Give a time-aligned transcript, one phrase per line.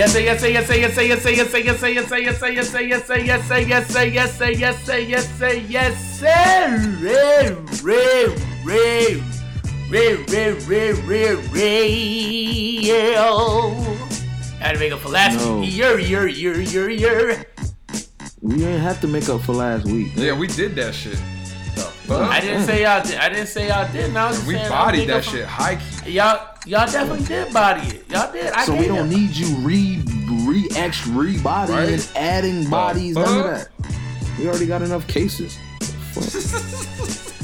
[0.00, 2.08] Yes, say yes, say yes, say yes, say yes, say yes, say yes, say yes,
[2.08, 5.04] say yes, say yes, say yes, say yes, say yes, say yes, say yes, say
[5.04, 8.34] yes, say yes, say ray, ray,
[8.64, 9.22] ray,
[9.90, 12.90] ray, ray, ray, ray, ray.
[14.62, 15.58] I had to make up for last No.
[15.60, 15.74] week.
[15.74, 17.44] Year, year, year, year, year.
[18.40, 20.12] We didn't have to make up for last week.
[20.16, 21.20] Yeah, we did that shit.
[22.10, 22.30] The fuck?
[22.32, 23.14] I didn't say y'all did.
[23.18, 24.16] I didn't say y'all didn't.
[24.16, 26.10] I was we saying bodied that up for- shit high key.
[26.12, 28.10] Y'all, y'all definitely did body it.
[28.10, 28.52] Y'all did.
[28.52, 29.10] I So we don't them.
[29.10, 30.02] need you re
[30.46, 32.12] re extra rebodying, Right.
[32.16, 33.68] adding bodies, none of that.
[34.40, 35.56] We already got enough cases.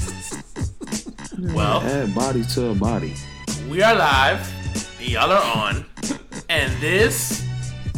[1.38, 3.14] Well, Add body to a body.
[3.68, 4.40] we are live.
[4.98, 5.84] and Y'all are on,
[6.48, 7.44] and this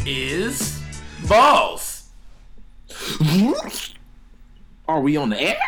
[0.05, 0.83] is
[1.29, 2.09] balls.
[4.89, 5.59] Are we on the air?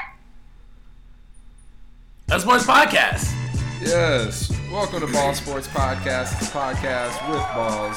[2.32, 3.32] A sports podcast.
[3.80, 4.50] Yes.
[4.70, 6.40] Welcome to Ball Sports Podcast.
[6.40, 7.96] It's a podcast with balls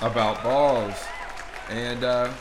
[0.00, 0.94] about balls.
[1.68, 2.32] And uh,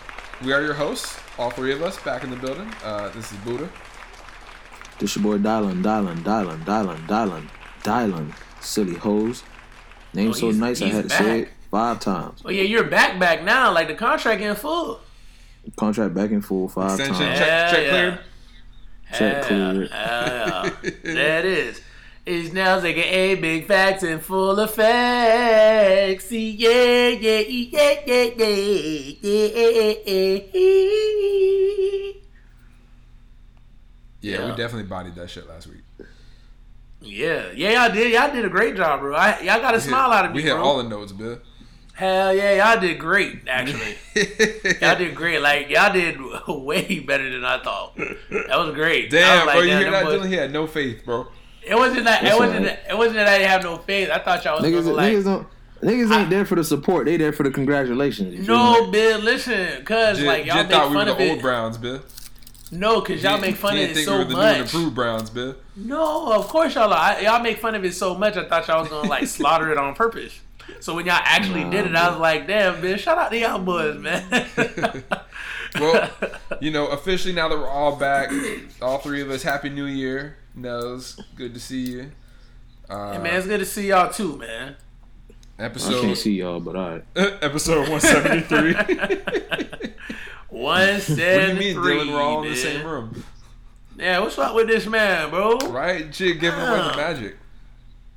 [0.44, 2.72] we are your hosts, all three of us, back in the building.
[2.84, 3.70] Uh, this is Buddha.
[5.00, 7.50] This your boy Dylan, Dylan, Dylan, Dylan, Dylan,
[7.84, 8.34] Dylan.
[8.62, 9.44] Silly hoes.
[10.14, 12.42] Name Oh, so nice I he's had to say it five times.
[12.46, 13.74] Oh yeah, you're back back now.
[13.74, 15.00] Like the contract in full.
[15.76, 17.40] Contract back in full five Extension times.
[17.40, 17.90] check, Hell check yeah.
[17.90, 18.20] cleared.
[19.14, 19.90] Check cleared.
[19.92, 20.70] Hell yeah.
[21.04, 21.82] there it is.
[22.26, 26.32] It's now taking a big facts and full effects.
[26.32, 30.42] Yeah, yeah, yeah, yeah, yeah, yeah.
[34.24, 34.46] Yeah, Yeah.
[34.46, 35.82] we definitely bodied that shit last week.
[37.02, 38.12] Yeah, yeah, y'all did.
[38.14, 39.16] Y'all did a great job, bro.
[39.16, 40.64] I, y'all got a We smile hit- out of me, We hit bro.
[40.64, 41.40] all the notes, Bill.
[42.02, 43.48] Hell yeah, y'all did great.
[43.48, 43.96] Actually,
[44.82, 45.40] y'all did great.
[45.40, 47.96] Like y'all did way better than I thought.
[47.96, 49.12] That was great.
[49.12, 50.04] Damn, was like, bro, you damn, hear them that?
[50.06, 50.28] boys- Dylan?
[50.30, 51.28] He had no faith, bro.
[51.64, 52.24] It wasn't that.
[52.24, 52.66] It wasn't.
[52.66, 54.10] That, it wasn't that I didn't have no faith.
[54.10, 55.14] I thought y'all was Niggas, gonna like.
[55.14, 55.48] niggas don't.
[55.84, 57.06] Niggas ain't there for the support.
[57.06, 58.48] They there for the congratulations.
[58.48, 58.92] no, me?
[58.92, 59.20] Bill.
[59.20, 61.42] Listen, cause Jit, like y'all Jit make thought we were fun the of old.
[61.44, 62.02] Browns, Bill.
[62.72, 64.34] No, cause y'all He- make fun he of didn't it think so we were the
[64.34, 64.74] new and much.
[64.74, 65.56] improved Browns, Bill.
[65.76, 66.98] No, of course y'all are.
[66.98, 68.38] I- Y'all make fun of it so much.
[68.38, 70.40] I thought y'all was gonna like slaughter it on purpose.
[70.80, 73.60] So when y'all actually did it, I was like, damn, bitch, shout out to y'all
[73.60, 74.24] boys, man.
[75.80, 76.10] Well,
[76.60, 78.30] you know, officially now that we're all back,
[78.82, 80.36] all three of us, Happy New Year.
[80.54, 82.12] Nels, good to see you.
[82.90, 84.76] Uh, Hey, man, it's good to see y'all too, man.
[85.58, 85.62] Episode.
[85.62, 87.06] I episode can't see y'all, but alright.
[87.16, 88.74] episode one seventy three.
[90.50, 91.76] what One do you mean.
[91.78, 92.12] Dylan?
[92.14, 93.24] We're all in the same room,
[93.98, 95.58] Yeah, what's up with this man, bro?
[95.70, 96.12] right?
[96.12, 97.38] Jit giving away the magic.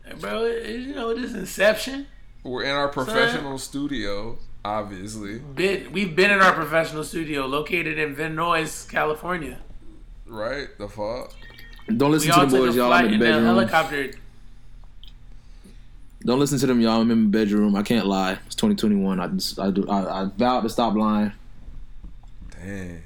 [0.05, 2.09] Hey, bro, you know this Inception.
[2.45, 8.15] We're in our professional studio, obviously, Been, we've been in our professional studio located in
[8.15, 9.59] Vinoise, California.
[10.27, 10.69] right?
[10.79, 11.33] The fuck.
[11.97, 12.93] Don't listen We to all the boys, y'all.
[12.93, 13.45] I'm in in the a bedroom.
[13.47, 14.11] helicopter.
[16.25, 17.01] Don't listen to them, y'all.
[17.03, 17.77] I'm in the bedroom.
[17.77, 18.39] I can't lie.
[18.47, 19.21] It's 2021.
[19.21, 21.33] I just, I do, I, I vowed to stop lying.
[22.51, 23.03] Dang.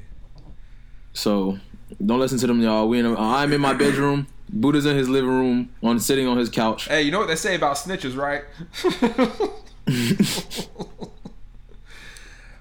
[1.12, 1.58] So
[2.04, 2.88] don't listen to them, y'all.
[2.88, 3.06] We in.
[3.06, 4.28] A, I'm in my bedroom.
[4.48, 6.86] Buddha's in his living room, on sitting on his couch.
[6.86, 8.44] Hey, you know what they say about snitches, right?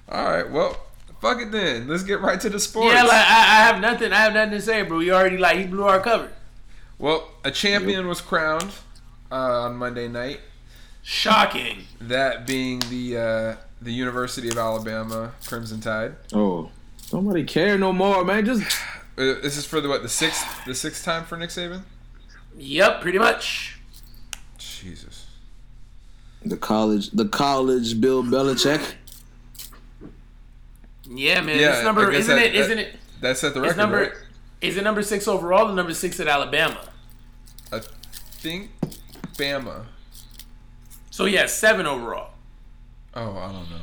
[0.09, 0.77] All right, well,
[1.21, 1.87] fuck it then.
[1.87, 2.93] Let's get right to the sports.
[2.93, 4.13] Yeah, like I, I have nothing.
[4.13, 4.99] I have nothing to say, bro.
[4.99, 6.31] You already like he blew our cover.
[6.97, 8.71] well, a champion was crowned
[9.31, 10.39] uh, on Monday night.
[11.03, 11.83] Shocking.
[12.01, 16.15] That being the uh, the University of Alabama Crimson Tide.
[16.33, 16.69] Oh,
[17.11, 18.45] nobody care no more, man.
[18.45, 18.63] Just
[19.17, 21.81] Uh, this is for the what the sixth the sixth time for Nick Saban.
[22.57, 23.79] Yep, pretty much.
[24.57, 25.25] Jesus.
[26.45, 28.93] the college, the college Bill Belichick.
[31.09, 31.59] Yeah, man.
[31.59, 32.53] Yeah, this number isn't that- it?
[32.53, 32.95] that- Isn't it?
[33.21, 33.97] That set the It's record, number.
[34.01, 34.11] right?
[34.61, 36.81] Is it number six overall or number six at Alabama?
[37.71, 38.71] I think
[39.35, 39.85] Bama.
[41.09, 42.31] So yeah, seven overall.
[43.15, 43.81] Oh, I don't know.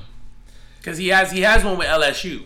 [0.78, 2.44] Because he has he has one with LSU.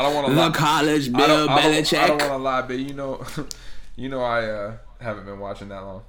[0.00, 0.50] I don't want to The lie.
[0.50, 3.22] college I Bill don't, I don't, I don't want to lie, but you know,
[3.96, 6.02] you know, I uh, haven't been watching that long.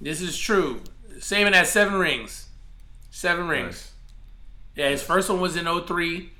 [0.00, 0.80] This is true.
[1.18, 2.46] Saban has seven rings.
[3.10, 3.66] Seven rings.
[3.74, 3.92] Nice.
[4.76, 6.30] Yeah, his first one was in 03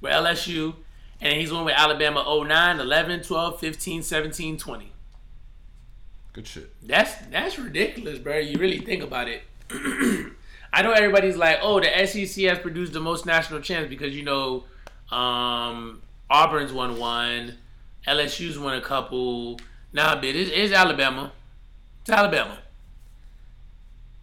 [0.00, 0.74] with LSU.
[1.20, 4.92] And he's one with Alabama 09, 11, 12, 15, 17, 20.
[6.32, 6.86] Good shit.
[6.86, 8.36] That's that's ridiculous, bro.
[8.36, 9.42] You really think about it.
[10.72, 14.22] I know everybody's like, oh, the SEC has produced the most national champs because you
[14.22, 14.64] know
[15.10, 17.58] um, Auburn's won one,
[18.06, 19.60] LSU's won a couple.
[19.92, 21.32] Nah, but it's, it's Alabama.
[22.02, 22.58] It's Alabama.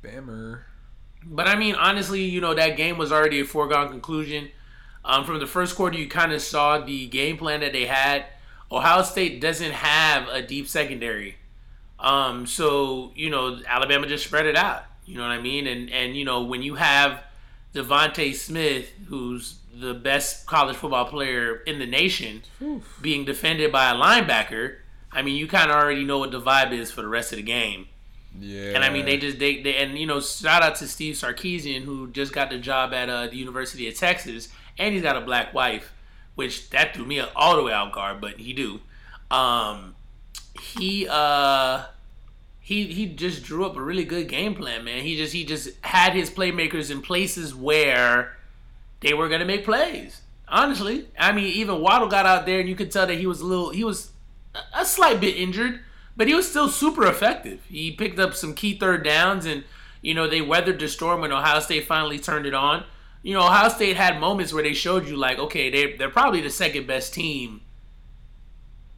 [0.04, 0.62] Bammer.
[1.26, 4.50] But I mean, honestly, you know that game was already a foregone conclusion.
[5.06, 8.26] Um, from the first quarter, you kind of saw the game plan that they had.
[8.72, 11.38] Ohio State doesn't have a deep secondary,
[12.00, 14.84] um, so you know Alabama just spread it out.
[15.06, 15.68] You know what I mean?
[15.68, 17.24] And and you know when you have
[17.74, 22.44] DeVonta Smith, who's the best college football player in the nation,
[23.02, 24.78] being defended by a linebacker,
[25.12, 27.38] I mean, you kind of already know what the vibe is for the rest of
[27.38, 27.88] the game.
[28.40, 28.72] Yeah.
[28.76, 31.84] And I mean, they just they, they and you know, shout out to Steve Sarkisian
[31.84, 35.22] who just got the job at uh, the University of Texas, and he's got a
[35.22, 35.94] black wife,
[36.36, 38.80] which that threw me all the way out guard, but he do.
[39.30, 39.96] Um,
[40.60, 41.86] he uh,
[42.60, 45.04] he he just drew up a really good game plan, man.
[45.04, 48.36] He just he just had his playmakers in places where
[49.04, 50.22] they were gonna make plays.
[50.48, 53.42] Honestly, I mean, even Waddle got out there, and you could tell that he was
[53.42, 54.12] a little he was
[54.74, 55.80] a- slight bit injured,
[56.18, 57.62] but he was still super effective.
[57.68, 59.64] He picked up some key third downs, and
[60.02, 62.84] you know they weathered the storm when Ohio State finally turned it on.
[63.22, 66.42] You know, Ohio State had moments where they showed you like, okay, they they're probably
[66.42, 67.62] the second best team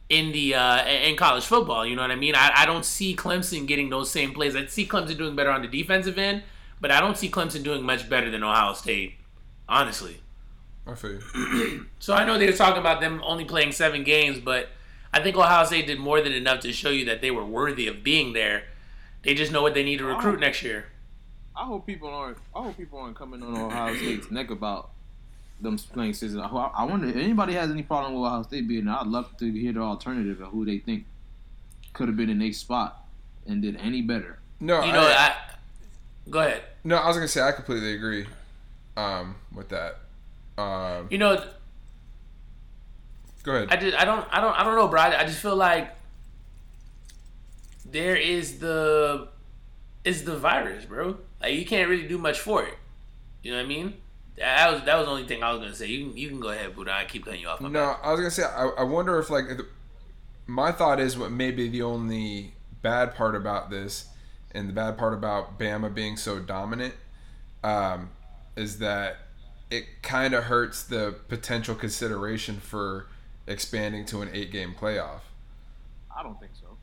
[0.08, 1.84] in the uh, in college football.
[1.86, 2.34] You know what I mean?
[2.34, 4.54] I, I don't see Clemson getting those same plays.
[4.54, 6.42] I see Clemson doing better on the defensive end,
[6.80, 9.14] but I don't see Clemson doing much better than Ohio State,
[9.68, 10.20] honestly.
[10.86, 11.86] I feel you.
[11.98, 14.68] So I know they were talking about them only playing seven games, but
[15.12, 17.88] I think Ohio State did more than enough to show you that they were worthy
[17.88, 18.64] of being there.
[19.22, 20.86] They just know what they need to recruit next year.
[21.56, 22.36] I hope people aren't.
[22.54, 24.90] I hope people aren't coming on Ohio State's neck about
[25.60, 26.40] them playing season.
[26.40, 28.94] I, I wonder if anybody has any problem with Ohio State being there.
[28.94, 31.06] I'd love to hear the alternative and who they think
[31.94, 33.06] could have been in a spot
[33.46, 34.38] and did any better.
[34.60, 35.36] No, You know, I, I,
[36.30, 36.62] go ahead.
[36.84, 38.26] no, I was gonna say I completely agree
[38.96, 39.98] um, with that.
[40.58, 41.42] Um, You know,
[43.42, 43.68] go ahead.
[43.70, 45.00] I just I don't I don't I don't know, bro.
[45.00, 45.90] I, I just feel like
[47.84, 49.28] there is the
[50.04, 51.18] is the virus, bro.
[51.40, 52.74] Like you can't really do much for it.
[53.42, 53.94] You know what I mean?
[54.38, 55.86] That was that was the only thing I was gonna say.
[55.86, 56.92] You can you can go ahead, Buddha.
[56.92, 57.60] I keep cutting you off.
[57.60, 59.60] No, I was gonna say I, I wonder if like if-
[60.48, 64.06] my thought is what may be the only bad part about this,
[64.52, 66.94] and the bad part about Bama being so dominant,
[67.64, 68.10] um,
[68.56, 69.18] is that
[69.70, 73.06] it kind of hurts the potential consideration for
[73.46, 75.20] expanding to an eight-game playoff.
[76.16, 76.76] I don't think so.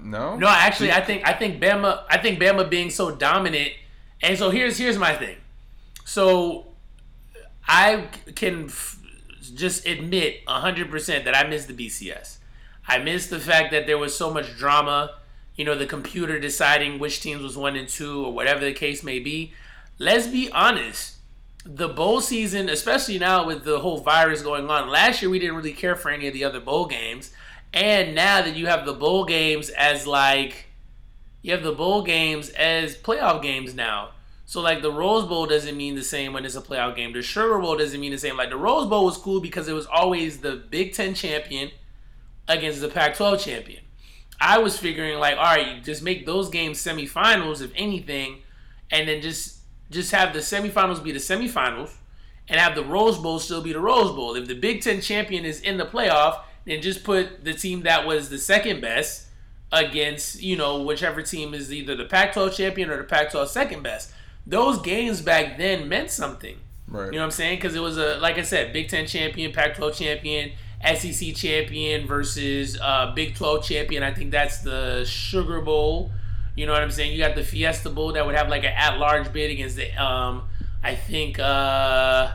[0.00, 2.04] No, No, actually, I think I think Bama.
[2.08, 3.72] I think Bama being so dominant,
[4.22, 5.36] and so here's here's my thing.
[6.04, 6.66] So
[7.66, 8.98] I can f-
[9.54, 12.38] just admit hundred percent that I missed the BCS.
[12.86, 15.16] I missed the fact that there was so much drama.
[15.56, 19.02] You know, the computer deciding which teams was one and two or whatever the case
[19.02, 19.52] may be.
[19.98, 21.16] Let's be honest.
[21.64, 25.56] The bowl season, especially now with the whole virus going on, last year we didn't
[25.56, 27.32] really care for any of the other bowl games.
[27.74, 30.66] And now that you have the bowl games as like
[31.42, 34.10] you have the bowl games as playoff games now.
[34.46, 37.12] So like the Rose Bowl doesn't mean the same when it's a playoff game.
[37.12, 38.36] The Sugar Bowl doesn't mean the same.
[38.36, 41.70] Like the Rose Bowl was cool because it was always the Big Ten champion
[42.48, 43.82] against the Pac-12 champion.
[44.40, 48.38] I was figuring like, all right, just make those games semifinals if anything,
[48.90, 49.57] and then just
[49.90, 51.92] just have the semifinals be the semifinals,
[52.48, 54.34] and have the Rose Bowl still be the Rose Bowl.
[54.34, 58.06] If the Big Ten champion is in the playoff, then just put the team that
[58.06, 59.26] was the second best
[59.70, 64.12] against you know whichever team is either the Pac-12 champion or the Pac-12 second best.
[64.46, 66.56] Those games back then meant something.
[66.86, 67.06] right.
[67.06, 67.58] You know what I'm saying?
[67.58, 70.52] Because it was a like I said, Big Ten champion, Pac-12 champion,
[70.84, 74.02] SEC champion versus uh, Big 12 champion.
[74.02, 76.12] I think that's the Sugar Bowl.
[76.58, 77.12] You know what I'm saying?
[77.12, 80.48] You got the Fiesta Bowl that would have like an at-large bid against the um.
[80.82, 82.32] I think uh,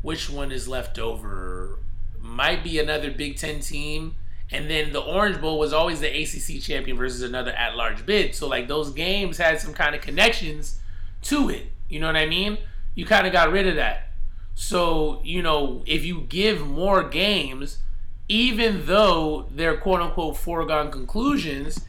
[0.00, 1.78] which one is left over?
[2.18, 4.14] Might be another Big Ten team.
[4.50, 8.34] And then the Orange Bowl was always the ACC champion versus another at-large bid.
[8.34, 10.80] So like those games had some kind of connections
[11.24, 11.66] to it.
[11.86, 12.56] You know what I mean?
[12.94, 14.12] You kind of got rid of that.
[14.54, 17.80] So, you know, if you give more games,
[18.26, 21.84] even though they're quote unquote foregone conclusions,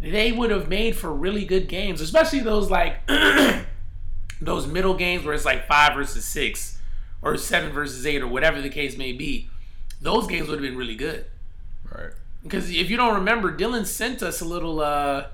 [0.00, 3.06] they would have made for really good games, especially those like
[4.40, 6.78] those middle games where it's like five versus six
[7.22, 9.48] or seven versus eight or whatever the case may be.
[10.00, 11.24] Those games would have been really good.
[11.92, 12.12] right.
[12.42, 15.26] Because if you don't remember, Dylan sent us a little, uh,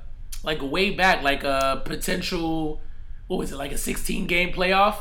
[0.42, 2.80] like way back, like a potential,
[3.26, 4.97] what was it, like a 16 game playoff,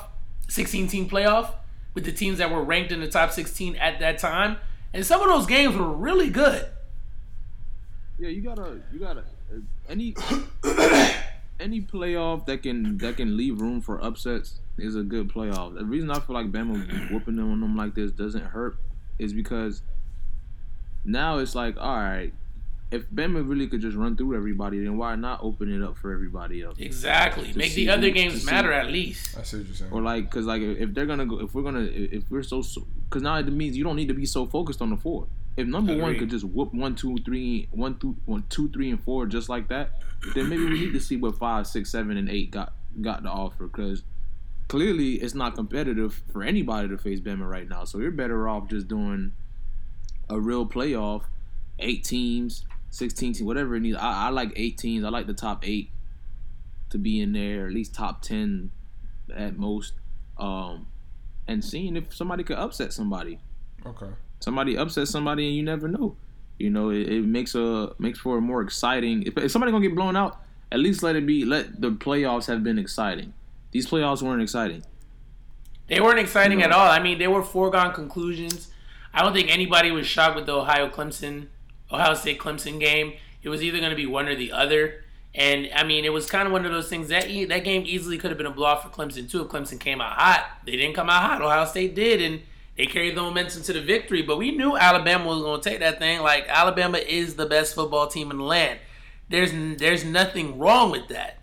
[0.50, 1.52] 16 team playoff
[1.94, 4.58] with the teams that were ranked in the top 16 at that time.
[4.94, 6.66] And some of those games were really good.
[8.20, 9.24] Yeah, you gotta, you gotta,
[9.90, 10.16] any,
[11.60, 15.76] any playoff that can that can leave room for upsets is a good playoff.
[15.76, 18.78] The reason I feel like Bama whooping them on them like this doesn't hurt
[19.20, 19.82] is because
[21.06, 22.34] now it's like, all right,
[22.92, 26.12] if Bama really could just run through everybody, then why not open it up for
[26.14, 26.78] everybody else?
[26.80, 27.52] Exactly.
[27.52, 29.38] To Make the other who- games to see- matter at least.
[29.38, 29.92] I see what you're saying.
[29.92, 32.64] Or like, cause like if they're gonna go, if we're gonna, if we're so,
[33.10, 35.28] cause now it means you don't need to be so focused on the four.
[35.56, 39.04] If number one could just whoop one, two, three, one, two, one, two, three, and
[39.04, 40.02] four just like that,
[40.34, 43.30] then maybe we need to see what five, six, seven, and eight got got to
[43.30, 43.68] offer.
[43.68, 44.04] Cause
[44.68, 47.84] clearly it's not competitive for anybody to face Bama right now.
[47.84, 49.34] So you're better off just doing
[50.30, 51.24] a real playoff,
[51.78, 53.98] eight teams, sixteen teams, whatever it needs.
[53.98, 55.06] I, I like eight teams.
[55.06, 55.92] I like the top eight
[56.90, 58.72] to be in there, at least top ten
[59.36, 59.94] at most.
[60.38, 60.88] Um,
[61.48, 63.40] and seeing if somebody could upset somebody.
[63.86, 64.10] Okay.
[64.44, 66.18] Somebody upsets somebody, and you never know.
[66.60, 69.24] You know, it, it makes a makes for a more exciting.
[69.24, 71.46] If, if somebody gonna get blown out, at least let it be.
[71.46, 73.34] Let the playoffs have been exciting.
[73.72, 74.84] These playoffs weren't exciting.
[75.88, 76.90] They weren't exciting at all.
[76.90, 78.70] I mean, they were foregone conclusions.
[79.14, 81.48] I don't think anybody was shocked with the Ohio Clemson,
[81.90, 83.14] Ohio State Clemson game.
[83.44, 85.04] It was either going to be one or the other.
[85.36, 87.84] And I mean, it was kind of one of those things that e- that game
[87.86, 90.46] easily could have been a blowout for Clemson too if Clemson came out hot.
[90.66, 91.42] They didn't come out hot.
[91.42, 92.42] Ohio State did, and
[92.76, 94.22] they carried the momentum to the victory.
[94.22, 96.22] But we knew Alabama was going to take that thing.
[96.22, 98.80] Like Alabama is the best football team in the land.
[99.30, 101.40] There's there's nothing wrong with that.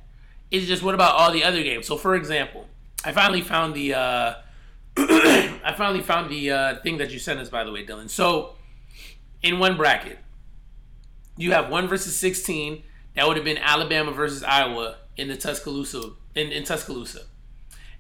[0.51, 1.87] It's just what about all the other games?
[1.87, 2.67] So for example,
[3.05, 4.35] I finally found the uh,
[4.97, 8.11] I finally found the uh, thing that you sent us by the way, Dylan.
[8.11, 8.55] So
[9.43, 10.19] in one bracket,
[11.37, 12.83] you have one versus sixteen.
[13.15, 17.23] That would have been Alabama versus Iowa in the Tuscaloosa in, in Tuscaloosa.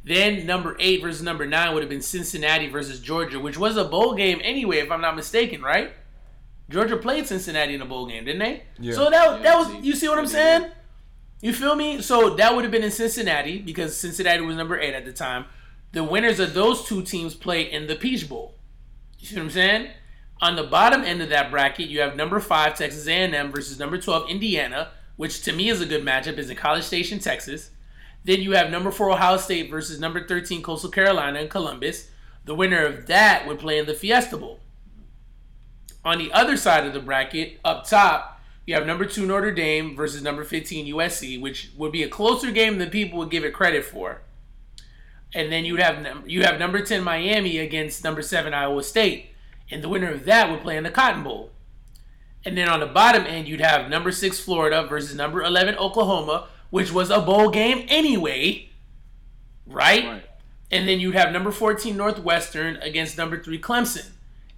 [0.02, 3.84] Then number eight versus number nine would have been Cincinnati versus Georgia, which was a
[3.84, 5.92] bowl game anyway, if I'm not mistaken, right?
[6.70, 8.62] Georgia played Cincinnati in a bowl game, didn't they?
[8.78, 8.94] Yeah.
[8.94, 10.70] So that that was Yeah, you see what I'm saying?
[11.42, 12.00] You feel me?
[12.00, 15.46] So that would have been in Cincinnati because Cincinnati was number eight at the time.
[15.92, 18.54] The winners of those two teams play in the Peach Bowl.
[19.18, 19.88] You see what I'm saying?
[20.40, 23.98] On the bottom end of that bracket, you have number five Texas A&M versus number
[23.98, 26.38] 12 Indiana, which to me is a good matchup.
[26.38, 27.70] Is in College Station, Texas.
[28.24, 32.10] Then you have number four Ohio State versus number 13 Coastal Carolina in Columbus.
[32.44, 34.60] The winner of that would play in the Fiesta Bowl.
[36.04, 39.96] On the other side of the bracket, up top, you have number two Notre Dame
[39.96, 43.52] versus number 15 USC, which would be a closer game than people would give it
[43.52, 44.22] credit for.
[45.34, 49.30] And then you'd have you have number 10 Miami against number seven Iowa State,
[49.70, 51.50] and the winner of that would play in the Cotton Bowl.
[52.44, 56.48] And then on the bottom end, you'd have number six Florida versus number 11 Oklahoma,
[56.70, 58.68] which was a bowl game anyway,
[59.66, 60.04] right?
[60.04, 60.22] Right.
[60.70, 64.08] And then you'd have number 14 Northwestern against number 3 Clemson.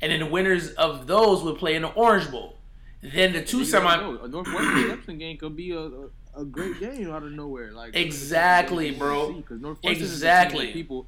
[0.01, 2.59] And then the winners of those would play in the Orange Bowl.
[3.03, 4.19] Then the two semi know.
[4.23, 7.73] A Northwestern Clemson game could be a, a, a great game out of nowhere.
[7.73, 9.33] Like Exactly, bro.
[9.33, 10.59] Because Northwestern Exactly.
[10.59, 11.07] is a team that people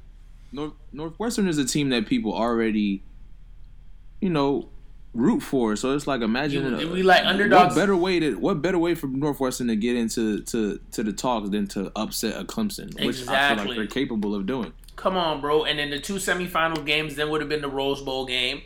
[0.54, 3.02] North, Northwestern is a team that people already,
[4.20, 4.68] you know,
[5.14, 5.76] root for.
[5.76, 7.74] So it's like imagine You- we uh, like underdogs.
[7.74, 11.12] What better way to what better way for Northwestern to get into to to the
[11.12, 14.72] talks than to upset a Clemson, which I feel like they're capable of doing.
[14.96, 15.64] Come on, bro.
[15.64, 18.62] And then the two semifinal games then would have been the Rose Bowl game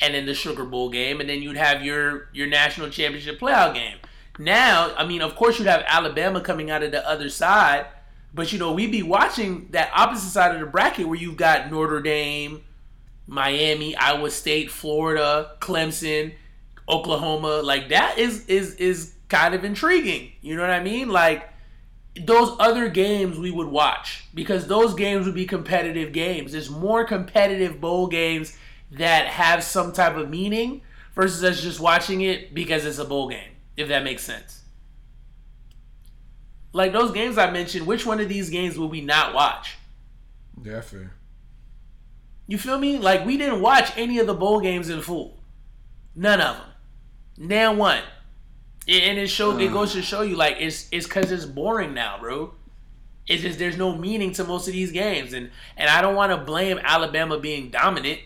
[0.00, 1.20] and then the Sugar Bowl game.
[1.20, 3.98] And then you'd have your, your national championship playoff game.
[4.38, 7.86] Now, I mean, of course, you'd have Alabama coming out of the other side.
[8.34, 11.70] But, you know, we'd be watching that opposite side of the bracket where you've got
[11.70, 12.62] Notre Dame,
[13.26, 16.34] Miami, Iowa State, Florida, Clemson,
[16.88, 17.62] Oklahoma.
[17.62, 20.32] Like, that is, is, is kind of intriguing.
[20.40, 21.08] You know what I mean?
[21.08, 21.48] Like,
[22.24, 26.52] those other games we would watch because those games would be competitive games.
[26.52, 28.56] There's more competitive bowl games
[28.92, 30.82] that have some type of meaning
[31.14, 34.62] versus us just watching it because it's a bowl game, if that makes sense.
[36.72, 39.76] Like those games I mentioned, which one of these games will we not watch?
[40.82, 41.12] Fair.
[42.46, 42.98] You feel me?
[42.98, 45.38] Like we didn't watch any of the bowl games in full.
[46.14, 46.66] None of them.
[47.38, 48.02] Now one.
[48.88, 52.18] And it showed it goes to show you like it's it's cause it's boring now,
[52.20, 52.54] bro.
[53.26, 55.32] It's just there's no meaning to most of these games.
[55.32, 58.20] And and I don't want to blame Alabama being dominant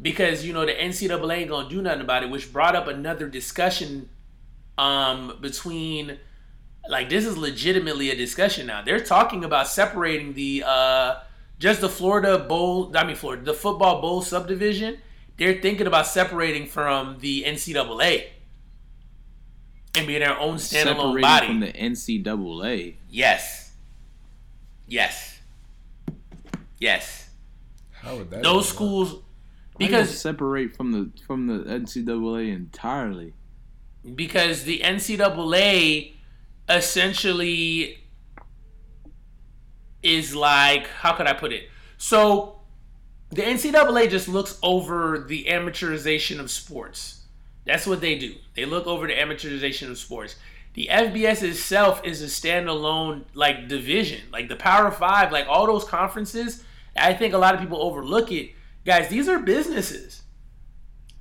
[0.00, 3.28] because you know the NCAA ain't gonna do nothing about it, which brought up another
[3.28, 4.08] discussion
[4.78, 6.18] um between
[6.88, 8.82] like this is legitimately a discussion now.
[8.82, 11.14] They're talking about separating the uh
[11.64, 14.98] just the Florida Bowl, I mean Florida, the football bowl subdivision.
[15.38, 18.26] They're thinking about separating from the NCAA
[19.94, 21.46] and being their own standalone Separated body.
[21.46, 22.96] from the NCAA.
[23.08, 23.72] yes.
[24.86, 25.40] Yes.
[26.78, 27.30] Yes.
[27.92, 28.42] How would that?
[28.42, 28.66] Those even work?
[28.66, 29.20] schools Why
[29.78, 33.32] because separate from the from the NCAA entirely.
[34.14, 36.12] because the NCAA
[36.68, 38.03] essentially
[40.04, 41.68] is like how could I put it?
[41.98, 42.60] So
[43.30, 47.22] the NCAA just looks over the amateurization of sports.
[47.64, 48.34] That's what they do.
[48.54, 50.36] They look over the amateurization of sports.
[50.74, 55.84] The FBS itself is a standalone like division, like the Power Five, like all those
[55.84, 56.62] conferences.
[56.96, 58.50] I think a lot of people overlook it.
[58.84, 60.22] Guys, these are businesses.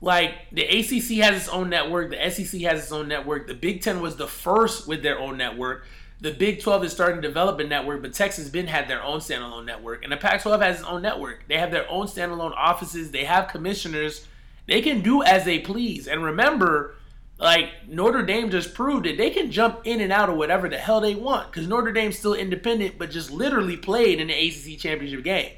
[0.01, 3.47] Like the ACC has its own network, the SEC has its own network.
[3.47, 5.85] The Big Ten was the first with their own network.
[6.23, 9.19] The Big 12 is starting to develop a network, but Texas been had their own
[9.19, 11.43] standalone network, and the Pac-12 has its own network.
[11.49, 13.11] They have their own standalone offices.
[13.11, 14.25] They have commissioners.
[14.65, 16.07] They can do as they please.
[16.07, 16.95] And remember,
[17.39, 20.77] like Notre Dame just proved it, they can jump in and out of whatever the
[20.77, 24.79] hell they want because Notre Dame's still independent, but just literally played in the ACC
[24.79, 25.51] championship game.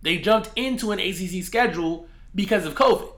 [0.00, 3.12] They jumped into an ACC schedule because of COVID.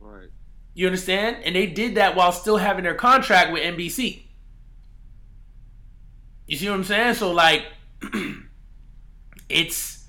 [0.00, 0.28] Right.
[0.74, 1.38] You understand?
[1.44, 4.23] And they did that while still having their contract with NBC.
[6.46, 7.14] You see what I'm saying?
[7.14, 7.64] So like,
[9.48, 10.06] it's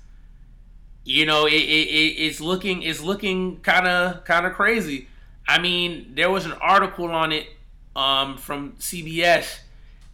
[1.04, 5.08] you know it, it, it it's looking it's looking kind of kind of crazy.
[5.48, 7.46] I mean, there was an article on it
[7.94, 9.60] um, from CBS,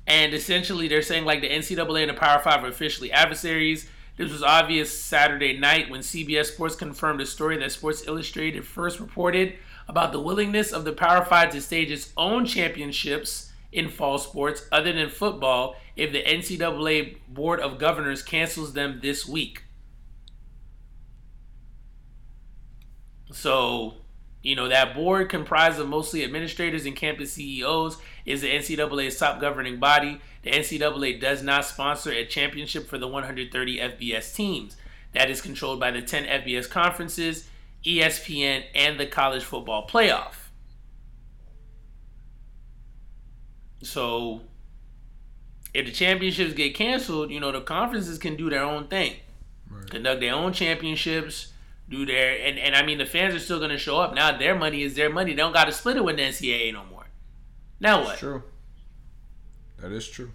[0.07, 3.89] and essentially they're saying like the NCAA and the Power Five are officially adversaries.
[4.17, 9.01] This was obvious Saturday night when CBS Sports confirmed a story that Sports Illustrated first
[9.01, 9.55] reported
[9.89, 14.69] about the willingness of the Power Five to stage its own championships in fall sports
[14.71, 19.65] other than football if the NCAA Board of Governors cancels them this week.
[23.33, 23.95] So,
[24.43, 29.41] you know, that board comprised of mostly administrators and campus CEOs is the NCAA's top
[29.41, 30.21] governing body.
[30.43, 34.77] The NCAA does not sponsor a championship for the 130 FBS teams.
[35.13, 37.49] That is controlled by the 10 FBS conferences,
[37.85, 40.35] ESPN, and the college football playoff.
[43.83, 44.43] So,
[45.75, 49.17] if the championships get canceled, you know, the conferences can do their own thing,
[49.71, 49.89] Right.
[49.91, 51.53] conduct their own championships,
[51.89, 54.15] do their, and, and I mean, the fans are still going to show up.
[54.15, 55.33] Now, their money is their money.
[55.33, 57.07] They don't got to split it with the NCAA no more.
[57.81, 58.19] Now what?
[58.19, 58.43] True.
[59.81, 60.31] That is true.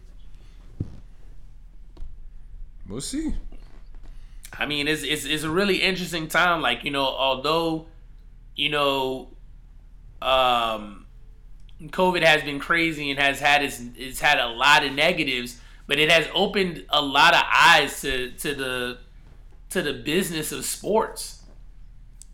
[2.87, 3.33] We'll see.
[4.57, 6.61] I mean, it's, it's it's a really interesting time.
[6.61, 7.87] Like you know, although
[8.55, 9.29] you know,
[10.21, 11.05] um,
[11.81, 15.99] COVID has been crazy and has had its it's had a lot of negatives, but
[15.99, 18.97] it has opened a lot of eyes to to the
[19.69, 21.43] to the business of sports.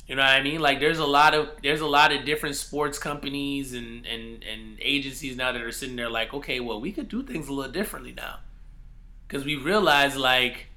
[0.08, 0.60] You know what I mean?
[0.60, 4.78] Like there's a lot of there's a lot of different sports companies and and and
[4.82, 7.72] agencies now that are sitting there like, okay, well, we could do things a little
[7.72, 8.40] differently now,
[9.28, 10.68] because we realize like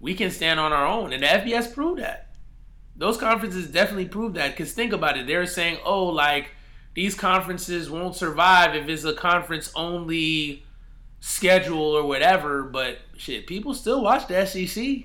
[0.00, 2.28] we can stand on our own, and the FBS proved that.
[2.96, 4.50] Those conferences definitely proved that.
[4.50, 6.50] Because think about it, they're saying, oh, like
[6.98, 10.64] these conferences won't survive if it's a conference only
[11.20, 12.64] schedule or whatever.
[12.64, 15.04] But shit, people still watch the SEC.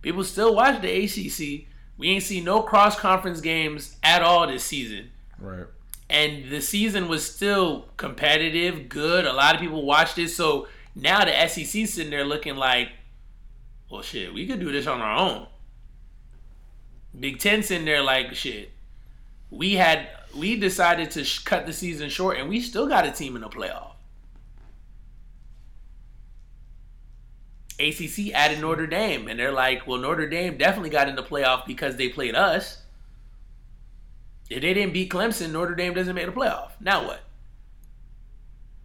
[0.00, 1.66] People still watch the ACC.
[1.98, 5.10] We ain't seen no cross conference games at all this season.
[5.38, 5.66] Right.
[6.08, 9.26] And the season was still competitive, good.
[9.26, 10.30] A lot of people watched it.
[10.30, 12.88] So now the SEC sitting there looking like,
[13.90, 15.46] well, shit, we could do this on our own.
[17.20, 18.70] Big Ten sitting there like, shit,
[19.50, 23.10] we had we decided to sh- cut the season short, and we still got a
[23.12, 23.92] team in the playoff.
[27.80, 31.66] ACC added Notre Dame, and they're like, well, Notre Dame definitely got in the playoff
[31.66, 32.78] because they played us.
[34.50, 36.70] If they didn't beat Clemson, Notre Dame doesn't make the playoff.
[36.80, 37.20] Now what?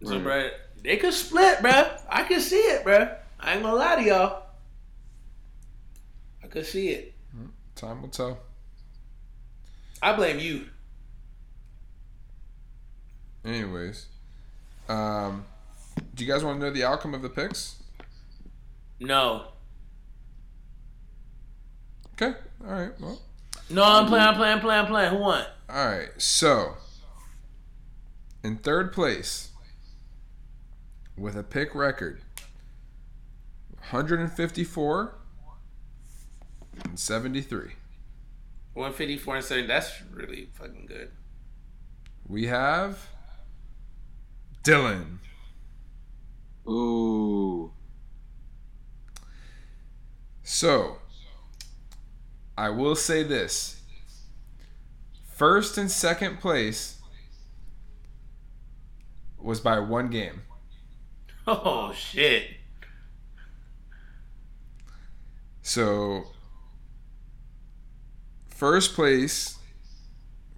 [0.02, 0.22] So, Right.
[0.22, 0.50] bro,
[0.82, 1.96] they could split, bro.
[2.08, 3.14] I can see it, bro.
[3.38, 4.42] I ain't gonna lie to y'all.
[6.42, 7.14] I could see it.
[7.74, 8.38] Time will tell.
[10.02, 10.66] I blame you.
[13.44, 14.06] Anyways,
[14.88, 15.44] um,
[16.14, 17.76] do you guys want to know the outcome of the picks?
[19.00, 19.48] No.
[22.14, 22.36] Okay.
[22.66, 23.00] All right.
[23.00, 23.20] Well.
[23.70, 25.10] No, I'm playing, I'm playing, I'm playing, I'm playing.
[25.12, 25.44] Who won?
[25.68, 26.08] All right.
[26.16, 26.74] So,
[28.42, 29.50] in third place,
[31.16, 32.20] with a pick record,
[33.90, 35.14] 154
[36.84, 37.72] and 73,
[38.74, 39.66] 154 and 70.
[39.66, 41.10] That's really fucking good.
[42.26, 43.08] we have
[44.62, 45.18] Dylan.
[46.68, 47.72] Ooh.
[50.42, 50.98] So,
[52.56, 53.80] I will say this.
[55.34, 57.00] First and second place
[59.38, 60.42] was by one game.
[61.50, 62.44] Oh, shit.
[65.62, 66.24] So,
[68.50, 69.56] first place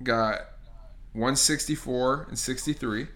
[0.02, 0.38] got
[1.12, 3.06] 164 and 63.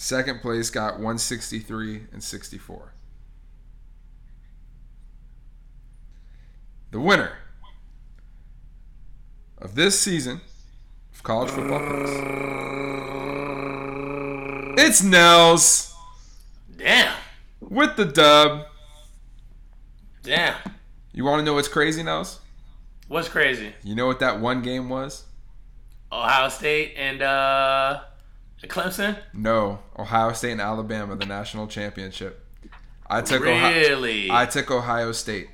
[0.00, 2.92] Second place got 163 and 64.
[6.92, 7.32] The winner
[9.60, 10.40] of this season
[11.12, 12.10] of college football picks.
[14.80, 15.92] It's Nels
[16.76, 17.12] Damn.
[17.58, 18.66] with the dub.
[20.22, 20.54] Damn.
[21.12, 22.38] You want to know what's crazy, Nels?
[23.08, 23.72] What's crazy?
[23.82, 25.24] You know what that one game was?
[26.12, 28.02] Ohio State and uh
[28.66, 29.18] Clemson.
[29.32, 32.44] No, Ohio State and Alabama, the national championship.
[33.06, 34.30] I took Ohio, Really?
[34.30, 35.48] I took Ohio State.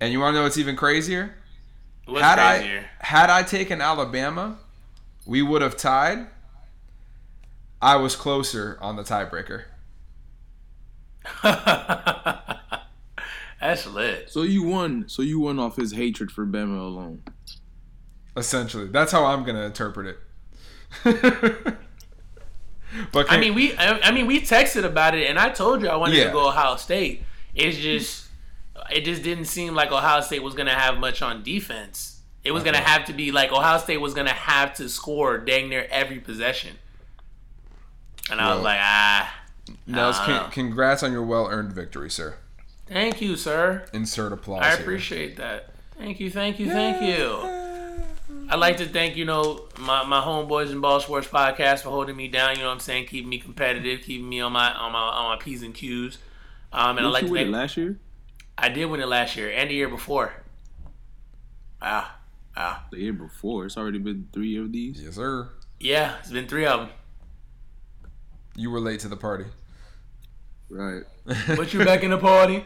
[0.00, 1.34] And you want to know what's even crazier?
[2.06, 2.86] What's had crazier?
[3.00, 4.58] I had I taken Alabama,
[5.26, 6.26] we would have tied.
[7.80, 9.64] I was closer on the tiebreaker.
[13.60, 14.30] That's lit.
[14.30, 15.08] So you won.
[15.08, 17.22] So you won off his hatred for Bama alone.
[18.36, 20.18] Essentially, that's how I'm gonna interpret it.
[23.12, 23.76] but I mean, we.
[23.76, 26.26] I I mean, we texted about it, and I told you I wanted Yeah.
[26.26, 27.22] to go Ohio State.
[27.54, 28.28] It's just,
[28.90, 32.20] it just didn't seem like Ohio State was gonna have much on defense.
[32.44, 35.68] It was gonna have to be like Ohio State was gonna have to score dang
[35.68, 36.76] near every possession.
[38.30, 39.34] And I was like, ah,
[39.86, 42.36] Nels, con- congrats on your well-earned victory, sir.
[42.86, 43.84] thank you, sir.
[43.92, 44.62] Insert applause.
[44.64, 44.80] I here.
[44.80, 45.70] appreciate that.
[45.98, 47.63] Thank you, thank you, thank you.
[48.48, 52.16] I'd like to thank, you know, my, my homeboys in Ball Sports Podcast for holding
[52.16, 54.92] me down, you know what I'm saying, keeping me competitive, keeping me on my on
[54.92, 56.18] my on my P's and Q's.
[56.72, 57.98] Um and I'd Didn't like you to win it last year?
[58.56, 60.32] I did win it last year and the year before.
[61.80, 62.06] Wow.
[62.56, 62.78] Wow.
[62.90, 63.66] The year before.
[63.66, 65.02] It's already been three of these.
[65.02, 65.48] Yes, sir.
[65.80, 66.90] Yeah, it's been three of them.
[68.56, 69.46] You were late to the party.
[70.68, 71.02] Right.
[71.56, 72.56] But you back in the party.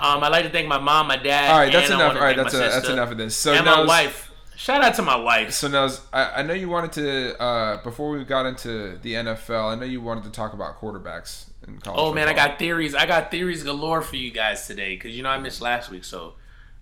[0.00, 1.50] Um, I'd like to thank my mom, my dad.
[1.50, 2.14] All right, that's and enough.
[2.16, 3.36] All right, that's a, that's enough of this.
[3.36, 4.32] So and my Nels, wife.
[4.56, 5.52] Shout out to my wife.
[5.52, 9.72] so now, I, I know you wanted to uh, before we got into the NFL.
[9.72, 12.00] I know you wanted to talk about quarterbacks in college.
[12.00, 12.94] Oh man, I got theories.
[12.94, 16.04] I got theories galore for you guys today because you know I missed last week,
[16.04, 16.34] so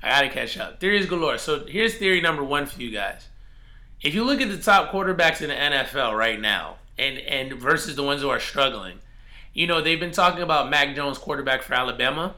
[0.02, 0.80] I gotta catch up.
[0.80, 1.38] Theories galore.
[1.38, 3.28] So here's theory number one for you guys.
[4.02, 7.96] If you look at the top quarterbacks in the NFL right now, and and versus
[7.96, 8.98] the ones who are struggling,
[9.54, 12.34] you know they've been talking about Mac Jones, quarterback for Alabama.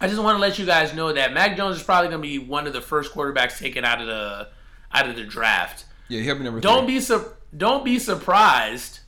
[0.00, 2.38] I just want to let you guys know that Mac Jones is probably gonna be
[2.38, 4.48] one of the first quarterbacks taken out of the
[4.92, 5.84] out of the draft.
[6.08, 6.60] Yeah, he'll be number.
[6.60, 6.96] Don't three.
[6.96, 9.00] be su- don't be surprised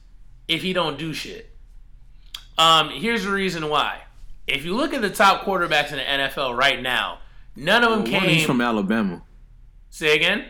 [0.49, 1.55] if he don't do shit.
[2.57, 4.03] Um, here's the reason why.
[4.47, 7.19] If you look at the top quarterbacks in the NFL right now,
[7.55, 8.23] none of them One, came.
[8.31, 9.23] he's from Alabama.
[9.91, 10.47] say again.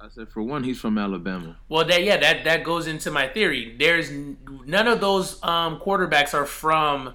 [0.00, 1.58] I said for one, he's from Alabama.
[1.68, 3.74] Well, that yeah, that that goes into my theory.
[3.78, 7.12] There's none of those um, quarterbacks are from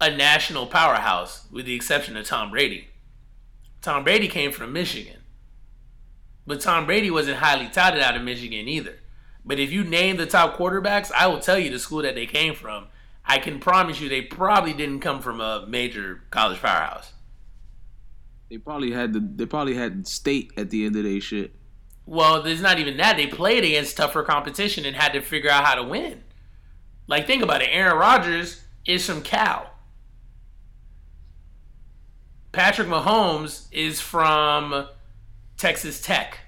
[0.00, 2.88] a national powerhouse, with the exception of Tom Brady.
[3.80, 5.20] Tom Brady came from Michigan,
[6.46, 8.96] but Tom Brady wasn't highly touted out of Michigan either.
[9.44, 12.26] But if you name the top quarterbacks, I will tell you the school that they
[12.26, 12.88] came from.
[13.24, 17.12] I can promise you they probably didn't come from a major college powerhouse.
[18.50, 21.54] They probably had the they probably had state at the end of their shit.
[22.06, 23.16] Well, there's not even that.
[23.16, 26.22] They played against tougher competition and had to figure out how to win.
[27.08, 27.68] Like, think about it.
[27.72, 29.70] Aaron Rodgers is from Cal.
[32.56, 34.88] Patrick Mahomes is from
[35.58, 36.38] Texas Tech.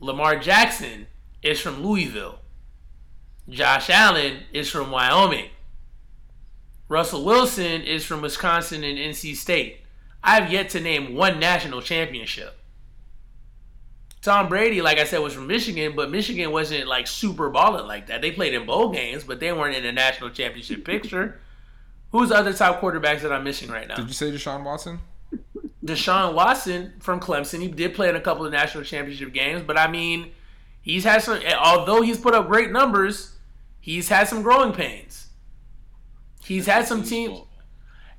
[0.00, 1.08] Lamar Jackson
[1.42, 2.38] is from Louisville.
[3.50, 5.50] Josh Allen is from Wyoming.
[6.88, 9.82] Russell Wilson is from Wisconsin and NC State.
[10.24, 12.58] I've yet to name one national championship.
[14.22, 18.06] Tom Brady, like I said, was from Michigan, but Michigan wasn't like super balling like
[18.06, 18.22] that.
[18.22, 21.42] They played in bowl games, but they weren't in the national championship picture.
[22.12, 23.96] Who's the other top quarterbacks that I'm missing right now?
[23.96, 25.00] Did you say Deshaun Watson?
[25.84, 27.60] Deshaun Watson from Clemson.
[27.60, 30.32] He did play in a couple of national championship games, but I mean,
[30.80, 31.40] he's had some.
[31.42, 33.36] Eh, although he's put up great numbers,
[33.80, 35.28] he's had some growing pains.
[36.44, 37.40] He's had some teams.
[37.40, 37.42] I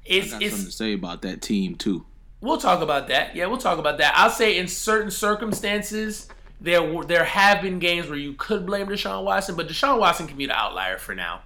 [0.06, 2.06] It's got something to say about that team too.
[2.40, 3.36] We'll talk about that.
[3.36, 4.14] Yeah, we'll talk about that.
[4.16, 6.28] I'll say in certain circumstances,
[6.62, 10.28] there were there have been games where you could blame Deshaun Watson, but Deshaun Watson
[10.28, 11.42] can be the outlier for now.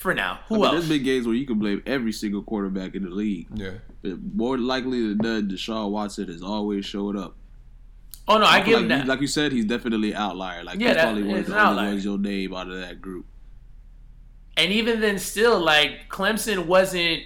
[0.00, 0.72] For now, I who mean, else?
[0.72, 3.48] there's big games where you can blame every single quarterback in the league.
[3.54, 3.72] Yeah.
[4.02, 7.36] But more likely than not, Deshaun Watson has always showed up.
[8.26, 9.04] oh no, I feel give him like, that.
[9.04, 10.64] you, like you said, he's definitely an outlier.
[10.64, 11.88] Like Yeah, he's that- probably one of the only outlier.
[11.90, 13.26] ones you'll name out of that group.
[14.56, 17.24] And even then, still, like Clemson wasn't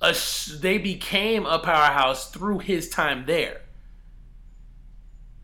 [0.00, 0.14] a.
[0.14, 3.60] sh- They became a powerhouse through his time there.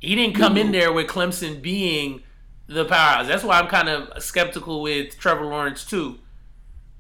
[0.01, 0.73] He didn't come in mm-hmm.
[0.73, 2.23] there with Clemson being
[2.69, 3.27] the powerhouse.
[3.27, 6.19] That's why I'm kind of skeptical with Trevor Lawrence too.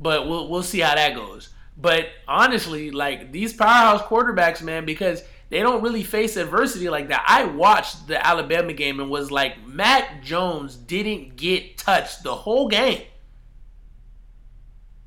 [0.00, 1.50] But we'll we'll see how that goes.
[1.76, 7.24] But honestly, like these powerhouse quarterbacks, man, because they don't really face adversity like that.
[7.26, 12.68] I watched the Alabama game and was like, Mac Jones didn't get touched the whole
[12.68, 13.02] game.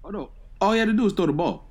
[0.04, 1.68] Oh no, all he had to do was throw the ball.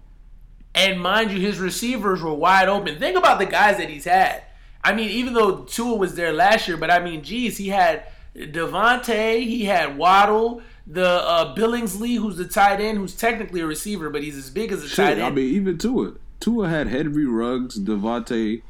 [0.75, 2.99] And mind you, his receivers were wide open.
[2.99, 4.45] Think about the guys that he's had.
[4.85, 8.05] I mean, even though Tua was there last year, but I mean, geez, he had
[8.37, 14.11] DeVonta, he had Waddle, the uh, Billingsley, who's the tight end, who's technically a receiver,
[14.11, 15.23] but he's as big as a tight end.
[15.23, 16.15] I mean, even Tua.
[16.41, 18.63] Tua had Henry Ruggs, DeVonta.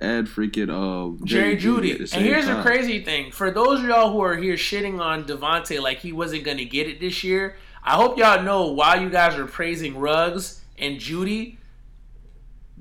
[0.00, 1.96] and freaking uh, Jerry Jeudy.
[1.96, 5.24] the And here's the crazy thing: for those of y'all who are here shitting on
[5.24, 9.08] DeVonta like he wasn't gonna get it this year, I hope y'all know why you
[9.08, 11.56] guys are praising Ruggs and Jeudy,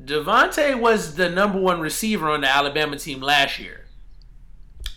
[0.03, 3.85] DeVonta was the number one receiver on the Alabama team last year.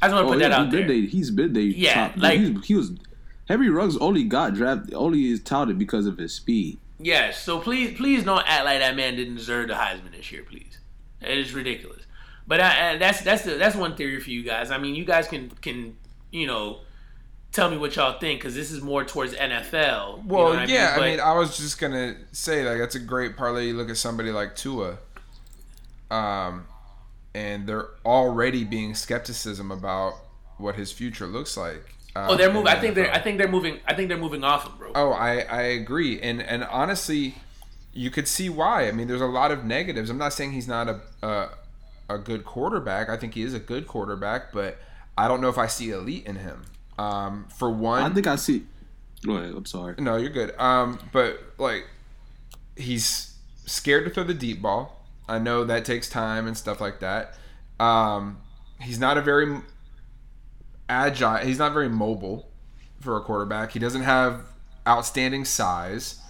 [0.01, 0.89] I just want to Oh, put that out he there.
[0.89, 2.17] they, he's been they Yeah, top.
[2.17, 2.93] like- he was
[3.49, 6.79] Henry Ruggs only got drafted only is touted because of his speed.
[6.99, 10.43] Yes, so please, please don't act like that man didn't deserve the Heisman this year,
[10.49, 10.79] please.
[11.21, 12.03] It is ridiculous.
[12.49, 14.71] But I, I, that's that's the, that's one theory for you guys.
[14.71, 15.97] I mean, you guys can can
[16.31, 16.81] you know
[17.53, 19.73] tell me what y'all think because this is more towards NFL.
[19.73, 23.01] you know Well, yeah, I But- mean, I was just gonna say like that's a
[23.01, 23.69] great parlay.
[23.69, 24.99] You look at somebody like Tua,
[26.11, 26.67] um,
[27.35, 30.15] and they're already being skepticism about
[30.59, 31.95] what his future looks like.
[32.17, 32.69] Um, oh, they're moving.
[32.69, 33.13] I think they're.
[33.13, 33.81] I think they're moving.
[33.87, 34.93] I think they're moving off him, bro.
[34.95, 37.35] Oh, I I agree, and and honestly,
[37.93, 38.89] you could see why.
[38.89, 40.09] I mean, there's a lot of negatives.
[40.09, 41.49] I'm not saying he's not a a,
[42.09, 43.11] a good quarterback.
[43.11, 44.79] I think he is a good quarterback, but
[45.19, 46.65] I don't know if I see elite in him.
[46.99, 48.65] Um, for one, I think I see.
[49.25, 49.55] Go ahead.
[49.55, 49.97] I'm sorry.
[49.99, 50.59] no, you're good.
[50.59, 51.87] Um, but like,
[52.77, 53.35] he's
[53.67, 55.05] scared to throw the deep ball.
[55.29, 57.35] I know that takes time and stuff like that.
[57.79, 58.39] Um,
[58.81, 59.61] he's not a very
[60.89, 61.39] agile.
[61.39, 62.49] He's not very mobile
[63.01, 63.73] for a quarterback.
[63.73, 64.43] He doesn't have
[64.87, 66.21] outstanding size.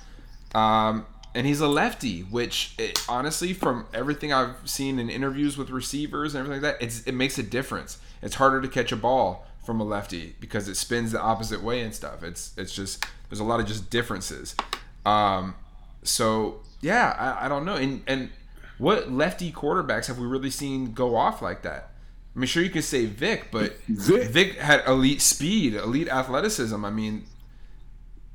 [0.55, 5.69] Um, and he's a lefty, which it, honestly, from everything I've seen in interviews with
[5.69, 7.99] receivers and everything like that, it makes a difference.
[8.23, 11.83] It's harder to catch a ball from a lefty because it spins the opposite way
[11.83, 12.23] and stuff.
[12.23, 14.55] It's it's just there's a lot of just differences.
[15.05, 15.57] Um,
[16.05, 17.75] so yeah, I, I don't know.
[17.75, 18.31] And and
[18.79, 21.91] what lefty quarterbacks have we really seen go off like that?
[22.37, 24.29] I mean, sure you can say Vic, but Vic.
[24.29, 26.85] Vic had elite speed, elite athleticism.
[26.85, 27.25] I mean,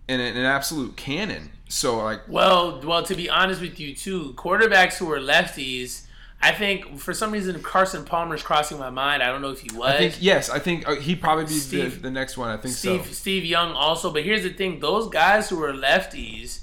[0.10, 1.52] and an, an absolute cannon.
[1.70, 6.06] So like, Well, well, to be honest with you, too, quarterbacks who are lefties.
[6.44, 9.22] I think for some reason Carson Palmer's crossing my mind.
[9.22, 9.94] I don't know if he was.
[9.94, 12.50] I think yes, I think uh, he'd probably be the, Steve- the next one.
[12.50, 13.12] I think Steve so.
[13.12, 14.12] Steve Young also.
[14.12, 16.62] But here's the thing: those guys who are lefties,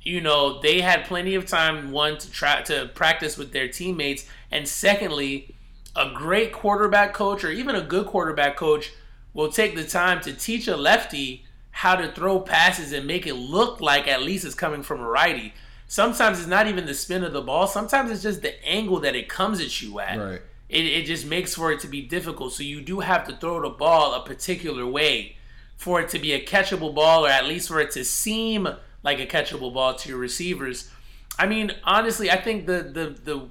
[0.00, 4.24] you know, they had plenty of time one to try to practice with their teammates,
[4.50, 5.54] and secondly,
[5.94, 8.92] a great quarterback coach or even a good quarterback coach
[9.34, 13.34] will take the time to teach a lefty how to throw passes and make it
[13.34, 15.54] look like at least it's coming from a righty.
[15.86, 17.66] Sometimes it's not even the spin of the ball.
[17.66, 20.42] Sometimes it's just the angle that it comes at you at Right.
[20.68, 22.52] it, it just makes for it to be difficult.
[22.52, 25.36] So you do have to throw the ball a particular way
[25.76, 28.68] for it to be a catchable ball, or at least for it to seem
[29.02, 30.90] like a catchable ball to your receivers.
[31.38, 33.48] I mean, honestly, I think the the the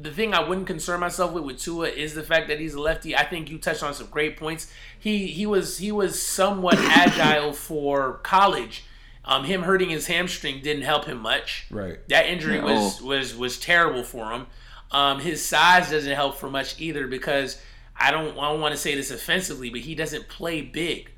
[0.00, 2.80] the thing I wouldn't concern myself with with Tua is the fact that he's a
[2.80, 3.16] lefty.
[3.16, 4.72] I think you touched on some great points.
[4.98, 8.84] He he was he was somewhat agile for college.
[9.24, 11.66] Um, him hurting his hamstring didn't help him much.
[11.70, 11.98] Right.
[12.08, 13.06] That injury Yeah, was oh.
[13.06, 14.46] was was terrible for him.
[14.90, 17.60] Um, his size doesn't help for much either because
[17.98, 21.10] I don't I don't want to say this offensively, but he doesn't play big.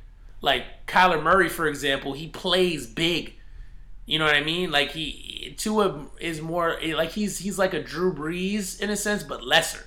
[0.43, 3.35] Like Kyler Murray, for example, he plays big.
[4.11, 4.73] You know what I mean?
[4.73, 9.23] Like he Tua is more like he's he's like a Drew Brees in a sense,
[9.23, 9.85] but lesser.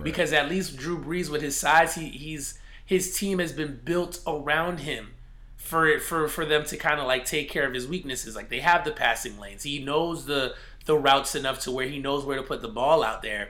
[0.00, 4.20] Because at least Drew Brees with his size, he he's his team has been built
[4.24, 5.14] around him
[5.56, 8.36] for for for them to kind of like take care of his weaknesses.
[8.36, 9.64] Like they have the passing lanes.
[9.64, 13.02] He knows the the routes enough to where he knows where to put the ball
[13.02, 13.48] out there.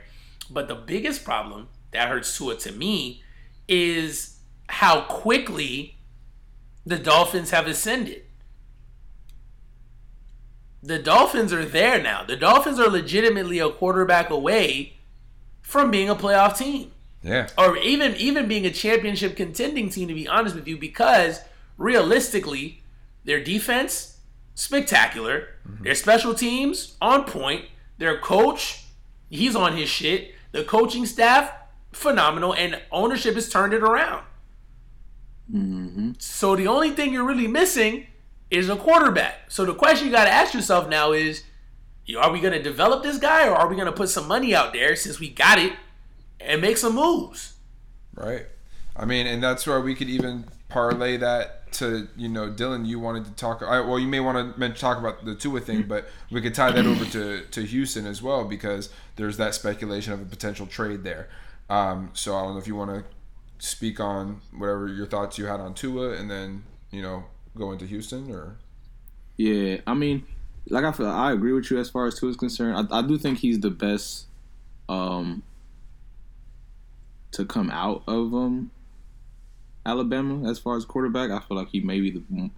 [0.49, 3.21] But the biggest problem that hurts Tua to me
[3.67, 5.97] is how quickly
[6.87, 8.23] the Dolphins have ascended.
[10.87, 12.23] The Dolphins are there now.
[12.23, 14.93] The Dolphins are legitimately a quarterback away
[15.61, 16.91] from being a playoff team.
[17.23, 17.49] Yeah.
[17.57, 21.41] or even even being a championship contending team to be honest with you because
[21.75, 22.83] realistically
[23.25, 24.19] their defense
[24.55, 25.49] spectacular.
[25.81, 27.65] Their special teams on point.
[27.97, 28.85] Their coach
[29.29, 30.35] he's on his shit.
[30.53, 31.51] The coaching staff
[31.91, 32.53] phenomenal.
[32.53, 34.23] And ownership has turned it around.
[35.53, 36.11] Mm-hmm.
[36.19, 38.07] so the only thing you're really missing
[38.49, 41.43] is a quarterback so the question you got to ask yourself now is
[42.17, 44.55] are we going to develop this guy or are we going to put some money
[44.55, 45.73] out there since we got it
[46.39, 47.57] and make some moves
[48.17, 48.47] Right.
[48.95, 52.85] I mean, and that's where we could even parlay that to you know, Dylan.
[52.85, 53.61] You wanted to talk.
[53.61, 56.71] I, well, you may want to talk about the Tua thing, but we could tie
[56.71, 61.03] that over to to Houston as well because there's that speculation of a potential trade
[61.03, 61.29] there.
[61.69, 63.03] Um, so I don't know if you want to
[63.59, 67.25] speak on whatever your thoughts you had on Tua, and then you know
[67.57, 68.57] go to Houston or
[69.37, 70.25] Yeah, I mean,
[70.69, 72.89] like I feel, I agree with you as far as Tua is concerned.
[72.91, 74.25] I, I do think he's the best
[74.89, 75.43] um,
[77.31, 78.71] to come out of um,
[79.85, 81.31] Alabama as far as quarterback.
[81.31, 82.49] I feel like he maybe the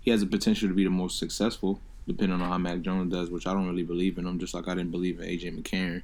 [0.00, 3.30] he has the potential to be the most successful depending on how Mac Jones does,
[3.30, 4.38] which I don't really believe in him.
[4.38, 6.02] Just like I didn't believe in AJ McCarron.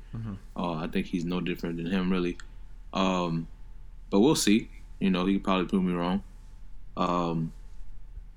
[0.54, 2.36] Uh, I think he's no different than him, really.
[2.92, 3.48] Um,
[4.10, 4.68] but we'll see.
[5.00, 6.22] You know, he could probably prove me wrong.
[6.96, 7.52] Um,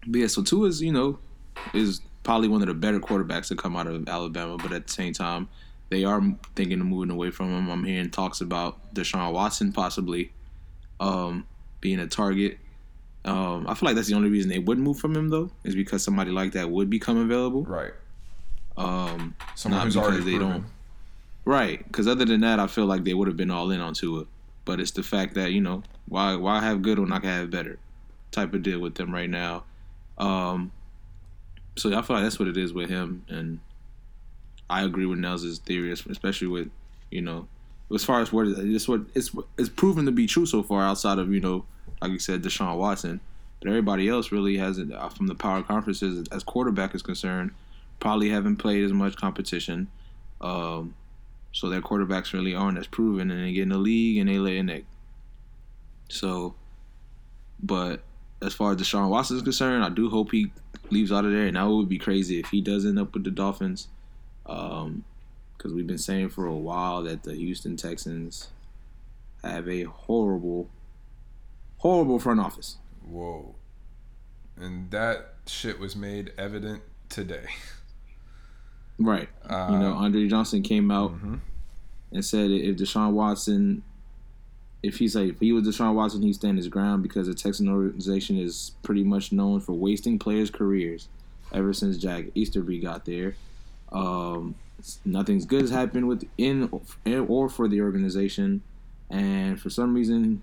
[0.08, 1.20] but yeah, so Tua is you know
[1.74, 4.94] is probably one of the better quarterbacks to come out of Alabama, but at the
[4.94, 5.48] same time,
[5.90, 6.22] they are
[6.56, 7.70] thinking of moving away from him.
[7.70, 10.32] I'm hearing talks about Deshaun Watson possibly
[11.00, 11.46] um,
[11.82, 12.58] being a target.
[13.26, 15.76] Um, I feel like that's the only reason they would move from him though, is
[15.76, 17.64] because somebody like that would become available.
[17.64, 17.92] Right.
[18.78, 20.52] Um, Someone Not who's because already they proven.
[20.62, 20.66] don't-
[21.46, 21.86] right?
[21.88, 24.26] Because other than that, I feel like they would have been all in on Tua.
[24.66, 27.50] But it's the fact that you know why why have good when I can have
[27.50, 27.80] better
[28.32, 29.64] type of deal with them right now.
[30.18, 30.72] Um,
[31.76, 33.60] so I feel like that's what it is with him, and
[34.70, 36.70] I agree with Nels' theory, especially with
[37.12, 37.48] you know
[37.94, 41.20] as far as what it's what it's it's proven to be true so far outside
[41.20, 41.66] of you know
[42.02, 43.20] like you said Deshaun Watson,
[43.60, 47.52] but everybody else really hasn't uh, from the power conferences as quarterback is concerned
[48.00, 49.88] probably haven't played as much competition.
[50.42, 50.96] Um,
[51.52, 54.38] so their quarterbacks really aren't as proven, and they get in the league and they
[54.38, 54.86] lay an egg.
[56.10, 56.56] So,
[57.62, 58.02] but
[58.42, 60.52] as far as Deshaun Watson is concerned, I do hope he
[60.90, 63.24] leaves out of there, and that would be crazy if he does end up with
[63.24, 63.88] the Dolphins.
[64.46, 65.04] Um,
[65.58, 68.50] because we've been saying for a while that the Houston Texans
[69.44, 70.70] have a horrible,
[71.78, 72.78] horrible front office.
[73.04, 73.56] Whoa.
[74.56, 77.46] And that shit was made evident today.
[79.00, 79.30] Right.
[79.48, 81.40] Uh, you know, Andre Johnson came out mhm.
[82.12, 83.84] and said if Deshaun Watson,
[84.84, 87.68] if he's like if he was Deshaun Watson, he'd stand his ground because the Texan
[87.68, 91.08] organization is pretty much known for wasting players' careers
[91.52, 93.36] ever since Jack Easterby got there.
[93.92, 94.56] Um,
[95.06, 96.70] nothing's good has happened within
[97.28, 98.62] or for the organization,
[99.10, 100.42] and for some reason,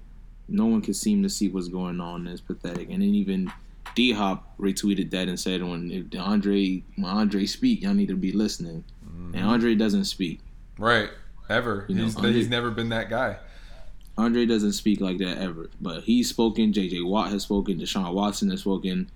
[0.49, 2.27] no one can seem to see what's going on.
[2.27, 2.91] It's pathetic.
[2.91, 3.53] And then even
[3.95, 8.17] D Hop retweeted that and said, "When if Andre when Andre speak, y'all need to
[8.17, 8.85] be listening."
[9.33, 10.41] And Andre doesn't speak.
[10.79, 11.11] Right.
[11.49, 11.87] Ever.
[11.89, 13.37] You know, he's, Andre- he's never been that guy.
[14.17, 15.69] Andre doesn't speak like that ever.
[15.81, 16.73] But he's spoken.
[16.73, 17.01] J.J.
[17.03, 17.79] Watt has spoken.
[17.79, 19.11] Deshaun Watson has spoken.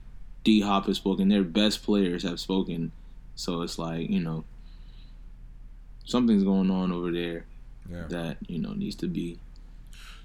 [0.44, 1.28] D Hop has spoken.
[1.28, 2.92] Their best players have spoken.
[3.36, 4.44] So it's like you know,
[6.04, 7.44] something's going on over there
[7.90, 8.04] Yeah.
[8.08, 9.38] that you know needs to be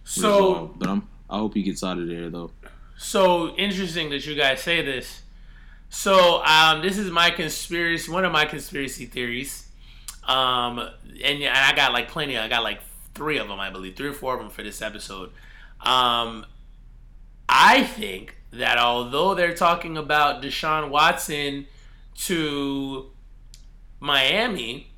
[0.04, 0.80] So resolved.
[0.80, 2.52] But I'm I hope he gets out of there though.
[2.98, 5.22] So interesting that you guys say this.
[5.90, 9.68] So um, this is my conspiracy, one of my conspiracy theories,
[10.28, 12.36] um, and, and I got like plenty.
[12.38, 12.80] I got like
[13.14, 15.32] three of them, I believe, three or four of them for this episode.
[15.82, 16.46] Um,
[17.48, 21.68] I think that although they're talking about Deshaun Watson
[22.20, 23.12] to
[24.00, 24.92] Miami,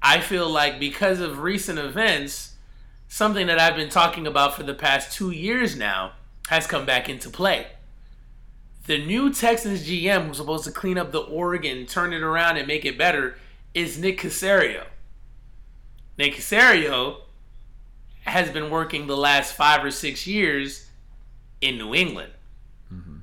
[0.00, 2.54] I feel like because of recent events,
[3.08, 6.12] something that I've been talking about for the past two years now
[6.48, 7.66] has come back into play.
[8.86, 12.66] The new Texans GM, who's supposed to clean up the Oregon, turn it around, and
[12.66, 13.36] make it better,
[13.74, 14.84] is Nick Caserio.
[16.18, 17.22] Nick Caserio
[18.22, 20.88] has been working the last five or six years
[21.60, 22.32] in New England.
[22.92, 23.18] Mm-hmm.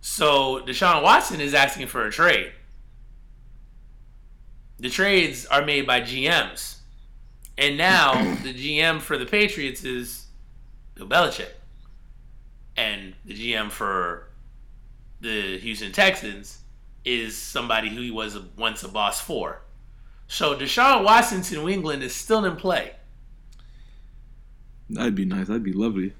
[0.00, 2.52] So Deshaun Watson is asking for a trade.
[4.78, 6.78] The trades are made by GMs.
[7.56, 10.26] And now the GM for the Patriots is
[10.94, 11.50] Bill Belichick.
[12.76, 14.28] And the GM for
[15.20, 16.58] the Houston Texans
[17.04, 19.62] is somebody who he was once a boss for.
[20.26, 22.92] So Deshaun Watson to New England is still in play.
[24.90, 25.48] That'd be nice.
[25.48, 26.12] That'd be lovely.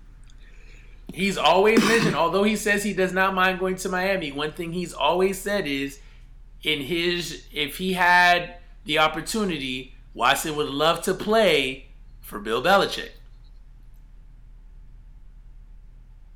[1.13, 4.73] He's always mentioned, although he says he does not mind going to Miami, one thing
[4.73, 6.01] he's always said is
[6.63, 11.87] in his if he had the opportunity, Watson would love to play
[12.21, 13.11] for Bill Belichick.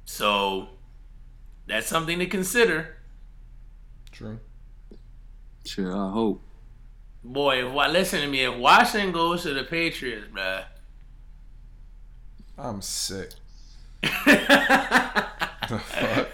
[0.05, 0.69] So
[1.67, 2.97] that's something to consider.
[4.13, 4.41] True.
[5.65, 6.43] Sure, I hope.
[7.23, 10.65] Boy, if Wa- listen to me, if Washington goes to the Patriots, bruh.
[12.59, 13.31] I'm sick.
[15.69, 16.29] The fuck?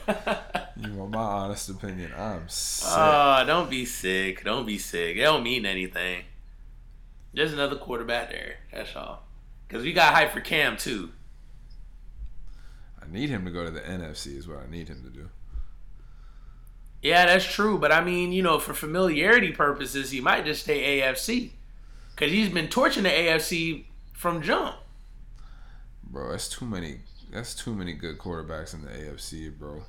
[0.77, 2.13] You want my honest opinion?
[2.17, 2.89] I'm sick.
[2.93, 4.45] Oh, don't be sick.
[4.45, 5.17] Don't be sick.
[5.17, 6.23] It don't mean anything.
[7.33, 8.59] There's another quarterback there.
[8.73, 9.25] That's all.
[9.67, 11.11] Because we got hype for Cam, too.
[13.03, 14.39] I need him to go to the NFC.
[14.39, 15.31] Is what I need him to do.
[17.03, 17.77] Yeah, that's true.
[17.77, 21.51] But I mean, you know, for familiarity purposes, he might just stay AFC.
[22.15, 24.77] Because he's been torching the AFC from jump.
[26.15, 27.01] Bro, that's too many.
[27.33, 29.83] That's too many good quarterbacks in the AFC, bro.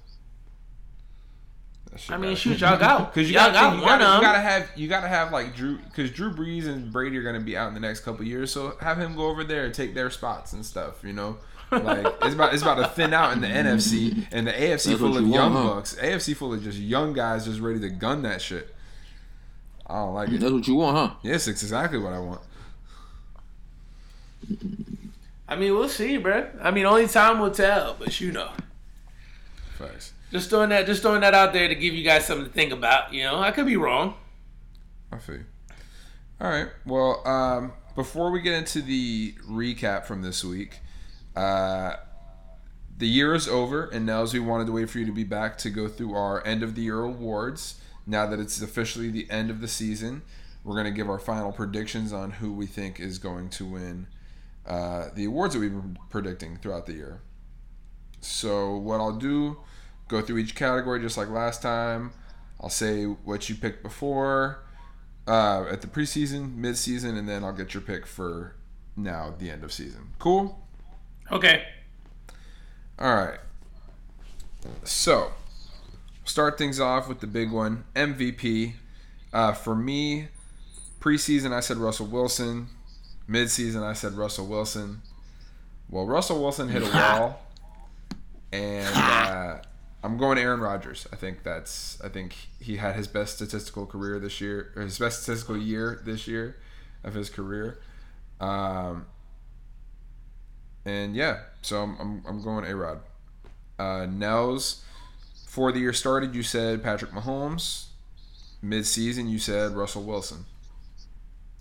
[2.10, 4.10] I mean, shoot, y'all got, Because you y'all gotta, got think, you, one gotta, of
[4.10, 4.22] you 'em.
[4.34, 7.56] gotta have you gotta have like Drew because Drew Brees and Brady are gonna be
[7.56, 10.10] out in the next couple years, so have him go over there and take their
[10.10, 11.04] spots and stuff.
[11.04, 11.38] You know,
[11.72, 15.00] like it's about it's about to thin out in the NFC and the AFC That's
[15.00, 15.74] full of you young want, huh?
[15.76, 15.96] bucks.
[15.96, 18.74] AFC full of just young guys just ready to gun that shit.
[19.86, 20.40] I don't like it.
[20.40, 21.16] That's what you want, huh?
[21.22, 22.42] Yes, it's exactly what I want.
[25.48, 26.48] I mean, we'll see, bro.
[26.62, 27.96] I mean, only time will tell.
[27.98, 28.50] But you know,
[29.78, 30.14] Facts.
[30.32, 32.72] just throwing that, just throwing that out there to give you guys something to think
[32.72, 33.14] about.
[33.14, 34.16] You know, I could be wrong.
[35.12, 35.36] I feel.
[35.36, 35.46] you.
[36.41, 36.68] All right.
[36.86, 40.80] Well, um, before we get into the recap from this week,
[41.36, 41.96] uh,
[42.98, 45.58] the year is over, and Nels, we wanted to wait for you to be back
[45.60, 47.80] to go through our end of the year awards.
[48.08, 50.24] Now that it's officially the end of the season,
[50.64, 54.08] we're going to give our final predictions on who we think is going to win
[54.68, 57.22] uh, the awards that we've been predicting throughout the year.
[58.22, 59.57] So, what I'll do,
[60.07, 62.11] go through each category just like last time.
[62.59, 64.63] I'll say what you picked before
[65.28, 68.55] uh, at the preseason, mid-season, and then I'll get your pick for
[68.95, 70.13] now, the end of season.
[70.20, 70.59] Cool.
[71.32, 71.63] Okay.
[72.97, 73.39] All right.
[74.84, 75.32] So,
[76.24, 78.74] start things off with the big one MVP.
[79.34, 80.30] Uh, for me,
[80.99, 82.70] preseason, I said Russell Wilson.
[83.30, 85.02] Midseason, I said Russell Wilson.
[85.90, 87.42] Well, Russell Wilson hit a wall,
[88.52, 89.58] and uh,
[90.04, 91.08] I'm going Aaron Rodgers.
[91.12, 92.00] I think that's.
[92.04, 96.02] I think he had his best statistical career this year, or his best statistical year
[96.06, 96.58] this year
[97.04, 97.80] of his career.
[98.40, 99.06] Um,
[100.86, 103.00] and yeah, so I'm, I'm, I'm going A Rod.
[103.78, 104.84] Uh, Nels,
[105.46, 107.86] before the year started, you said Patrick Mahomes.
[108.62, 110.46] Mid season, you said Russell Wilson.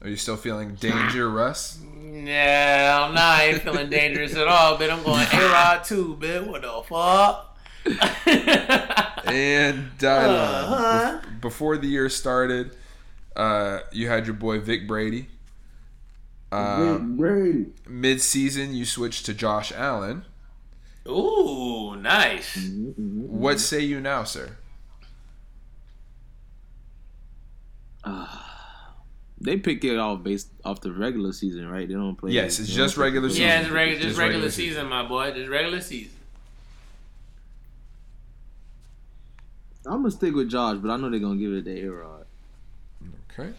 [0.05, 1.81] Are you still feeling danger, Russ?
[2.01, 3.41] Yeah, I'm not.
[3.41, 6.47] I ain't feeling dangerous at all, but I'm going A Rod too, man.
[6.47, 7.51] What the fuck?
[9.27, 11.19] And Dylan, Uh-huh.
[11.23, 12.77] bef- before the year started,
[13.35, 15.27] uh, you had your boy Vic Brady.
[16.53, 17.67] Um, Brady.
[17.89, 20.25] Mid season, you switched to Josh Allen.
[21.09, 22.69] Ooh, nice.
[22.97, 24.51] What say you now, sir?
[29.45, 31.87] They pick it off based off the regular season, right?
[31.87, 32.33] They don't play.
[32.33, 33.45] Yes, it's just regular season.
[33.45, 34.89] Yeah, it's regular, just, Just regular, regular season, season.
[34.89, 35.33] my boy.
[35.33, 36.13] Just regular season.
[39.87, 42.27] I'm gonna stick with Josh, but I know they're gonna give it to A Rod.
[43.31, 43.53] Okay.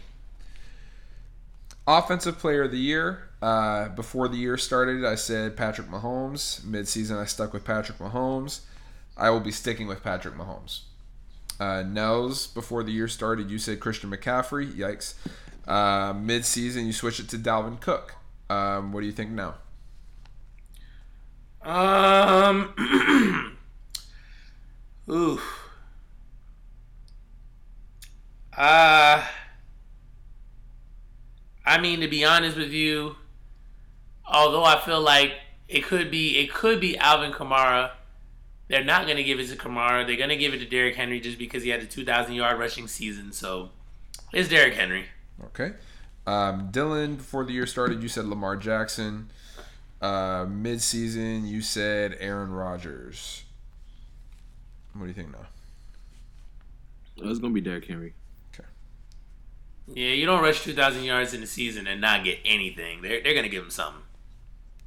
[1.86, 3.28] Offensive player of the year.
[3.40, 6.64] Uh, before the year started, I said Patrick Mahomes.
[6.64, 8.60] Mid-season, I stuck with Patrick Mahomes.
[9.16, 10.80] I will be sticking with Patrick Mahomes.
[11.60, 14.72] Uh, Nels, before the year started, you said Christian McCaffrey.
[14.72, 15.14] Yikes.
[15.66, 18.14] Uh, mid-season, you switch it to Dalvin Cook.
[18.48, 19.54] Um, what do you think now?
[21.62, 22.72] Um.
[25.10, 25.40] ooh.
[28.56, 29.24] Uh.
[31.64, 33.16] I mean, to be honest with you,
[34.24, 35.32] although I feel like
[35.68, 37.90] it could be it could be Alvin Kamara,
[38.68, 40.06] they're not going to give it to Kamara.
[40.06, 42.58] They're going to give it to Derrick Henry just because he had a 2,000 yard
[42.58, 43.32] rushing season.
[43.32, 43.70] So
[44.32, 45.06] it's Derrick Henry.
[45.44, 45.72] Okay.
[46.26, 49.30] Um, Dylan, before the year started, you said Lamar Jackson.
[50.00, 53.44] Uh, mid-season, you said Aaron Rodgers.
[54.92, 55.46] What do you think now?
[57.22, 58.14] Oh, It's gonna be Derrick Henry.
[58.54, 58.68] Okay.
[59.94, 63.02] Yeah, you don't rush 2,000 yards in the season and not get anything.
[63.02, 64.02] They're, they're going to give him something.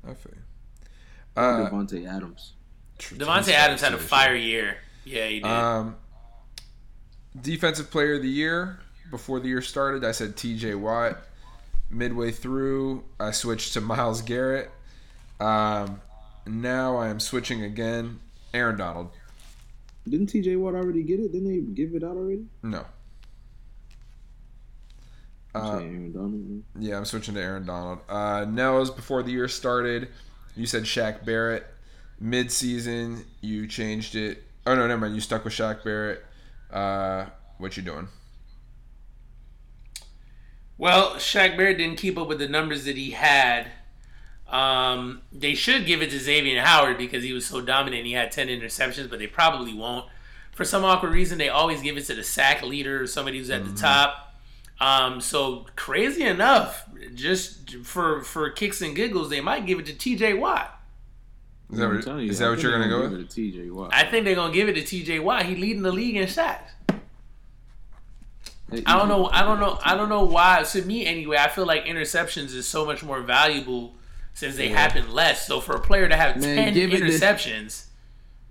[0.04, 1.42] I feel you.
[1.42, 2.54] Uh, Davante Adams.
[3.00, 4.78] Davante Adams had a fire year.
[5.06, 5.46] Yeah, he did.
[5.46, 5.96] Um,
[7.40, 8.80] defensive player of the year.
[9.12, 10.76] Before the year started, I said T.J.
[10.76, 11.18] Watt.
[11.90, 14.70] Midway through, I switched to Myles Garrett.
[15.40, 16.02] Um,
[16.46, 18.20] now I am switching again.
[18.54, 19.10] Aaron Donald.
[20.08, 20.56] Didn't T.J.
[20.56, 21.32] Watt already get it?
[21.32, 22.46] Didn't they give it out already?
[22.64, 22.86] No.
[25.54, 26.64] Uh, Aaron Donald.
[26.80, 28.00] Yeah, I'm switching to Aaron Donald.
[28.08, 30.10] Uh, Nels, before the year started,
[30.56, 31.66] you said Shaq Barrett.
[32.20, 34.44] Mid season, you changed it.
[34.68, 35.16] Oh no, never mind.
[35.16, 36.24] You stuck with Shaq Barrett.
[36.72, 37.26] Uh,
[37.58, 38.08] what you doing?
[40.80, 43.68] Well, Shaq Barrett didn't keep up with the numbers that he had.
[44.48, 48.06] Um, they should give it to Xavier Howard because he was so dominant.
[48.06, 50.06] He had 10 interceptions, but they probably won't.
[50.54, 53.50] For some awkward reason, they always give it to the sack leader or somebody who's
[53.50, 54.34] at the top.
[54.80, 59.94] Um, so crazy enough, just for for kicks and giggles, they might give it to
[59.94, 60.36] T.J.
[60.36, 60.80] Watt.
[61.72, 63.12] Is that I'm what, telling you, is that what you're gonna go with?
[63.12, 63.70] to T.J.
[63.70, 63.94] Watt.
[63.94, 65.20] I think they're gonna give it to T.J.
[65.20, 65.46] Watt.
[65.46, 66.72] He leading the league in sacks.
[68.72, 69.28] Hey, I don't know.
[69.28, 69.80] I don't know.
[69.84, 70.64] I don't know why.
[70.64, 73.96] To me, anyway, I feel like interceptions is so much more valuable
[74.34, 75.48] since they happen less.
[75.48, 77.86] So for a player to have Man, ten give it to- interceptions,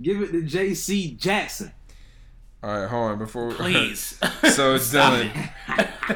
[0.01, 1.13] Give it to J.C.
[1.15, 1.73] Jackson.
[2.63, 3.19] All right, hold on.
[3.19, 4.19] Before please.
[4.55, 5.51] so Stop Dylan,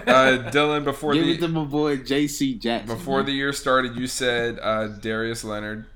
[0.07, 2.55] uh, Dylan, before Give the it to my boy J.C.
[2.55, 2.97] Jackson.
[2.97, 5.87] before the year started, you said uh, Darius Leonard.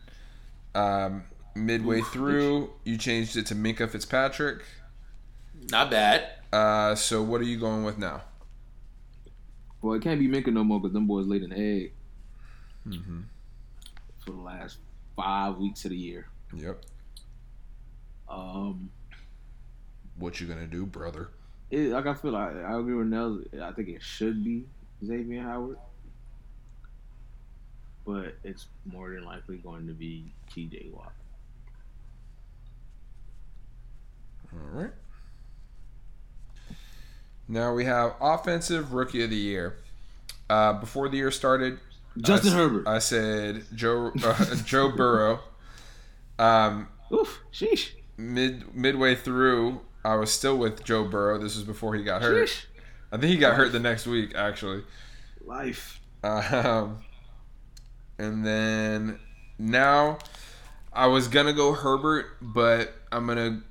[0.74, 4.62] Um, midway through, you changed it to Minkah Fitzpatrick.
[5.70, 6.28] Not bad.
[6.52, 8.22] Uh, so what are you going with now?
[9.82, 11.92] Well, it can't be Minkah no more because them boys laid an egg
[12.86, 13.22] Mm-hmm.
[14.24, 14.78] for the last
[15.16, 16.28] five weeks of the year.
[16.56, 16.80] Yep.
[18.28, 18.90] Um,
[20.18, 21.30] What you gonna do, brother?
[21.70, 23.42] it, like I feel like I agree with Nels.
[23.60, 24.64] I think it should be
[25.04, 25.78] Xavier Howard,
[28.06, 30.90] but it's more than likely going to be T.J.
[30.92, 31.12] Watt.
[34.52, 34.92] All right.
[37.48, 39.76] Now we have offensive rookie of the year.
[40.48, 41.78] Uh, before the year started,
[42.18, 42.88] Justin I, Herbert.
[42.88, 45.40] I said Joe uh, Joe Burrow.
[46.38, 47.90] Um, Oof, sheesh.
[48.16, 51.38] mid midway through, I was still with Joe Burrow.
[51.38, 52.48] This was before he got hurt.
[52.48, 52.64] Sheesh.
[53.12, 54.82] I think he got hurt the next week, actually.
[55.44, 56.00] Life.
[56.24, 56.98] Um,
[58.18, 59.18] and then
[59.58, 60.18] now
[60.92, 63.62] I was gonna go Herbert, but I'm gonna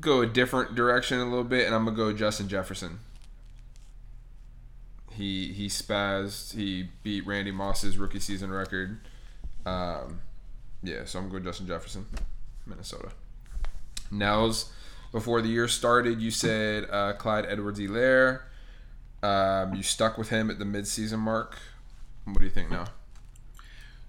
[0.00, 3.00] go a different direction a little bit, and I'm gonna go Justin Jefferson.
[5.16, 6.54] He he spazzed.
[6.54, 9.00] He beat Randy Moss's rookie season record.
[9.64, 10.20] Um,
[10.82, 12.06] yeah, so I'm going Justin Jefferson,
[12.66, 13.10] Minnesota.
[14.10, 14.72] Nels,
[15.12, 18.42] before the year started, you said uh, Clyde Edwards-Helaire.
[19.22, 21.58] Um, you stuck with him at the midseason mark.
[22.24, 22.86] What do you think now?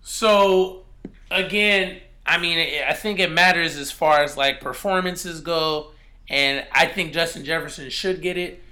[0.02, 0.86] So
[1.30, 5.92] again, I mean, I think it matters as far as like performances go,
[6.30, 8.63] and I think Justin Jefferson should get it.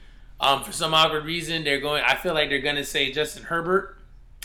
[0.41, 2.03] Um, for some awkward reason, they're going.
[2.03, 3.97] I feel like they're going to say Justin Herbert.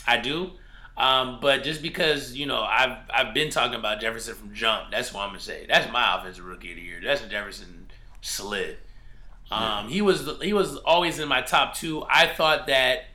[0.05, 0.51] I do,
[0.95, 4.91] um, but just because you know I've I've been talking about Jefferson from jump.
[4.91, 5.65] That's what I'm gonna say.
[5.67, 7.01] That's my offensive rookie of the year.
[7.01, 7.87] Justin Jefferson
[8.21, 8.77] slid.
[9.51, 12.05] Um, He was he was always in my top two.
[12.09, 13.05] I thought that,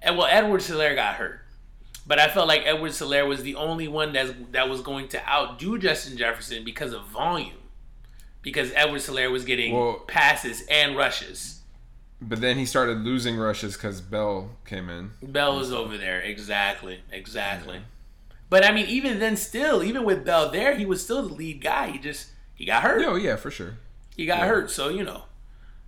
[0.00, 1.40] and well, Edward Helaire got hurt.
[2.04, 5.78] But I felt like Edwards-Helaire was the only one that's, that was going to outdo
[5.78, 7.54] Justin Jefferson because of volume.
[8.42, 11.61] Because Edwards-Helaire was getting Well- passes and rushes.
[12.24, 15.10] But then he started losing rushes because Bell came in.
[15.22, 16.20] Bell was over there.
[16.20, 17.00] Exactly.
[17.10, 17.80] Exactly.
[18.48, 21.60] But I mean, even then, still, even with Bell there, he was still the lead
[21.62, 21.90] guy.
[21.90, 23.02] He just he got hurt.
[23.06, 23.78] Oh yeah, for sure.
[24.16, 24.46] He got Yeah.
[24.46, 24.70] hurt.
[24.70, 25.24] So you know,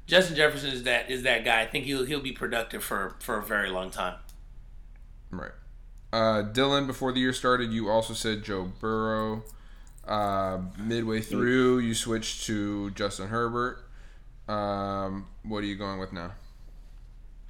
[0.06, 1.60] Justin Jefferson is that is that guy.
[1.62, 4.16] I think he'll he'll be productive for for a very long time.
[5.30, 5.52] Right.
[6.12, 9.42] Uh, Dylan, before the year started, you also said Joe Burrow.
[10.06, 13.83] Uh, midway through, you switched to Justin Herbert.
[14.48, 16.32] Um, what are you going with now?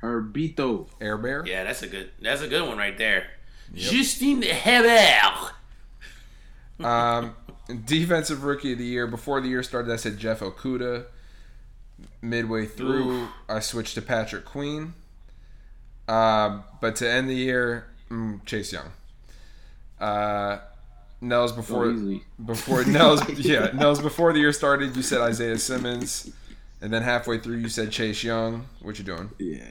[0.03, 0.87] Herbito.
[1.01, 1.45] Air Bear.
[1.47, 3.27] Yeah, that's a good that's a good one right there.
[3.75, 5.53] Justin Herbert.
[6.79, 7.35] Um,
[7.85, 9.07] defensive rookie of the year.
[9.07, 11.07] Before the year started, I said Jeff Okudah.
[12.21, 14.95] Midway through, I switched to Patrick Queen.
[16.09, 18.91] Um, but to end the year, mm, Chase Young.
[20.01, 20.59] Uh,
[21.21, 26.31] Nels before So before Nels yeah Nels before the year started, you said Isaiah Simmons,
[26.85, 28.67] and then halfway through you said Chase Young.
[28.83, 29.31] What you doing?
[29.39, 29.65] Yeah.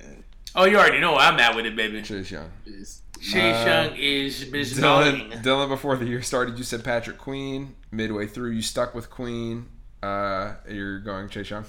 [0.55, 2.01] Oh, you already know where I'm at with it, baby.
[2.01, 2.49] Chase Young.
[2.66, 3.03] Chase
[3.36, 5.32] Uh, Young is bizarring.
[5.32, 7.76] Dylan, Dylan, before the year started, you said Patrick Queen.
[7.91, 9.68] Midway through, you stuck with Queen.
[10.01, 11.66] Uh, you're going Chase Young.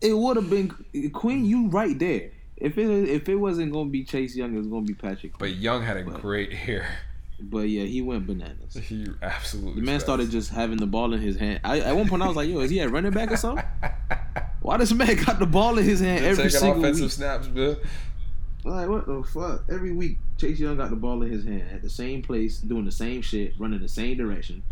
[0.00, 0.70] It would have been
[1.12, 1.44] Queen.
[1.44, 2.30] You right there.
[2.56, 5.32] If it if it wasn't gonna be Chase Young, it was gonna be Patrick.
[5.32, 5.50] Queen.
[5.50, 6.86] But Young had a great year.
[7.40, 8.74] But yeah, he went bananas.
[8.88, 9.80] He absolutely.
[9.80, 11.60] The man started just having the ball in his hand.
[11.64, 13.64] I, at one point, I was like, "Yo, is he a running back or something?
[14.62, 17.10] Why does man got the ball in his hand every single offensive week?
[17.12, 17.76] snaps, Bill.
[18.64, 19.64] Like what the fuck?
[19.70, 22.84] Every week, Chase Young got the ball in his hand at the same place, doing
[22.86, 24.62] the same shit, running the same direction.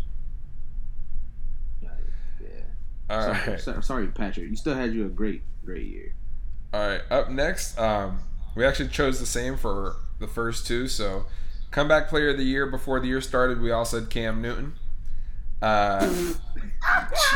[1.81, 1.91] Like,
[2.41, 2.47] yeah.
[3.09, 4.49] All sorry, right, so- sorry, Patrick.
[4.49, 6.15] You still had you a great, great year.
[6.73, 7.01] all right.
[7.11, 8.19] Up next, um,
[8.55, 10.87] we actually chose the same for the first two.
[10.87, 11.25] So,
[11.73, 14.73] comeback player of the year before the year started, we all said Cam Newton.
[15.61, 16.07] Uh,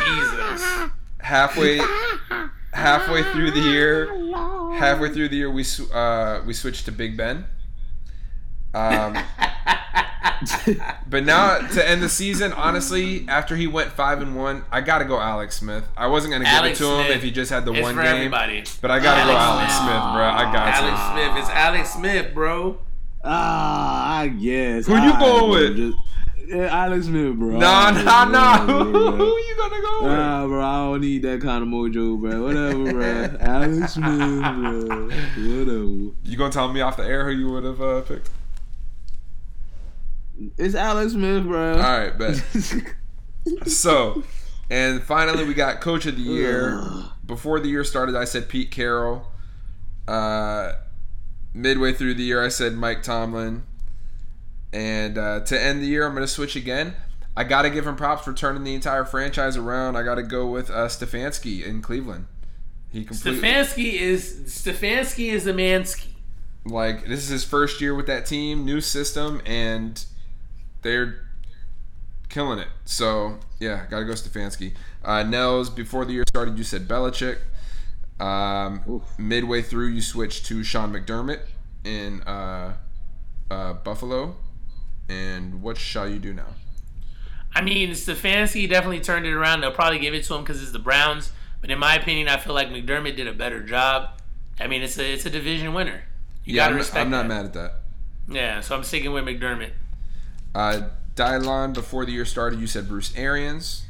[0.06, 0.90] Jesus.
[1.20, 1.82] halfway,
[2.72, 4.08] halfway through the year,
[4.78, 7.46] halfway through the year, we uh, we switched to Big Ben.
[8.74, 9.18] Um,
[11.08, 15.06] but now to end the season, honestly, after he went five and one, I gotta
[15.06, 15.86] go Alex Smith.
[15.98, 17.18] I wasn't gonna give Alex it to him Smith.
[17.18, 18.64] if he just had the one game, everybody.
[18.82, 19.90] but I gotta go Alex Alex Smith.
[19.90, 20.26] Smith, bro.
[20.26, 21.12] I got Alex to.
[21.12, 21.44] Smith.
[21.44, 22.78] It's Alex Smith, bro.
[23.28, 24.88] Ah, I guess.
[24.88, 25.78] Who you going with?
[25.78, 25.98] just-
[26.48, 27.58] yeah, Alex Smith, bro.
[27.58, 28.66] Nah, nah, nah.
[28.66, 28.84] bro,
[29.18, 30.12] Who you gonna go with?
[30.14, 32.42] Nah, bro, I don't need that kind of mojo, bro.
[32.42, 33.38] Whatever, bro.
[33.42, 35.08] Alex Smith, bro.
[35.10, 36.16] Whatever.
[36.24, 38.30] You gonna tell me off the air who you would have uh, picked?
[40.58, 41.74] It's Alex Smith, bro.
[41.76, 42.42] All right, bet.
[43.66, 44.24] So,
[44.70, 46.82] and finally, we got Coach of the Year.
[47.26, 49.26] Before the year started, I said Pete Carroll.
[50.08, 50.74] Uh,
[51.58, 53.64] midway through the year, I said Mike Tomlin.
[54.72, 56.93] And uh, to end the year, I'm going to switch again.
[57.36, 59.95] I got to give him props for turning the entire franchise around.
[59.95, 62.28] I got to go with uh, Stefanski in Cleveland.
[62.89, 63.41] He completely.
[63.41, 66.08] Stefanski is Stefanski is a Mansky.
[66.66, 70.03] Like this is his first year with that team, new system, and
[70.82, 71.28] they're
[72.30, 72.70] killing it.
[72.86, 74.74] So yeah, gotta go Stefanski.
[75.03, 77.39] Uh, Nels, before the year started, you said Belichick.
[78.20, 81.41] Um, midway through, you switch to Sean McDermott
[81.84, 82.74] in uh,
[83.51, 84.36] uh, Buffalo.
[85.09, 86.55] And what shall you do now?
[87.55, 89.61] I mean, Stefanski definitely turned it around.
[89.61, 91.32] They'll probably give it to him because it's the Browns.
[91.61, 94.09] But in my opinion, I feel like McDermott did a better job.
[94.59, 96.03] I mean, it's a it's a division winner.
[96.43, 97.28] You yeah, gotta I'm, respect I'm not that.
[97.28, 97.74] mad at that.
[98.30, 99.72] Yeah, so I'm sticking with McDermott.
[100.53, 103.86] Uh, Dylan, before the year started, you said Bruce Arians.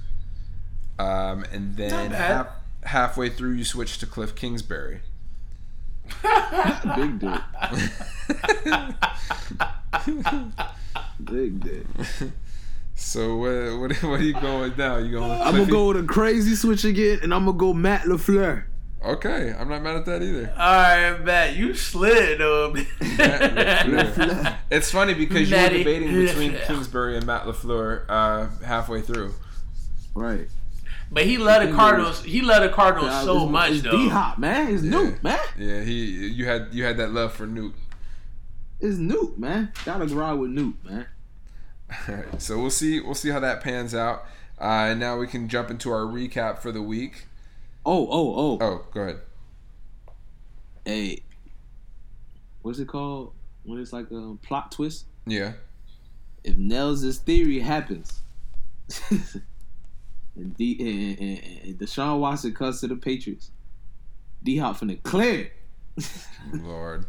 [0.99, 2.31] Um, and then Not bad.
[2.31, 2.47] half,
[2.87, 5.01] halfway through, you switch to Cliff Kingsbury.
[6.95, 7.41] Big dick.
[11.23, 11.85] Big dick.
[12.95, 14.97] So what, what, what are you going with now?
[14.97, 17.73] You going with I'm gonna go with a crazy switch again, and I'm gonna go
[17.73, 18.65] Matt LaFleur.
[19.05, 20.51] Okay, I'm not mad at that either.
[20.57, 22.73] All right, Matt, you slid though.
[22.73, 24.57] Matt LaFleur.
[24.71, 29.33] it's funny because you were debating between Kingsbury and Matt LaFleur uh, halfway through.
[30.15, 30.47] Right.
[31.11, 32.23] But he loved the Cardinals.
[32.23, 33.91] He loved the Cardinals so it's, much it's though.
[33.91, 34.73] D Hop, man.
[34.73, 34.91] It's Yeah.
[34.91, 35.39] Nuke, man.
[35.57, 37.73] Yeah, he you had you had that love for Nuke.
[38.79, 39.71] It's Nuke, man.
[39.85, 41.07] Gotta ride with Nuke, man.
[42.09, 44.25] All right, so we'll see we'll see how that pans out.
[44.59, 47.27] Uh, and now we can jump into our recap for the week.
[47.85, 48.57] Oh, oh, oh.
[48.59, 49.19] Oh, go ahead.
[50.83, 51.21] Hey,
[52.63, 53.33] what's it called?
[53.63, 55.05] When it's like a plot twist.
[55.25, 55.53] Yeah.
[56.43, 58.21] If Nels' theory happens,
[60.37, 63.51] and, D, and, and, and Deshaun Watson comes to the Patriots,
[64.43, 65.51] D Hop finna clear.
[66.53, 67.05] Lord.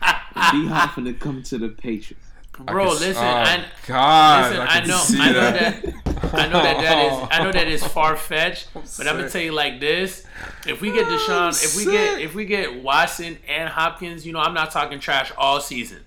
[0.00, 2.26] D Hop finna come to the Patriots.
[2.58, 5.82] Bro, I can- listen, oh, I, God, listen, I, I, know, I know that.
[5.82, 9.28] that, I know that that is, I know that is far fetched, but I'm gonna
[9.28, 10.24] tell you like this:
[10.66, 14.38] if we get Deshaun, if we get, if we get Watson and Hopkins, you know,
[14.38, 16.04] I'm not talking trash all season.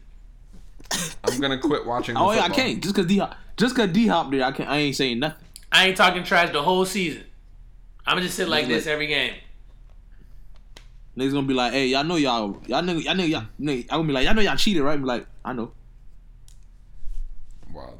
[1.24, 2.16] I'm gonna quit watching.
[2.16, 4.66] Oh yeah, I can't just cause D Hop, just cause D Hop there, I can
[4.66, 5.47] not I ain't saying nothing.
[5.72, 7.24] I ain't talking trash the whole season.
[8.06, 9.34] I'm gonna just sit like this every game.
[11.18, 13.98] Niggas gonna be like, hey, y'all know y'all, y'all know, y'all know y'all, nigga, I'm
[13.98, 14.94] gonna be like, y'all know y'all cheated, right?
[14.94, 15.72] I'm like, I know.
[17.74, 17.98] Wild.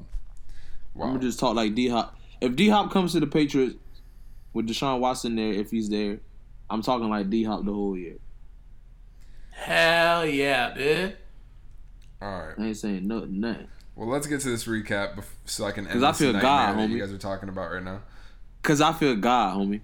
[0.96, 2.16] I'm gonna just talk like D Hop.
[2.42, 3.76] If D Hop comes to the Patriots
[4.54, 6.20] with Deshaun Watson there, if he's there,
[6.70, 8.18] I'm talking like D Hop the whole year.
[9.52, 11.14] Hell yeah, man.
[12.22, 12.56] All right.
[12.58, 13.68] I ain't saying nothing, nothing.
[13.98, 16.42] Well, let's get to this recap so I can end 'Cause I this feel nightmare
[16.76, 18.02] God, that you guys are talking about right now.
[18.62, 19.82] Cause I feel God, homie.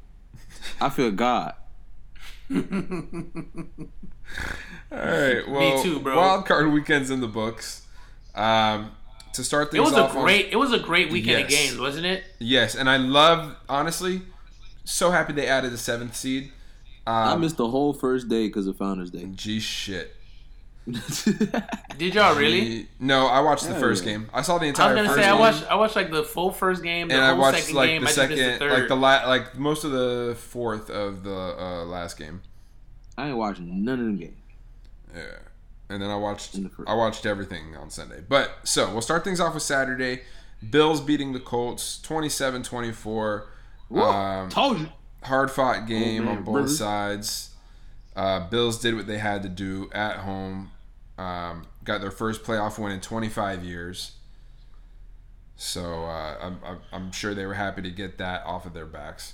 [0.80, 1.54] I feel God.
[2.54, 2.58] All
[5.00, 5.48] right.
[5.50, 6.16] Well, Me too, bro.
[6.16, 7.86] Wild card weekends in the books.
[8.36, 8.92] Um,
[9.34, 11.44] to start things It things was a off on- great, it was a great weekend
[11.46, 12.24] of games, wasn't it?
[12.40, 14.22] yes, and I love honestly.
[14.86, 16.52] So happy they added the seventh seed.
[17.08, 19.26] I Um, missed the whole first day because of Founders Day.
[19.34, 20.16] Gee shit.
[21.98, 22.62] Did y'all really?
[22.62, 24.12] G- No, I watched the first yeah.
[24.14, 24.30] game.
[24.34, 24.90] I saw the entire.
[24.90, 27.08] I was gonna first say I game, watched, I watched like the full first game,
[27.08, 28.02] the and I watched second like game.
[28.02, 28.80] the I just missed second, the third.
[28.80, 32.42] like the la- like most of the fourth of the uh, last game.
[33.18, 34.38] I ain't watching none of them games.
[35.16, 35.22] Yeah.
[35.90, 38.22] And then I watched In the first- I watched everything on Sunday.
[38.28, 40.22] But so we'll start things off with Saturday.
[40.70, 43.44] Bills beating the Colts 27-24.
[43.90, 44.88] Whoa, Um, told you.
[45.24, 46.68] hard fought game Oh, man, on both brother.
[46.70, 47.50] sides.
[48.16, 50.72] Uh, Bills did what they had to do at home.
[51.18, 54.14] Um, got their first playoff win in 25 years.
[55.56, 56.60] So uh, I'm,
[56.92, 59.34] I'm, sure they were happy to get that off of their backs.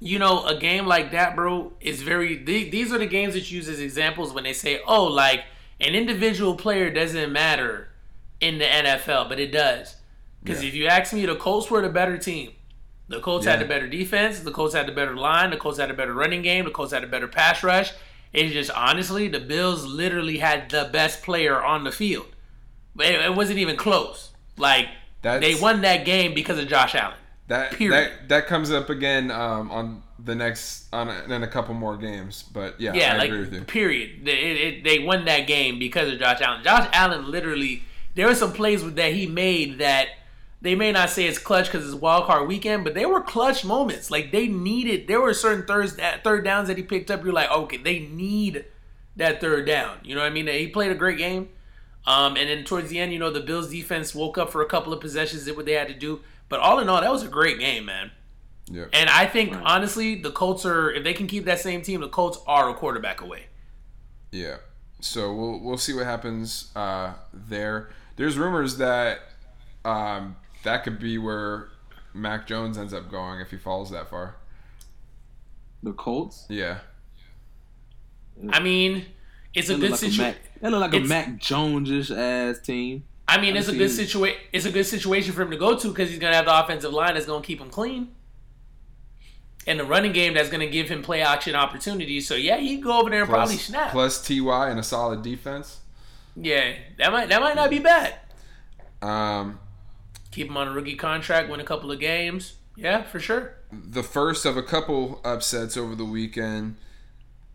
[0.00, 2.36] you know, a game like that, bro, is very.
[2.36, 5.44] the- These are the games that you use as examples when they say, "Oh, like
[5.80, 7.88] an individual player doesn't matter
[8.40, 9.96] in the NFL," but it does.
[10.42, 10.68] Because Yeah.
[10.68, 12.52] if you ask me, the Colts were the better team.
[13.08, 14.40] The Colts had a better defense.
[14.40, 15.50] The Colts had a better line.
[15.50, 16.66] The Colts had a better running game.
[16.66, 17.92] The Colts had a better pass rush.
[18.34, 22.26] It's just honestly, the Bills literally had the best player on the field.
[22.94, 24.32] But it, it wasn't even close.
[24.58, 24.88] Like
[25.22, 27.16] That's- they won that game because of Josh Allen.
[27.46, 27.92] That Period.
[28.12, 31.96] that that comes up again um, on the next on a, in a couple more
[31.96, 32.42] games.
[32.42, 33.62] But yeah, Yeah, I like agree with you.
[33.62, 34.26] period.
[34.26, 36.62] They, it, it- they won that game because of Josh Allen.
[36.62, 37.84] Josh Allen literally,
[38.16, 40.08] there were some plays that he made that
[40.60, 43.64] they may not say it's clutch because it's wild card weekend, but they were clutch
[43.64, 44.10] moments.
[44.10, 45.06] Like they needed.
[45.06, 47.24] There were certain thirds, third downs that he picked up.
[47.24, 48.64] You're like, okay, they need
[49.16, 49.98] that third down.
[50.02, 50.46] You know what I mean?
[50.48, 51.50] He played a great game.
[52.06, 54.66] Um, and then towards the end, you know, the Bills defense woke up for a
[54.66, 56.20] couple of possessions, did what they had to do.
[56.48, 58.10] But all in all, that was a great game, man.
[58.70, 58.86] Yeah.
[58.92, 62.08] And I think honestly, the Colts are if they can keep that same team, the
[62.08, 63.46] Colts are a quarterback away.
[64.32, 64.56] Yeah.
[65.00, 67.90] So we'll we'll see what happens uh, there.
[68.16, 69.20] There's rumors that
[69.84, 71.68] um, that could be where
[72.14, 74.36] Mac Jones ends up going if he falls that far.
[75.82, 76.46] The Colts.
[76.48, 76.78] Yeah.
[78.50, 79.06] I mean,
[79.54, 80.24] It's a good like situation.
[80.24, 83.04] Mac, that look like a Mac Jones ass team.
[83.26, 84.40] I mean, it's a I've good situation.
[84.52, 86.92] It's a good situation for him to go to because he's gonna have the offensive
[86.92, 88.08] line that's gonna keep him clean,
[89.66, 92.26] and the running game that's gonna give him play action opportunities.
[92.26, 93.90] So yeah, he can go over there and probably snap.
[93.92, 95.80] plus Ty and a solid defense.
[96.36, 98.14] yeah, that might that might not be bad.
[99.02, 99.58] Um,
[100.38, 102.54] Keep him on a rookie contract, win a couple of games.
[102.76, 103.54] Yeah, for sure.
[103.72, 106.76] the first of a couple upsets over the weekend.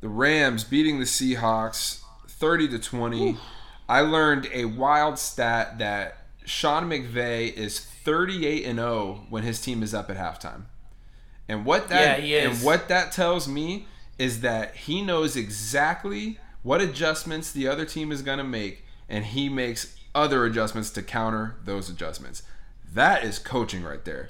[0.01, 3.37] The Rams beating the Seahawks 30 to 20.
[3.87, 9.81] I learned a wild stat that Sean McVay is 38 and 0 when his team
[9.81, 10.63] is up at halftime.
[11.47, 16.81] And what that Yeah, and what that tells me is that he knows exactly what
[16.81, 21.55] adjustments the other team is going to make and he makes other adjustments to counter
[21.63, 22.43] those adjustments.
[22.93, 24.29] That is coaching right there.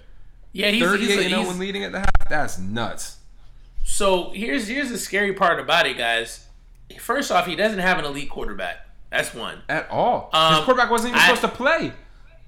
[0.51, 2.29] Yeah, he's, 38 he's, and 0 he's- when leading at the half.
[2.29, 3.17] That's nuts.
[3.83, 6.45] So here's here's the scary part about it, guys.
[6.99, 8.87] First off, he doesn't have an elite quarterback.
[9.09, 9.61] That's one.
[9.69, 10.29] At all.
[10.33, 11.91] Um, His quarterback wasn't even I- supposed to play.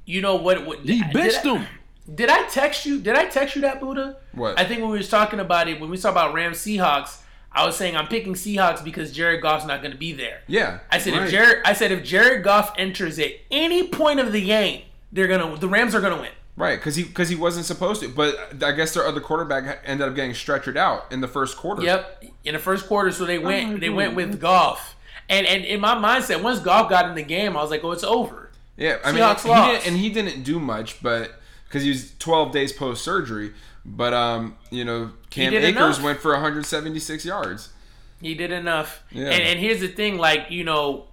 [0.05, 0.65] You know what?
[0.65, 1.67] what He did benched I- him.
[2.13, 2.99] Did I text you?
[3.01, 4.17] Did I text you that Buddha?
[4.33, 4.59] What?
[4.59, 7.17] I think when we was talking about it, when we talked about Rams Seahawks,
[7.51, 10.41] I was saying I'm picking Seahawks because Jared Goff's not going to be there.
[10.47, 10.79] Yeah.
[10.91, 11.23] I said Right.
[11.23, 14.83] if Jared, I said if Jared Goff enters at any point of the game,
[15.15, 16.31] they're gonna the Rams are gonna win.
[16.57, 18.07] Right, because he because he wasn't supposed to.
[18.09, 21.81] But I guess their other quarterback ended up getting stretchered out in the first quarter.
[21.81, 23.95] Yep, in the first quarter, so they went my they God.
[23.95, 24.95] went with Goff,
[25.27, 27.91] and and in my mindset, once Goff got in the game, I was like, oh,
[27.91, 28.51] it's over.
[28.77, 29.71] Yeah, I Seahawks mean, he lost.
[29.71, 31.31] didn't, and he didn't do much, but
[31.67, 33.53] because he was 12 days post surgery.
[33.85, 36.03] But um, you know, Cam did Akers enough.
[36.03, 37.69] went for 176 yards.
[38.21, 39.03] He did enough.
[39.11, 39.25] Yeah.
[39.25, 41.05] And, and here's the thing, like, you know,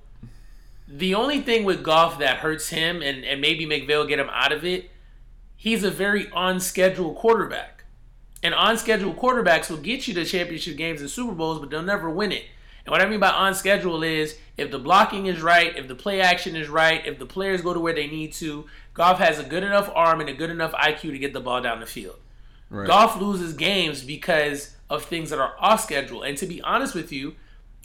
[0.95, 4.30] the only thing with Goff that hurts him and, and maybe McVay will get him
[4.30, 4.90] out of it,
[5.57, 7.84] he's a very on schedule quarterback.
[8.43, 11.82] And on schedule quarterbacks will get you to championship games and Super Bowls, but they'll
[11.82, 12.45] never win it.
[12.84, 15.95] And what I mean by on schedule is if the blocking is right, if the
[15.95, 19.38] play action is right, if the players go to where they need to, Goff has
[19.38, 21.86] a good enough arm and a good enough IQ to get the ball down the
[21.86, 22.18] field.
[22.68, 22.86] Right.
[22.86, 26.22] Goff loses games because of things that are off schedule.
[26.22, 27.36] And to be honest with you,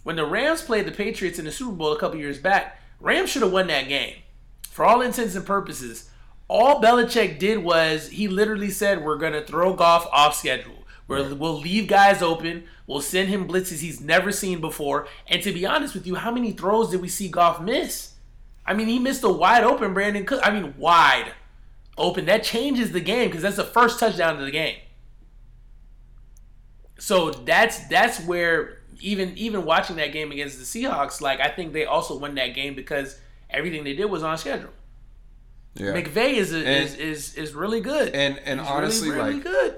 [0.04, 3.30] when the Rams played the Patriots in the Super Bowl a couple years back, Rams
[3.30, 4.16] should have won that game.
[4.70, 6.10] For all intents and purposes,
[6.48, 10.86] all Belichick did was he literally said, "We're gonna throw Goff off schedule.
[11.08, 12.66] We're, We'll leave guys open.
[12.86, 16.32] We'll send him blitzes he's never seen before." And to be honest with you, how
[16.32, 18.14] many throws did we see Goff miss?
[18.66, 20.42] I mean, he missed a wide open Brandin Cook.
[20.44, 21.34] I mean, wide
[21.98, 22.26] open.
[22.26, 24.78] That changes the game because that's the first touchdown of the game.
[27.00, 31.74] So that's that's where even even watching that game against the Seahawks, like I think
[31.74, 33.20] they also won that game because
[33.50, 34.70] everything they did was on schedule.
[35.76, 35.94] Yeah.
[35.94, 38.14] McVay is a, And- is, is is really good.
[38.16, 39.76] and and He's honestly, really, really like good.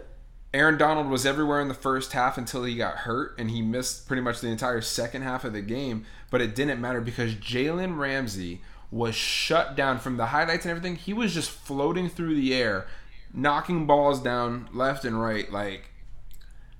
[0.53, 4.07] Aaron Donald was everywhere in the first half until he got hurt, and he missed
[4.07, 6.05] pretty much the entire second half of the game.
[6.31, 10.95] But it didn't matter because Jalen Ramsey was shut down from the highlights and everything.
[10.95, 12.87] He was just floating through the air,
[13.31, 15.51] knocking balls down left and right.
[15.51, 15.88] Like,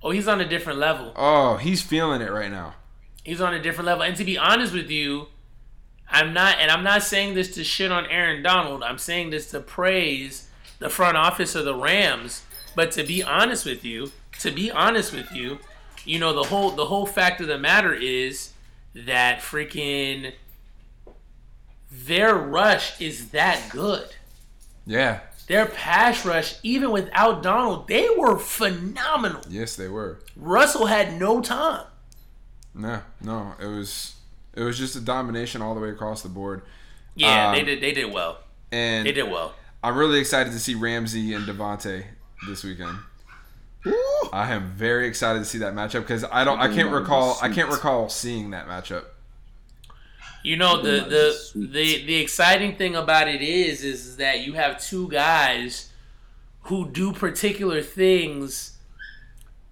[0.01, 1.13] Oh, he's on a different level.
[1.15, 2.75] oh, he's feeling it right now.
[3.23, 4.03] He's on a different level.
[4.03, 5.27] And to be honest with you,
[6.09, 8.81] I'm not, and I'm not saying this to shit on Aaron Donald.
[8.81, 12.43] I'm saying this to praise the front office of the Rams.
[12.75, 15.59] But to be honest with you, to be honest with you,
[16.05, 18.53] you know the whole the whole fact of the matter is
[18.95, 20.33] that freaking
[21.91, 24.15] their rush is that good.
[24.85, 25.19] Yeah.
[25.49, 29.41] Their pass rush, even without Donald, they were phenomenal.
[29.49, 30.19] Yes, they were.
[30.35, 31.87] Russell had no time.
[32.75, 34.13] No, no, it was
[34.53, 36.61] it was just a domination all the way across the board.
[37.15, 37.81] Yeah, Um, they did.
[37.81, 38.37] They did well.
[38.71, 39.55] And They did well.
[39.83, 42.03] I'm really excited to see Ramsey and Davante
[42.47, 42.99] this weekend.
[44.31, 47.49] I am very excited to see that matchup because I don't, I can't recall, I
[47.49, 49.05] can't recall seeing that matchup.
[50.43, 54.81] You know the the the the exciting thing about it is is that you have
[54.81, 55.89] two guys
[56.63, 58.77] who do particular things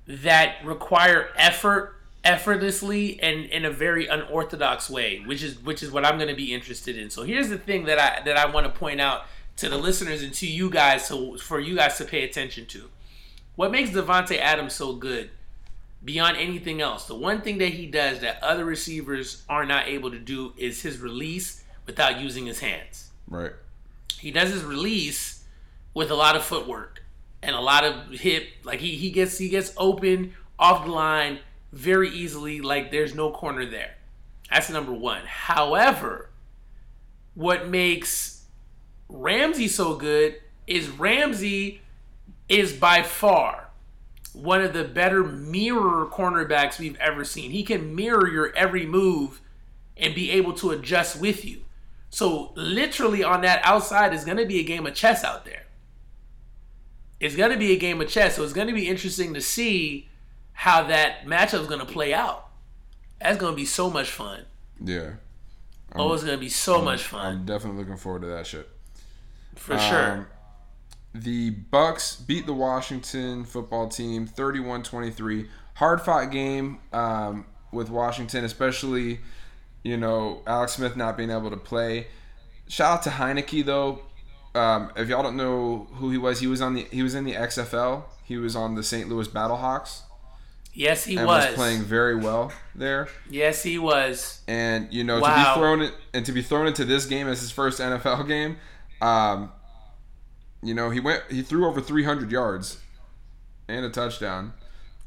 [0.07, 6.05] that require effort effortlessly and in a very unorthodox way, which is which is what
[6.05, 7.09] I'm going to be interested in.
[7.09, 9.26] So here's the thing that I that I want to point out
[9.57, 12.89] to the listeners and to you guys so for you guys to pay attention to.
[13.55, 15.32] What makes Davante Adams so good
[16.03, 20.11] beyond anything else, the one thing that he does that other receivers are not able
[20.11, 23.11] to do is his release without using his hands.
[23.27, 23.53] Right.
[24.19, 25.43] He does his release
[25.93, 27.03] with a lot of footwork
[27.41, 28.47] and a lot of hip.
[28.63, 31.39] Like he, he gets he gets open off the line
[31.71, 32.61] very easily.
[32.61, 33.95] Like there's no corner there.
[34.49, 35.21] That's number one.
[35.25, 36.29] However,
[37.35, 38.45] what makes
[39.09, 40.35] Ramsey so good
[40.65, 41.81] is Ramsey
[42.49, 43.66] is by far
[44.38, 47.51] one of the better mirror cornerbacks we've ever seen.
[47.51, 49.41] He can mirror your every move
[49.95, 51.61] and be able to adjust with you.
[52.09, 55.63] So literally on that outside is going to be a game of chess out there.
[57.19, 58.35] It's going to be a game of chess.
[58.35, 60.07] So it's going to be interesting to see
[60.53, 62.47] how that matchup is going to play out.
[63.19, 64.45] That's going to be so much fun.
[64.83, 65.13] Yeah.
[65.95, 67.25] oh, it's going to be so much fun.
[67.25, 68.69] I'm definitely looking forward to that shit.
[69.55, 70.11] For sure.
[70.11, 70.27] Um,
[71.14, 75.47] The Bucks beat the Washington football team 31-23.
[75.76, 79.20] Hard fought game um, with Washington, especially
[79.84, 82.08] you know Alex Smith not being able to play.
[82.68, 84.01] Shout out to Heinicke though.
[84.53, 87.24] Um, if y'all don't know who he was, he was on the he was in
[87.24, 88.03] the XFL.
[88.24, 89.08] He was on the St.
[89.08, 90.01] Louis Battlehawks
[90.78, 91.45] yes, he and was.
[91.45, 93.10] was playing very well there.
[93.30, 94.41] Yes, he was.
[94.47, 97.41] And you know to be thrown in, and to be thrown into this game as
[97.41, 98.58] his first NFL game,
[99.01, 99.51] um,
[100.64, 102.80] you know he went he threw over 300 yards
[103.68, 104.53] and a touchdown.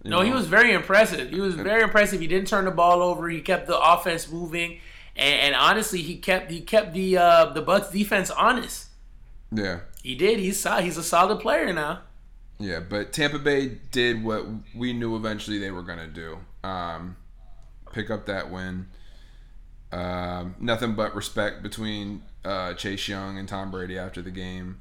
[0.05, 1.31] You No, he was very impressive.
[1.31, 2.21] He was very impressive.
[2.21, 3.29] He didn't turn the ball over.
[3.29, 4.79] He kept the offense moving,
[5.15, 8.87] and, and honestly, he kept he kept the uh, the Bucks defense honest.
[9.53, 10.39] yeah He did.
[10.39, 12.01] He's so- he's a solid player now.
[12.59, 12.81] yeah.
[12.81, 16.39] But Tampa Bay did what we knew eventually they were gonna do.
[16.65, 17.17] Um,
[17.93, 18.87] pick up that win.
[19.93, 24.81] Um, nothing but respect between uh, Chase Young and Tom Brady after the game.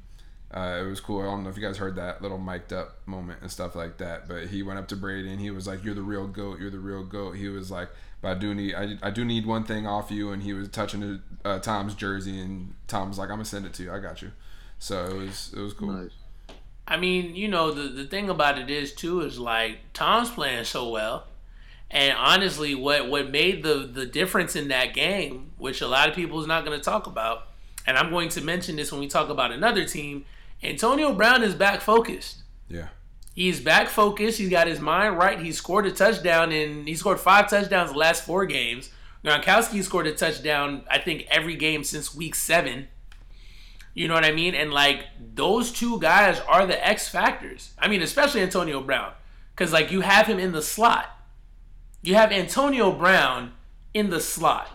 [0.52, 1.22] Uh, it was cool.
[1.22, 3.98] I don't know if you guys heard that little mic'd up moment and stuff like
[3.98, 4.26] that.
[4.26, 6.58] But he went up to Brady and he was like, "You're the real goat.
[6.58, 7.88] You're the real goat." He was like,
[8.20, 10.68] "But I do need, I, I do need one thing off you." And he was
[10.68, 13.92] touching uh, Tom's jersey, and Tom was like, "I'm gonna send it to you.
[13.92, 14.32] I got you."
[14.80, 15.92] So it was, it was cool.
[15.92, 16.10] Nice.
[16.88, 20.64] I mean, you know, the the thing about it is too is like Tom's playing
[20.64, 21.26] so well.
[21.92, 26.16] And honestly, what what made the the difference in that game, which a lot of
[26.16, 27.46] people is not going to talk about,
[27.86, 30.24] and I'm going to mention this when we talk about another team,
[30.62, 32.42] Antonio Brown is back focused.
[32.68, 32.88] Yeah,
[33.34, 34.38] He's back focused.
[34.38, 35.40] He's got his mind right.
[35.40, 38.90] He scored a touchdown and he scored five touchdowns the last four games.
[39.24, 42.88] Gronkowski scored a touchdown, I think, every game since week seven.
[43.94, 44.54] You know what I mean?
[44.54, 47.72] And like those two guys are the X factors.
[47.78, 49.12] I mean, especially Antonio Brown,
[49.54, 51.08] because like you have him in the slot.
[52.02, 53.52] You have Antonio Brown
[53.94, 54.70] in the slot.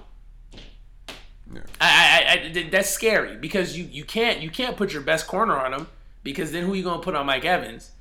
[1.53, 2.25] Yeah, I,
[2.55, 5.73] I, I, that's scary because you, you can't you can't put your best corner on
[5.73, 5.87] him
[6.23, 7.91] because then who are you gonna put on Mike Evans?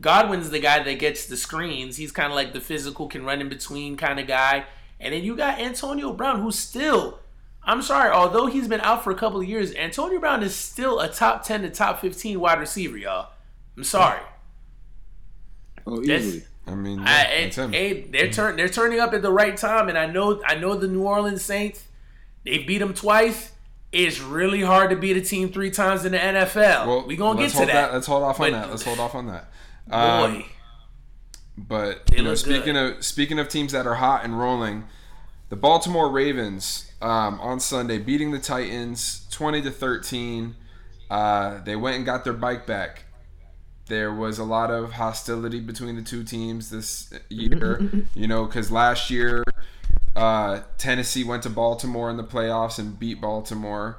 [0.00, 1.96] Godwin's the guy that gets the screens.
[1.96, 4.64] He's kind of like the physical, can run in between kind of guy.
[4.98, 7.18] And then you got Antonio Brown, who's still,
[7.64, 11.00] I'm sorry, although he's been out for a couple of years, Antonio Brown is still
[11.00, 13.30] a top 10 to top 15 wide receiver, y'all.
[13.76, 14.20] I'm sorry.
[15.86, 17.72] Oh, That's- I mean, I, yeah, it- that's him.
[17.72, 20.74] hey, they're turn they're turning up at the right time, and I know I know
[20.76, 21.82] the New Orleans Saints.
[22.44, 23.52] They beat them twice.
[23.92, 26.86] It's really hard to beat a team three times in the NFL.
[26.86, 27.92] well, we gonna get let's to hold that.
[27.92, 28.70] Let's hold off on But- that.
[28.70, 29.50] Let's hold off on that.
[29.88, 30.44] Boy, Um,
[31.58, 32.96] But you know, speaking good.
[32.98, 34.84] of speaking of teams that are hot and rolling,
[35.48, 40.54] the Baltimore Ravens um, on Sunday beating the Titans twenty to thirteen.
[41.10, 43.04] Uh, they went and got their bike back.
[43.86, 48.70] There was a lot of hostility between the two teams this year, you know, because
[48.70, 49.42] last year
[50.16, 53.98] uh, Tennessee went to Baltimore in the playoffs and beat Baltimore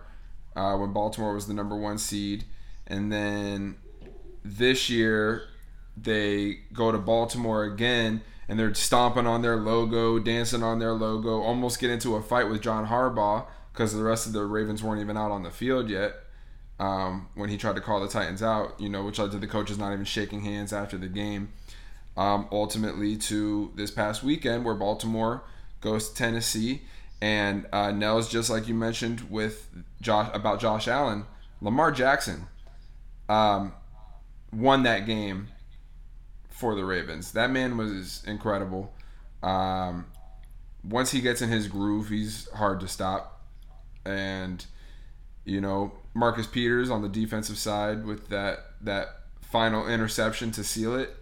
[0.56, 2.44] uh, when Baltimore was the number one seed,
[2.88, 3.78] and then
[4.44, 5.44] this year
[5.96, 11.42] they go to Baltimore again and they're stomping on their logo, dancing on their logo,
[11.42, 15.02] almost get into a fight with John Harbaugh because the rest of the Ravens weren't
[15.02, 16.16] even out on the field yet.
[16.80, 19.48] Um, when he tried to call the Titans out, you know, which led to the
[19.48, 21.54] coaches not even shaking hands after the game.
[22.18, 25.44] Um, ultimately, to this past weekend where Baltimore
[25.82, 26.84] goes to Tennessee,
[27.22, 29.70] and uh, Nels, just like you mentioned with
[30.02, 31.26] Josh about Josh Allen,
[31.62, 32.48] Lamar Jackson
[33.30, 33.74] um,
[34.52, 35.48] won that game
[36.50, 37.32] for the Ravens.
[37.32, 38.94] That man was incredible.
[39.42, 40.06] Um,
[40.84, 43.42] once he gets in his groove, he's hard to stop.
[44.06, 44.66] And
[45.46, 49.08] you know, Marcus Peters on the defensive side with that that
[49.42, 51.16] final interception to seal it.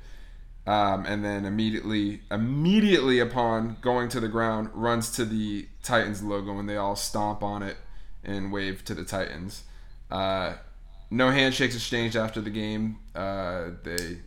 [0.70, 6.60] Um, and then immediately, immediately upon going to the ground, runs to the Titans logo,
[6.60, 7.78] and they all stomp on it
[8.24, 9.64] and wave to the Titans.
[10.12, 10.54] Uh,
[11.10, 13.00] no handshakes exchanged after the game.
[13.16, 14.20] Uh, they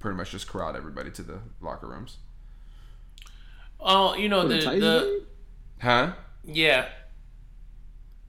[0.00, 2.16] pretty much just corralled everybody to the locker rooms.
[3.78, 5.24] oh, you know For the the the?
[5.82, 6.12] Huh?
[6.44, 6.86] yeah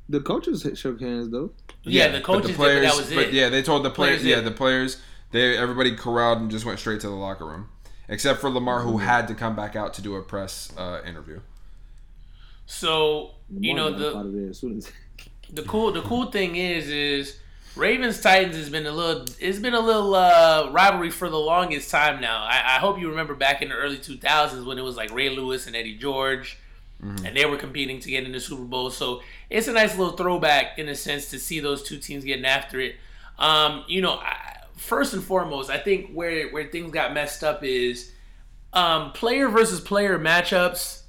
[0.10, 1.52] The coaches shook hands though.
[1.84, 3.34] yeah, the but coaches did, players, but that was but it.
[3.34, 4.22] yeah, they told the players.
[4.22, 4.46] Players yeah, did.
[4.46, 5.02] the players.
[5.32, 7.70] They everybody corralled and just went straight to the locker room,
[8.08, 8.90] except for Lamar, Mm-hmm.
[8.90, 11.40] who had to come back out to do a press uh, interview.
[12.66, 14.92] So you know the out of there as soon as
[15.50, 17.40] the cool the cool thing is is
[17.76, 21.90] Ravens Titans has been a little it's been a little uh, rivalry for the longest
[21.92, 22.44] time now.
[22.44, 25.30] I, I hope you remember back in the early 2000s when it was like Ray
[25.30, 26.58] Lewis and Eddie George.
[27.00, 28.90] and they were competing to get in the Super Bowl.
[28.90, 29.22] So
[29.52, 32.80] it's a nice little throwback in a sense to see those two teams getting after
[32.80, 32.96] it.
[33.38, 37.64] Um, you know, I, first and foremost, I think where where things got messed up
[37.64, 38.12] is
[38.74, 41.02] um, player versus player matchups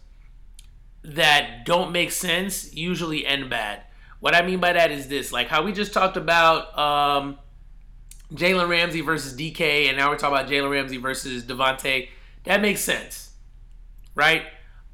[1.02, 3.82] that don't make sense usually end bad.
[4.20, 7.38] What I mean by that is this, like how we just talked about um,
[8.32, 12.08] Jalen Ramsey versus DK, and now we're talking about Jalen Ramsey versus Davante.
[12.44, 13.30] That makes sense,
[14.14, 14.42] right?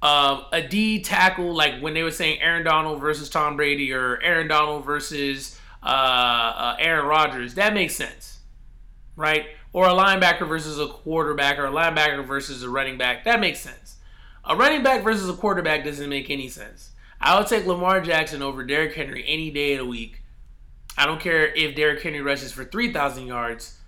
[0.02, 4.20] Um, a D tackle, like when they were saying Aaron Donald versus Tom Brady or
[4.22, 8.33] Aaron Donald versus uh, uh, Aaron Rodgers, that makes sense,
[9.16, 9.46] right?
[9.72, 13.60] Or a linebacker versus a quarterback or a linebacker versus a running back, that makes
[13.60, 13.96] sense.
[14.44, 16.90] A running back versus a quarterback doesn't make any sense.
[17.20, 20.22] I would take Lamar Jackson over Derrick Henry any day of the week.
[20.96, 23.78] I don't care if Derrick Henry rushes for 3,000 yards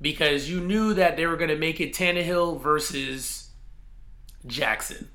[0.00, 3.50] because you knew that they were going to make it Tannehill versus
[4.46, 5.08] Jackson.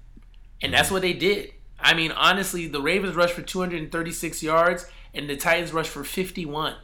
[0.62, 0.93] And that's mm-hmm.
[0.93, 1.51] what they did.
[1.80, 6.76] I mean, honestly, the Ravens rushed for 236 yards and the Titans rushed for 51.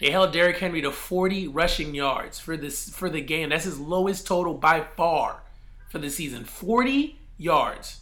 [0.00, 3.48] They held Derrick Henry to 40 rushing yards for this for the game.
[3.48, 5.42] That's his lowest total by far
[5.88, 6.44] for the season.
[6.44, 8.00] 40 yards.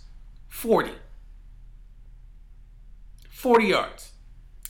[0.48, 0.92] 40.
[3.30, 4.12] 40 yards.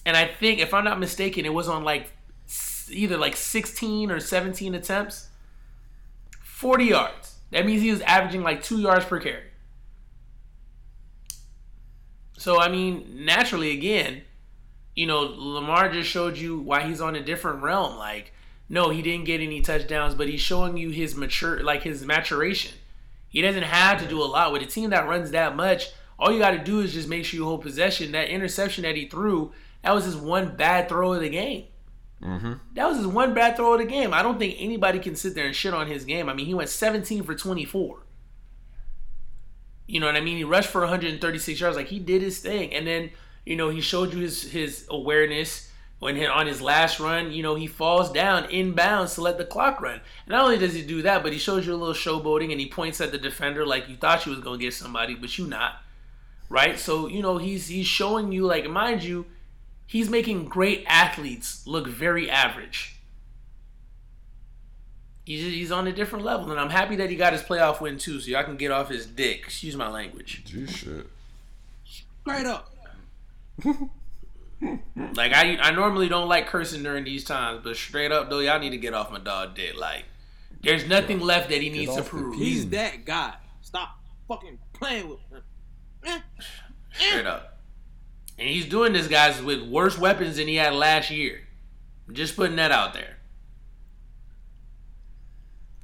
[0.04, 2.12] And I think, if I'm not mistaken, it was on like
[2.90, 5.28] either like 16 or 17 attempts.
[6.42, 7.36] 40 yards.
[7.50, 9.42] That means he was averaging like two yards per carry.
[12.38, 14.22] So, I mean, naturally, again,
[14.96, 17.96] you know, Lamar just showed you why he's on a different realm.
[17.98, 18.32] Like,
[18.68, 22.72] no, he didn't get any touchdowns, but he's showing you his mature, like his maturation.
[23.28, 25.90] He doesn't have to do a lot with a team that runs that much.
[26.18, 28.12] All you got to do is just make sure you hold possession.
[28.12, 31.66] That interception that he threw, that was his one bad throw of the game.
[32.22, 32.54] Mm-hmm.
[32.72, 34.14] That was his one bad throw of the game.
[34.14, 36.30] I don't think anybody can sit there and shit on his game.
[36.30, 37.98] I mean, he went 17 for 24.
[39.86, 40.38] You know what I mean?
[40.38, 41.76] He rushed for 136 yards.
[41.76, 43.10] Like he did his thing, and then
[43.46, 45.70] you know he showed you his his awareness
[46.00, 47.32] when he, on his last run.
[47.32, 49.94] You know he falls down inbounds to let the clock run.
[49.94, 52.60] And not only does he do that, but he shows you a little showboating and
[52.60, 55.46] he points at the defender like you thought you was gonna get somebody, but you
[55.46, 55.82] not.
[56.50, 56.78] Right?
[56.78, 59.24] So you know he's he's showing you like mind you,
[59.86, 62.96] he's making great athletes look very average.
[65.24, 67.98] He's, he's on a different level, and I'm happy that he got his playoff win
[67.98, 69.38] too, so y'all can get off his dick.
[69.38, 70.44] Excuse my language.
[70.44, 71.08] Gee shit.
[71.84, 72.75] Straight up.
[75.14, 78.58] Like I, I normally don't like cursing during these times, but straight up though, y'all
[78.58, 79.76] need to get off my dog dick.
[79.76, 80.04] Like,
[80.62, 82.36] there's nothing left that he needs to prove.
[82.36, 83.34] He's that guy.
[83.60, 85.42] Stop fucking playing with him.
[86.04, 86.20] Eh.
[86.92, 87.58] Straight up.
[88.38, 91.40] And he's doing this, guys, with worse weapons than he had last year.
[92.12, 93.16] Just putting that out there.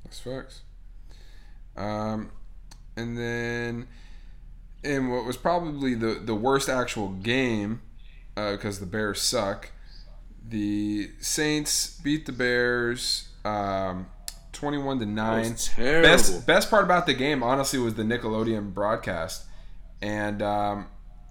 [0.04, 0.62] That's facts.
[1.76, 2.30] Um,
[2.96, 3.88] and then
[4.82, 7.82] in what was probably the the worst actual game,
[8.34, 9.70] because the Bears suck.
[10.48, 14.06] The Saints beat the Bears, um,
[14.52, 15.52] twenty-one to nine.
[15.52, 16.08] was terrible.
[16.08, 19.44] Best best part about the game, honestly, was the Nickelodeon broadcast,
[20.00, 20.86] and um,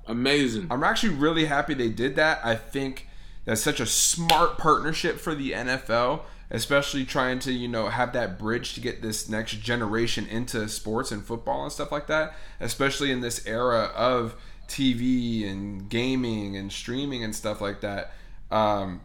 [0.08, 0.68] Amazing.
[0.70, 2.42] I'm actually really happy they did that.
[2.44, 3.08] I think
[3.46, 6.22] that's such a smart partnership for the NFL,
[6.52, 11.12] especially trying to, you know, have that bridge to get this next generation into sports
[11.12, 14.36] and football and stuff like that, especially in this era of
[14.68, 18.14] TV and gaming and streaming and stuff like that.
[18.52, 19.02] Um,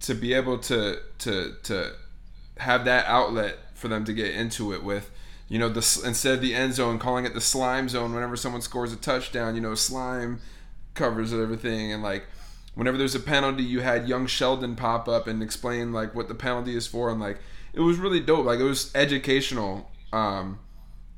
[0.00, 1.92] to be able to to to
[2.58, 5.10] have that outlet for them to get into it with
[5.48, 8.60] you know the instead of the end zone calling it the slime zone whenever someone
[8.60, 10.40] scores a touchdown you know slime
[10.94, 12.26] covers everything and like
[12.76, 16.34] whenever there's a penalty you had young sheldon pop up and explain like what the
[16.34, 17.38] penalty is for and like
[17.74, 20.58] it was really dope like it was educational um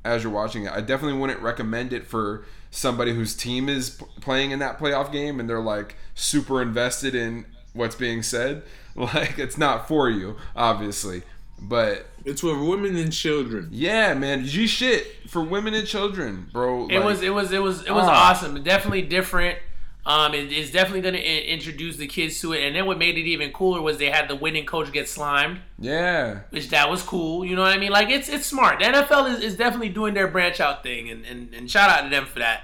[0.03, 4.05] as you're watching it i definitely wouldn't recommend it for somebody whose team is p-
[4.21, 8.63] playing in that playoff game and they're like super invested in what's being said
[8.95, 11.21] like it's not for you obviously
[11.61, 13.67] but It's for women and children.
[13.69, 16.87] yeah, man, G shit for women and children, bro.
[16.87, 18.29] It like- was it was it was it was Ah.
[18.31, 18.63] awesome.
[18.63, 19.57] Definitely different.
[20.05, 22.63] Um, it, it's definitely going to introduce the kids to it.
[22.63, 25.59] And then what made it even cooler was they had the winning coach get slimed,
[25.77, 27.45] yeah, which that was cool.
[27.45, 27.91] You know what I mean?
[27.91, 28.79] Like it's it's smart.
[28.79, 32.03] The NFL is, is definitely doing their branch out thing, and, and and shout out
[32.03, 32.63] to them for that.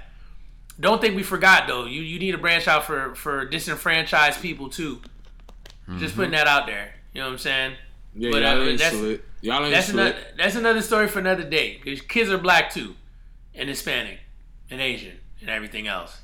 [0.80, 1.84] Don't think we forgot though.
[1.84, 5.00] You you need to branch out for for disenfranchised people too.
[5.98, 6.94] Just putting that out there.
[7.12, 7.74] You know what I'm saying?
[8.16, 9.22] Yeah, But, y'all uh, ain't that's- slick.
[9.42, 11.80] Y'all ain't That's another that's another story for another day.
[11.82, 12.96] Because kids are black too,
[13.54, 14.18] and Hispanic,
[14.70, 16.22] and Asian, and everything else.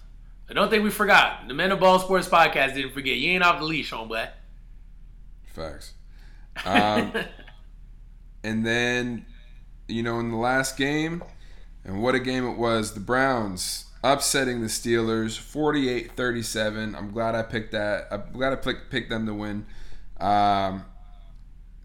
[0.52, 1.48] But don't think we forgot.
[1.48, 3.16] The Men of Ball Sports Podcast didn't forget.
[3.16, 4.28] You ain't off the leash, homeboy.
[5.46, 5.94] facts.
[6.66, 7.10] Um,
[8.44, 9.24] and then,
[9.88, 11.24] you know, in the last game,
[11.86, 12.92] And what a game it was.
[12.92, 16.98] The Browns upsetting the Steelers 48-37.
[16.98, 18.08] I'm glad I picked that.
[18.10, 19.64] I'm glad I picked, picked them to win.
[20.20, 20.84] Um,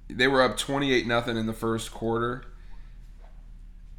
[0.10, 2.44] they were up 28 nothing in the first quarter.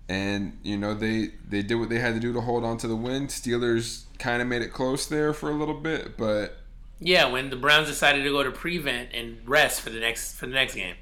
[0.09, 2.89] And you know they they did what they had to do to hold on to
[2.89, 3.27] the win.
[3.27, 6.57] Steelers kind of made it close there for a little bit, but
[6.99, 10.47] Yeah, when the Browns decided to go to prevent and rest for the next for
[10.47, 10.95] the next game.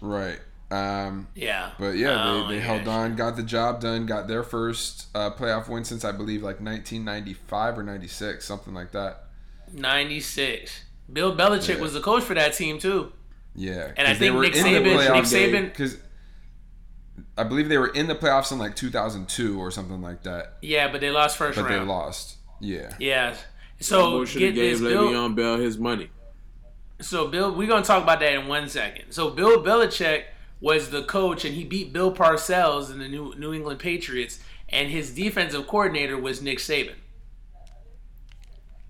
[0.00, 0.38] right.
[0.70, 1.70] Um, Yeah.
[1.78, 2.94] But yeah, Oh, they, they held gosh.
[3.10, 6.60] on, got the job done, got their first uh, playoff win since I believe like
[6.60, 9.24] 1995 or 96, something like that.
[9.72, 10.84] 96.
[11.12, 11.80] Bill Belichick Yeah.
[11.80, 13.12] was the coach for that team too.
[13.54, 15.96] Yeah, And I think Nick Saban- Nick Saban- because
[17.36, 20.90] I believe they were in the playoffs in like 2002 or something like that, Yeah,
[20.90, 22.36] but they lost first but they lost.
[22.60, 23.34] Yeah, Yeah.
[23.80, 25.08] So should get gave this, Bill.
[25.08, 26.10] Le'Veon Bell his money.
[27.00, 29.10] So Bill, we're gonna talk about that in one second.
[29.10, 30.24] So Bill Belichick
[30.60, 34.38] was the coach, and he beat Bill Parcells in the New New England Patriots,
[34.68, 36.94] and his defensive coordinator was Nick Saban.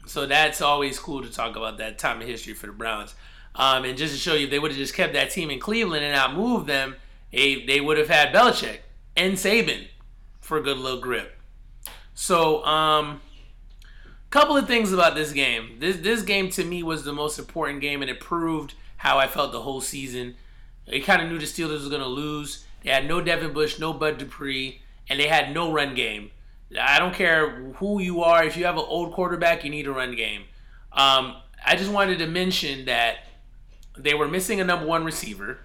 [0.07, 3.15] So that's always cool to talk about that time in history for the Browns.
[3.55, 5.61] Um, and just to show you, if they would have just kept that team in
[5.61, 6.97] Cleveland and not moved them,
[7.35, 8.79] they, they would have had Belichick
[9.17, 9.89] and Saban
[10.41, 11.37] for a good little grip.
[12.15, 13.21] So, um,
[14.35, 15.77] couple of things about this game.
[15.79, 19.29] This this game to me was the most important game, and it proved how I
[19.29, 20.35] felt the whole season.
[20.89, 22.65] They kind of knew the Steelers was going to lose.
[22.83, 26.33] They had no Devin Bush, no Bud Dupree, and they had no run game.
[26.79, 28.43] I don't care who you are.
[28.45, 30.43] If you have an old quarterback, you need a run game.
[30.93, 33.19] Um, I just wanted to mention that
[33.97, 35.59] they were missing a number one receiver.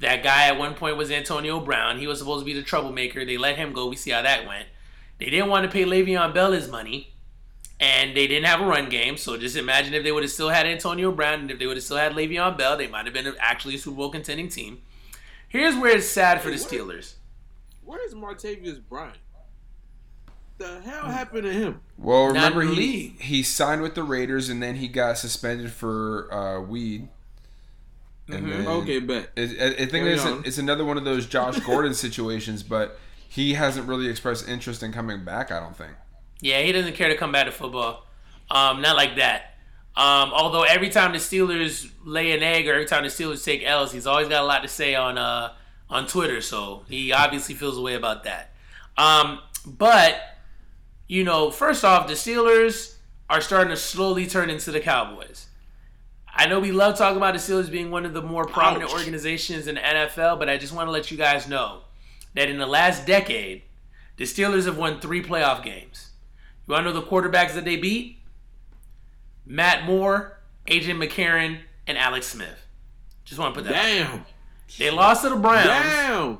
[0.00, 1.98] That guy at one point was Antonio Brown.
[1.98, 3.24] He was supposed to be the troublemaker.
[3.24, 3.86] They let him go.
[3.86, 4.66] We see how that went.
[5.18, 7.12] They didn't want to pay Le'Veon Bell his money
[7.78, 9.16] and they didn't have a run game.
[9.16, 11.76] So just imagine if they would have still had Antonio Brown and if they would
[11.76, 14.80] have still had Le'Veon Bell, they might have been actually a Super Bowl contending team.
[15.48, 17.14] Here's where it's sad for the Steelers.
[17.84, 19.18] Where's Martavis Bryant?
[20.58, 21.80] The hell happened to him?
[21.96, 23.20] Well, remember he league.
[23.20, 27.08] he signed with the Raiders and then he got suspended for uh, weed.
[28.32, 28.50] And Mhm.
[28.50, 29.30] then Okay, bet.
[29.36, 30.42] it, I I think it's, on.
[30.44, 34.92] it's another one of those Josh Gordon situations, but he hasn't really expressed interest in
[34.92, 35.50] coming back.
[35.50, 35.92] I don't think.
[36.40, 38.06] Yeah, he doesn't care to come back to football.
[38.50, 39.54] Um, not like that.
[39.96, 43.62] Um, although every time the Steelers lay an egg or every time the Steelers take
[43.64, 45.52] L's, he's always got a lot to say on uh,
[45.88, 46.40] on Twitter.
[46.40, 48.52] So he obviously feels a way about that.
[48.96, 50.20] Um, but
[51.08, 52.94] you know, first off, the Steelers
[53.28, 55.46] are starting to slowly turn into the Cowboys.
[56.40, 58.98] I know we love talking about the Steelers being one of the more prominent Ouch.
[58.98, 61.82] organizations in the NFL, but I just want to let you guys know
[62.32, 63.60] that in the last decade,
[64.16, 66.12] the Steelers have won three playoff games.
[66.66, 68.20] You want to know the quarterbacks that they beat?
[69.44, 72.64] Matt Moore, AJ McCarron, and Alex Smith.
[73.26, 73.76] Just want to put that.
[73.76, 74.10] out.
[74.10, 74.24] Damn.
[74.78, 75.66] They lost to the Browns.
[75.66, 76.38] Damn.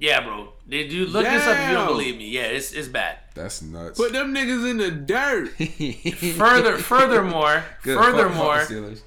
[0.00, 0.54] Yeah, bro.
[0.66, 2.30] They do look this up if you don't believe me.
[2.30, 3.18] Yeah, it's it's bad.
[3.34, 3.96] That's nuts.
[3.96, 5.50] Put them niggas in the dirt.
[6.36, 7.96] Further, furthermore, Good.
[7.96, 9.00] Fuck- fuck the furthermore, Steelers.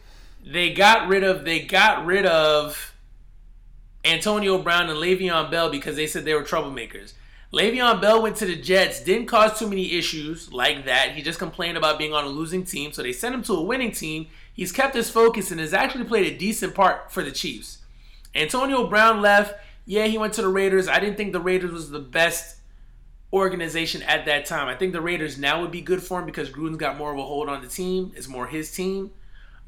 [0.45, 2.93] They got rid of they got rid of
[4.05, 7.13] Antonio Brown and Le'Veon Bell because they said they were troublemakers.
[7.51, 11.15] Le'Veon Bell went to the Jets, didn't cause too many issues like that.
[11.15, 13.61] He just complained about being on a losing team, so they sent him to a
[13.61, 14.27] winning team.
[14.53, 17.79] He's kept his focus and has actually played a decent part for the Chiefs.
[18.35, 19.55] Antonio Brown left.
[19.85, 20.87] Yeah, he went to the Raiders.
[20.87, 22.57] I didn't think the Raiders was the best
[23.33, 24.67] organization at that time.
[24.67, 27.17] I think the Raiders now would be good for him because Gruden's got more of
[27.17, 28.11] a hold on the team.
[28.15, 29.11] It's more his team.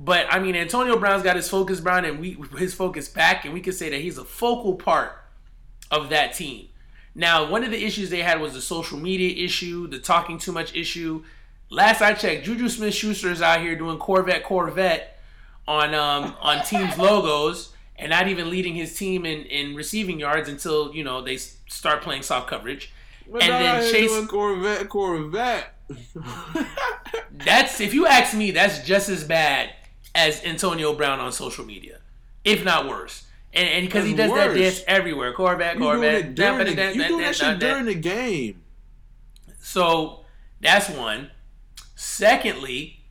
[0.03, 3.53] But I mean, Antonio Brown's got his focus, Brown, and we his focus back, and
[3.53, 5.13] we can say that he's a focal part
[5.91, 6.69] of that team.
[7.13, 10.51] Now, one of the issues they had was the social media issue, the talking too
[10.51, 11.23] much issue.
[11.69, 15.19] Last I checked, Juju Smith Schuster is out here doing Corvette Corvette
[15.67, 20.49] on um, on teams logos and not even leading his team in, in receiving yards
[20.49, 22.91] until you know they start playing soft coverage.
[23.31, 25.75] But And then Chase- doing Corvette, Corvette.
[27.31, 29.73] That's if you ask me, that's just as bad
[30.15, 31.99] as Antonio Brown on social media,
[32.43, 33.25] if not worse.
[33.53, 34.59] And and because he does That's that worse.
[34.59, 37.35] dance everywhere, Corvette, You doing Corvette, it during the, that, you that, doing that that,
[37.35, 37.69] shit that, that.
[37.69, 38.61] during the game.
[39.59, 40.25] So
[40.61, 41.31] that's one.
[41.95, 43.01] Secondly,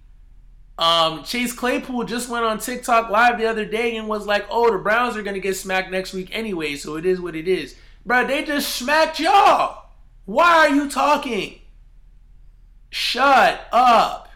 [0.78, 4.70] um, Chase Claypool just went on TikTok live the other day and was like, "Oh,
[4.70, 7.76] the Browns are gonna get smacked next week anyway, so it is what it is."
[8.06, 9.90] Bro, they just smacked y'all.
[10.24, 11.60] Why are you talking?
[12.88, 14.28] Shut up.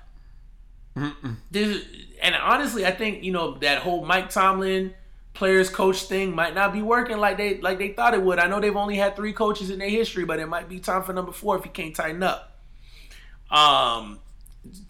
[1.50, 1.82] This,
[2.24, 4.94] and honestly, I think you know that whole Mike Tomlin
[5.34, 8.38] players coach thing might not be working like they like they thought it would.
[8.38, 11.02] I know they've only had three coaches in their history, but it might be time
[11.02, 12.58] for number four if you can't tighten up.
[13.50, 14.20] Um,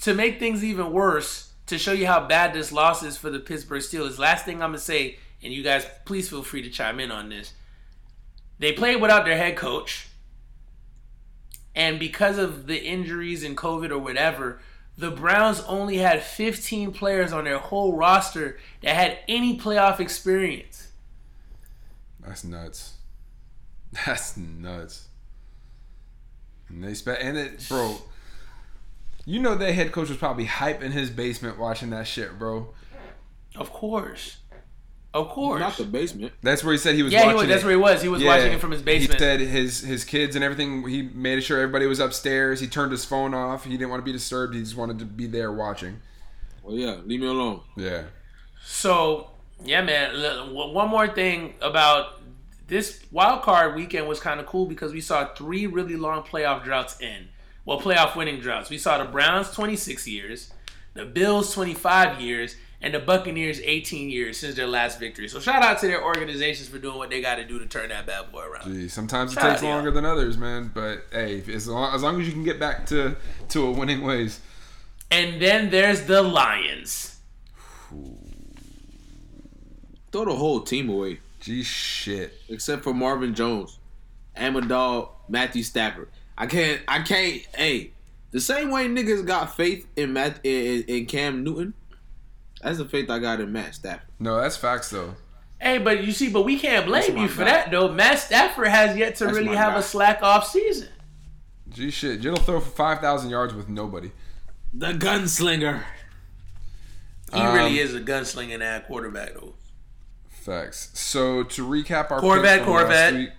[0.02, 3.40] to make things even worse, to show you how bad this loss is for the
[3.40, 4.16] Pittsburgh Steelers.
[4.16, 7.30] Last thing I'm gonna say, and you guys please feel free to chime in on
[7.30, 7.52] this.
[8.60, 10.06] They played without their head coach.
[11.74, 14.60] and because of the injuries and COVID or whatever,
[14.96, 20.88] the Browns only had 15 players on their whole roster that had any playoff experience.
[22.20, 22.94] That's nuts.
[24.06, 25.08] That's nuts.
[26.68, 27.96] And they spent and it, bro.
[29.26, 32.68] You know that head coach was probably hype in his basement watching that shit, bro.
[33.56, 34.38] Of course,
[35.14, 35.60] of course.
[35.60, 36.32] Not the basement.
[36.42, 37.12] That's where he said he was.
[37.12, 37.64] yeah, he was, that's it.
[37.64, 38.02] where he was.
[38.02, 39.12] He was watching it from his basement.
[39.12, 40.86] He said his his kids and everything.
[40.88, 42.58] He made sure everybody was upstairs.
[42.58, 43.64] He turned his phone off.
[43.64, 44.54] He didn't want to be disturbed.
[44.54, 46.00] He just wanted to be there watching.
[46.64, 47.60] Well, yeah, leave me alone.
[47.76, 48.04] Yeah.
[48.64, 49.30] So
[49.64, 50.52] yeah, man.
[50.52, 52.20] One more thing about
[52.66, 56.64] this wild card weekend was kind of cool because we saw three really long playoff
[56.64, 57.28] droughts in.
[57.64, 58.68] Well, playoff winning droughts.
[58.68, 60.52] We saw the Browns 26 years,
[60.94, 65.26] the Bills 25 years, and the Buccaneers 18 years since their last victory.
[65.26, 67.88] So shout out to their organizations for doing what they got to do to turn
[67.88, 68.70] that bad boy around.
[68.70, 69.70] Gee, sometimes it takes out, y'all.
[69.70, 70.70] longer than others, man.
[70.72, 73.16] But hey, as long, as long as you can get back to
[73.48, 74.38] to a winning ways.
[75.10, 77.18] And then there's the Lions.
[80.12, 82.34] Throw the whole team away, Gee, shit.
[82.50, 83.78] except for Marvin Jones,
[84.36, 86.10] Amendola, Matthew Stafford.
[86.36, 86.82] I can't.
[86.86, 87.40] I can't.
[87.56, 87.92] Hey,
[88.30, 91.72] the same way niggas got faith in Matt in, in Cam Newton,
[92.64, 94.08] that's the faith I got in Matt Stafford.
[94.18, 95.14] No, that's facts though.
[95.60, 97.50] Hey, but you see, but we can't blame you for guy.
[97.50, 97.92] that though.
[97.92, 99.78] Matt Stafford has yet to That's really have guy.
[99.78, 100.88] a slack off season.
[101.68, 102.20] Gee, shit.
[102.20, 104.10] Jill throw for five thousand yards with nobody.
[104.72, 105.82] The gunslinger.
[107.32, 109.54] He Um, really is a gunslinging ad quarterback though.
[110.28, 110.90] Facts.
[110.98, 113.14] So to recap our Corvette, picks from last Corvette.
[113.14, 113.30] week,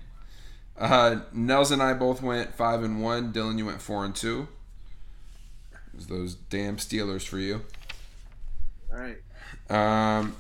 [0.78, 3.32] uh, Nels and I both went five and one.
[3.32, 4.48] Dylan, you went four and two.
[5.94, 7.62] It was those damn Steelers for you.
[8.92, 9.18] All right.
[9.70, 10.36] Um,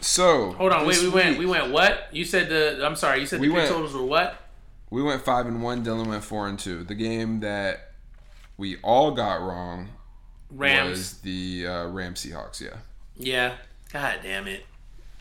[0.00, 2.08] so Hold on, wait, this we went we went what?
[2.12, 4.36] You said the I'm sorry, you said We the pick went- totals were what?
[4.90, 5.84] we went five and one.
[5.84, 6.82] Dylan went four and two.
[6.84, 7.92] The game that
[8.56, 9.88] we all got wrong
[10.50, 10.90] Rams.
[10.90, 12.60] was the uh, Rams Seahawks.
[12.60, 12.76] Yeah.
[13.16, 13.54] Yeah.
[13.92, 14.64] God damn it.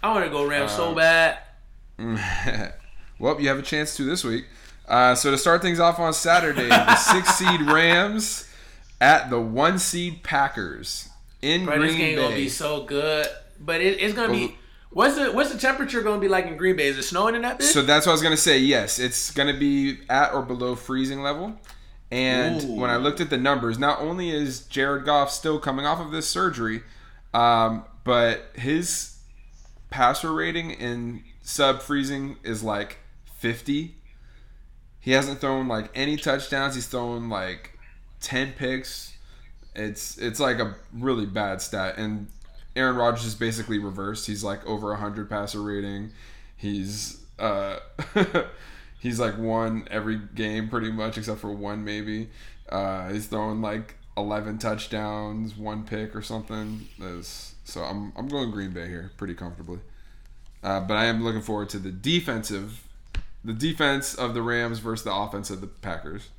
[0.04, 1.40] I want to go Rams Uh, so bad.
[3.20, 4.46] well, you have a chance to this week.
[4.88, 8.50] Uh, so to start things off on Saturday, the six seed Rams
[9.02, 11.10] at the one seed Packers
[11.48, 12.22] in Bro, Green this game Bay.
[12.22, 13.28] gonna be so good.
[13.60, 14.56] But it, it's gonna be
[14.90, 16.88] what's the what's the temperature gonna be like in Green Bay?
[16.88, 17.64] Is it snowing in that bitch?
[17.64, 18.60] So that's what I was gonna say.
[18.60, 21.56] Yes, it's gonna be at or below freezing level.
[22.10, 22.76] And Ooh.
[22.76, 26.12] when I looked at the numbers, not only is Jared Goff still coming off of
[26.12, 26.84] this surgery,
[27.34, 29.18] um, but his
[29.90, 33.00] passer rating in sub freezing is like
[33.38, 33.96] 50.
[35.00, 36.76] He hasn't thrown like any touchdowns.
[36.76, 37.78] He's thrown like
[38.22, 39.17] 10 picks.
[39.78, 41.96] It's it's like a really bad stat.
[41.98, 42.28] And
[42.76, 44.28] Aaron Rodgers is basically reversed.
[44.28, 46.12] He's like over 100 passer rating.
[46.56, 47.78] He's uh
[49.00, 52.30] he's like won every game pretty much except for one maybe.
[52.70, 56.88] Uh he's throwing like 11 touchdowns, one pick or something.
[57.64, 59.80] So I'm I'm going Green Bay here pretty comfortably.
[60.64, 62.84] Uh, but I am looking forward to the defensive
[63.44, 66.30] the defense of the Rams versus the offense of the Packers.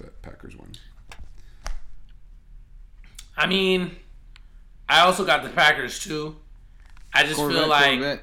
[0.00, 0.72] But Packers win.
[3.36, 3.96] I mean,
[4.88, 6.36] I also got the Packers too.
[7.12, 8.22] I just Corvette, feel like Corvette.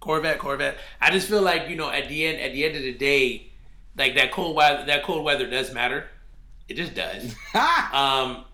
[0.00, 0.78] Corvette, Corvette.
[1.00, 3.50] I just feel like you know at the end at the end of the day,
[3.96, 6.06] like that cold weather that cold weather does matter.
[6.68, 7.34] It just does.
[7.92, 8.44] um,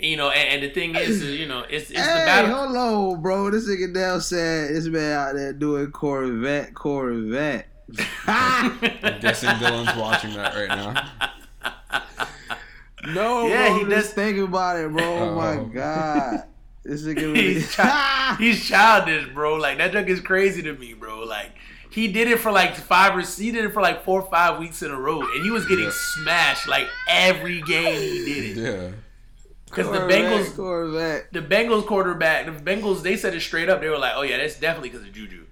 [0.00, 2.54] you know, and, and the thing is, you know, it's it's the Hey, battle.
[2.54, 2.76] hold
[3.16, 3.50] on, bro.
[3.50, 7.66] This nigga Dell said this man out there doing Corvette, Corvette.
[8.26, 8.78] I'm
[9.20, 11.08] guessing Dylan's watching that right now.
[13.06, 15.04] no, Yeah, bro, he just does- thinking about it, bro.
[15.04, 15.64] Oh, my Oh.
[15.64, 16.44] god,
[16.84, 17.54] this nigga really.
[17.54, 19.56] He's, chi- he's childish, bro.
[19.56, 21.20] Like that junk is crazy to me, bro.
[21.24, 21.52] Like
[21.90, 24.58] he did it for like five or he did it for like four or five
[24.58, 25.90] weeks in a row, and he was getting Yeah.
[25.94, 28.62] smashed like every game he did it.
[28.62, 28.88] Yeah.
[29.66, 31.30] Because the Bengals, Corvette.
[31.30, 33.82] the Bengals quarterback, the Bengals, they said it straight up.
[33.82, 35.44] They were like, "Oh yeah, that's definitely because of Juju."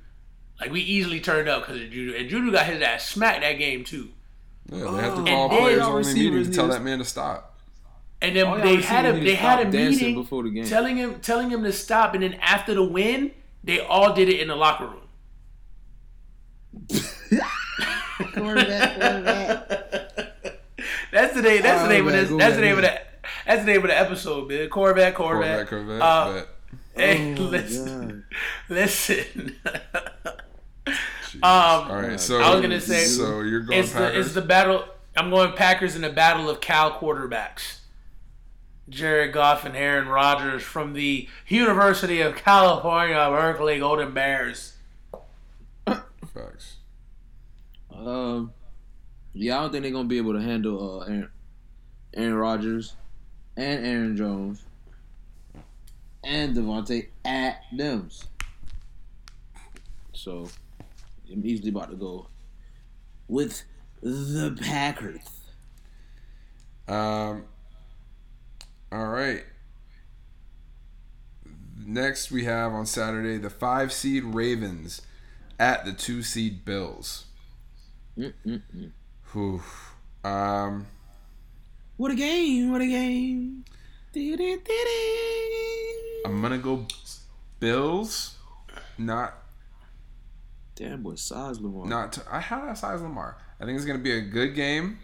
[0.58, 3.58] Like we easily turned up because of Juju, and Juju got his ass smacked that
[3.58, 4.08] game too.
[4.70, 5.24] Yeah, they have to Oh.
[5.24, 7.54] call And players then- only meeting to tell that man to stop.
[8.22, 10.64] And then All they had a they had a meeting before the game.
[10.64, 13.32] telling him telling him to stop, and then after the win,
[13.62, 15.02] they all did it in the locker room.
[18.34, 20.62] Corvette, Corvette.
[21.12, 21.62] That's the name.
[21.62, 22.38] That's the Oh, name of man, this.
[22.38, 23.00] That's the name of the.
[23.46, 24.68] That's the name of the episode, man.
[24.68, 25.68] Corvette, Corvette.
[25.68, 26.02] Corvette, Corvette.
[26.02, 26.48] Uh, but
[27.00, 28.22] Hey, Oh, listen, God.
[28.70, 29.56] listen.
[31.36, 31.44] Jesus.
[31.44, 34.26] Um, All right, so I was gonna say, so you're going it's the Packers.
[34.26, 34.84] it's the battle.
[35.16, 37.78] I'm going Packers in the battle of Cal quarterbacks.
[38.88, 44.74] Jared Goff and Aaron Rodgers from the University of California, Berkeley Golden Bears.
[45.86, 46.76] Facts.
[47.94, 48.52] Um,
[49.32, 51.30] Yeah, I don't think they're gonna be able to handle uh, Aaron,
[52.14, 52.94] Aaron Rodgers
[53.56, 54.62] and Aaron Jones
[56.22, 58.26] and Davante Adams.
[60.12, 60.48] So
[61.32, 62.28] I'm easily about to go
[63.28, 63.62] with
[64.02, 65.28] the Packers.
[66.88, 67.44] Um.
[68.92, 69.44] All right.
[71.84, 75.02] Next, we have on Saturday the five seed Ravens
[75.58, 77.26] at the two seed Bills.
[78.18, 78.92] Mm-mm-mm.
[79.32, 79.62] Whew.
[80.24, 80.86] Um.
[81.96, 82.70] What a game!
[82.72, 83.64] What a game!
[86.26, 86.86] I'm gonna go
[87.58, 88.36] Bills.
[88.98, 89.34] Not
[90.76, 91.86] Damn boy, size Lamar.
[91.86, 92.12] not.
[92.12, 93.38] To, I have that size Lamar.
[93.58, 94.98] I think it's gonna be a good game.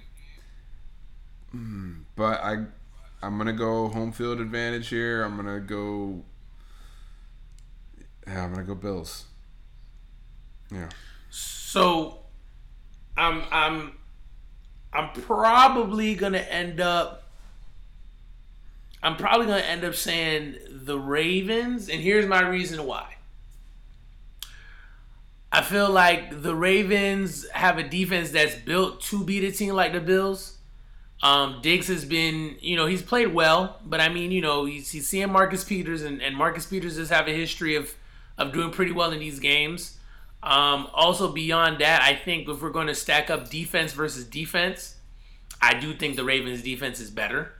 [1.54, 2.66] Mm, but I,
[3.22, 5.22] I'm gonna go home field advantage here.
[5.22, 6.24] I'm gonna go.
[8.26, 9.24] Yeah, I'm gonna go Bills.
[10.70, 10.90] Yeah.
[11.30, 12.20] So,
[13.16, 13.92] I'm I'm
[14.92, 17.30] I'm probably gonna end up.
[19.02, 23.16] I'm probably gonna end up saying the Ravens, and here's my reason why.
[25.54, 29.92] I feel like the Ravens have a defense that's built to beat a team like
[29.92, 30.56] the Bills.
[31.22, 34.90] Um, Diggs has been, you know, he's played well, but I mean, you know, he's,
[34.90, 37.94] he's seeing Marcus Peters, and, and Marcus Peters does have a history of,
[38.38, 39.98] of doing pretty well in these games.
[40.42, 44.96] Um, also, beyond that, I think if we're going to stack up defense versus defense,
[45.60, 47.52] I do think the Ravens' defense is better.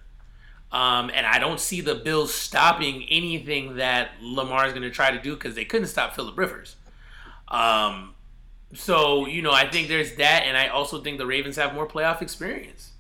[0.73, 5.11] Um, and I don't see the Bills stopping anything that Lamar is going to try
[5.11, 6.77] to do because they couldn't stop Philip Rivers.
[7.53, 8.15] Um,
[8.75, 10.45] so, you know, I think there's that.
[10.45, 12.93] And I also think the Ravens have more playoff experience.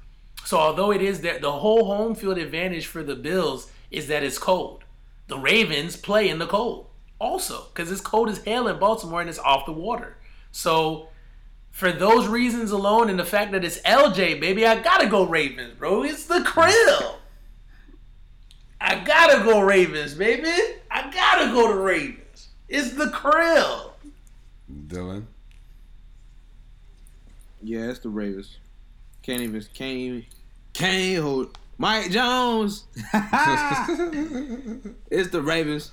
[0.44, 4.22] So, although it is that the whole home field advantage for the Bills is that
[4.22, 4.84] it's cold,
[5.28, 6.86] the Ravens play in the cold
[7.18, 10.16] also because it's cold as hell in Baltimore and it's off the water.
[10.50, 11.08] So,
[11.70, 15.74] for those reasons alone and the fact that it's LJ, baby, I gotta go Ravens,
[15.78, 16.02] bro.
[16.02, 17.16] It's the krill.
[18.80, 20.50] I gotta go Ravens, baby.
[20.90, 22.48] I gotta go to Ravens.
[22.68, 23.91] It's the krill.
[24.86, 25.24] Dylan.
[27.62, 28.58] Yeah, it's the Ravens.
[29.22, 30.26] Can't even, can't even,
[30.72, 31.58] can't hold.
[31.78, 32.84] Mike Jones.
[35.10, 35.90] it's the Ravens.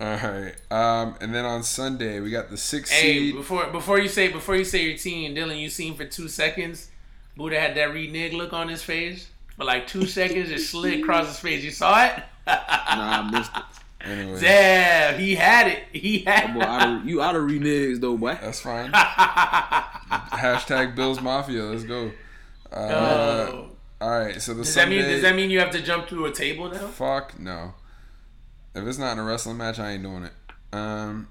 [0.00, 0.54] All right.
[0.70, 3.34] Um, and then on Sunday we got the six Hey, seed.
[3.36, 6.90] before before you say before you say your team, Dylan, you seen for two seconds,
[7.36, 10.50] Buddha had that renege look on his face for like two seconds.
[10.50, 11.62] It slid across his face.
[11.64, 12.14] You saw it?
[12.46, 13.62] Nah, I missed it.
[14.04, 15.84] Anyway, Damn, he had it.
[15.92, 16.56] He Boy, had.
[16.62, 18.36] out of, you out of reneges though, boy.
[18.40, 18.90] that's fine.
[18.92, 21.64] Hashtag Bills Mafia.
[21.64, 22.10] Let's go.
[22.72, 23.70] Uh, Oh.
[24.00, 24.40] all right.
[24.40, 26.70] So the Does that mean does that mean you have to jump through a table
[26.70, 26.86] now?
[26.88, 27.74] Fuck no.
[28.74, 30.32] If it's not in a wrestling match, I ain't doing it.
[30.72, 31.28] Um,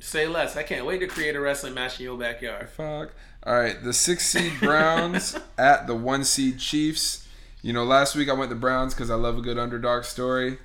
[0.00, 0.56] Say less.
[0.56, 2.68] I can't wait to create a wrestling match in your backyard.
[2.68, 3.12] fuck.
[3.46, 7.26] All right, the six seed Browns at the one seed Chiefs.
[7.62, 10.58] You know, last week I went the Browns because I love a good underdog story.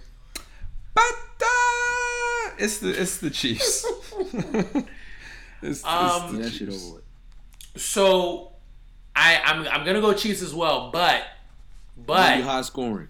[0.94, 1.04] But
[2.60, 3.86] it's the it's the Chiefs.
[5.62, 6.90] it's, Um, it's the shit Chiefs.
[6.92, 7.04] over.
[7.76, 8.52] So,
[9.16, 11.24] I I'm I'm gonna go Chiefs as well, but
[11.96, 13.08] Gonna but high scoring.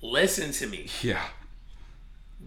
[0.00, 0.86] listen to me.
[1.02, 1.22] Yeah.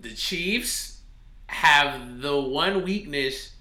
[0.01, 1.01] the Chiefs
[1.47, 3.51] have the one weakness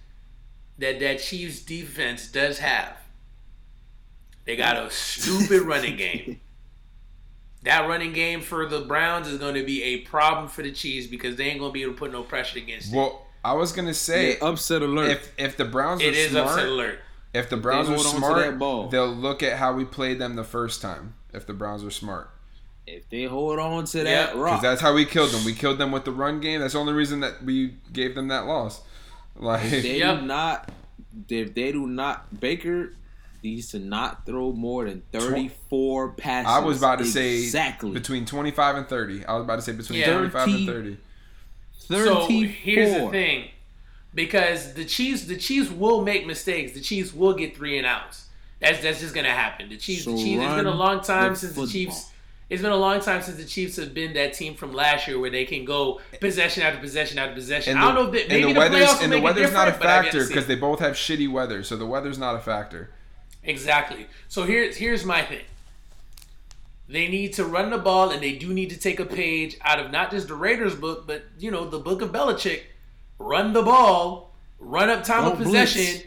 [0.78, 2.96] that that Chiefs defense does have.
[4.44, 6.40] They got a stupid running game.
[7.64, 11.06] That running game for the Browns is going to be a problem for the Chiefs
[11.06, 12.96] because they ain't going to be able to put no pressure against it.
[12.96, 15.10] Well, I was gonna say Yeah, upset alert.
[15.10, 16.98] if if the Browns are It is smart, upset alert.
[17.34, 18.88] if the Browns are hold on to smart, that ball.
[18.88, 21.12] they'll look at how we played them the first time.
[21.34, 22.30] If the Browns are smart.
[22.86, 25.44] if they hold on to Yeah, that 'cause Because that's how we killed them.
[25.44, 26.60] We killed them with the run game.
[26.60, 28.80] That's the only reason that we gave them that loss.
[29.36, 30.20] Like, if they Yep.
[30.20, 30.68] do not.
[31.28, 32.94] If they do not, Baker
[33.44, 36.50] needs to not throw more than thirty-four passes.
[36.50, 39.24] I was about to say exactly between 25 and 30.
[39.26, 40.14] I was about to say between Yeah.
[40.16, 40.66] 25 and 30.
[40.66, 40.96] 30.
[41.78, 43.50] So here's the thing,
[44.14, 46.72] because the Chiefs, the Chiefs will make mistakes.
[46.72, 48.28] The Chiefs will get three and outs.
[48.60, 49.68] That's that's just gonna happen.
[49.68, 50.42] The Chiefs, So the Chiefs.
[50.42, 51.66] It's been a long time the since football.
[51.66, 52.10] the Chiefs.
[52.50, 55.18] It's been a long time since the Chiefs have been that team from last year
[55.18, 57.72] where they can go possession after possession after possession.
[57.72, 59.12] And I don't the, know if they, and maybe the the, weather's playoffs will and
[59.12, 60.78] the make it weather's not a different, but I've yet to factor because they both
[60.80, 62.90] have shitty weather, so the weather's not a factor.
[63.44, 64.06] Exactly.
[64.28, 65.44] So here's here's my thing.
[66.88, 69.78] They need to run the ball, and they do need to take a page out
[69.80, 72.62] of not just the Raiders book, but you know the book of Belichick.
[73.18, 76.02] Run the ball, run up time of Don't possession.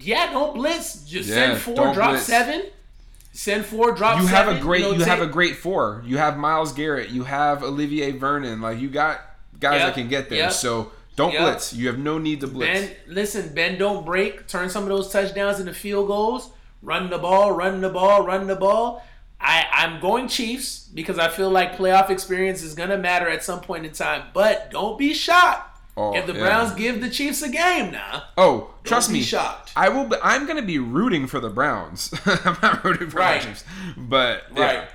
[0.00, 1.02] Yeah, don't blitz.
[1.04, 2.24] Just Yeah, send four, drop blitz.
[2.26, 2.62] seven.
[3.32, 4.52] Send four, drop You seven.
[4.54, 6.02] have a great know, you have a great four.
[6.06, 9.20] You have Myles Garrett, you have Olivier Vernon, like you got
[9.60, 10.38] guys Yep, that can get there.
[10.38, 11.42] yep, So don't yep.
[11.42, 11.72] blitz.
[11.74, 12.80] You have no need to blitz.
[12.88, 14.46] Ben, listen, Ben, don't break.
[14.48, 16.50] Turn some of those touchdowns into field goals.
[16.82, 19.04] run the ball, run the ball, run the ball.
[19.40, 23.44] I, I'm going Chiefs because I feel like playoff experience is going to matter at
[23.44, 24.24] some point in time.
[24.32, 26.40] But don't be shocked Oh, if the yeah.
[26.40, 28.24] Browns give the Chiefs a game now.
[28.36, 29.20] Oh, trust me.
[29.20, 29.72] shocked.
[29.74, 30.04] I will.
[30.04, 32.12] Be, I'm going to be rooting for the Browns.
[32.26, 33.40] I'm not rooting for Right.
[33.42, 33.64] the Chiefs,
[33.96, 34.88] but yeah, Right.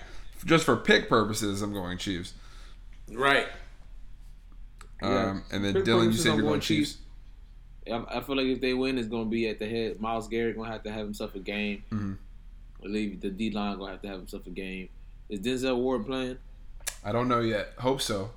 [0.46, 2.34] just for pick purposes, I'm going Chiefs.
[3.12, 3.48] Right.
[5.06, 6.98] Um, and then Pick Dylan, you purposes, said I'm you're going going Chiefs.
[7.92, 10.00] I, I feel like if they win, it's gonna be at the head.
[10.00, 11.84] Myles Garrett gonna have to have himself a game.
[11.92, 12.18] Mhm.
[12.80, 14.90] I believe the D line gonna have to have himself a game.
[15.30, 16.38] Is Denzel Ward playing?
[17.04, 17.74] I don't know yet.
[17.80, 18.32] Hope so.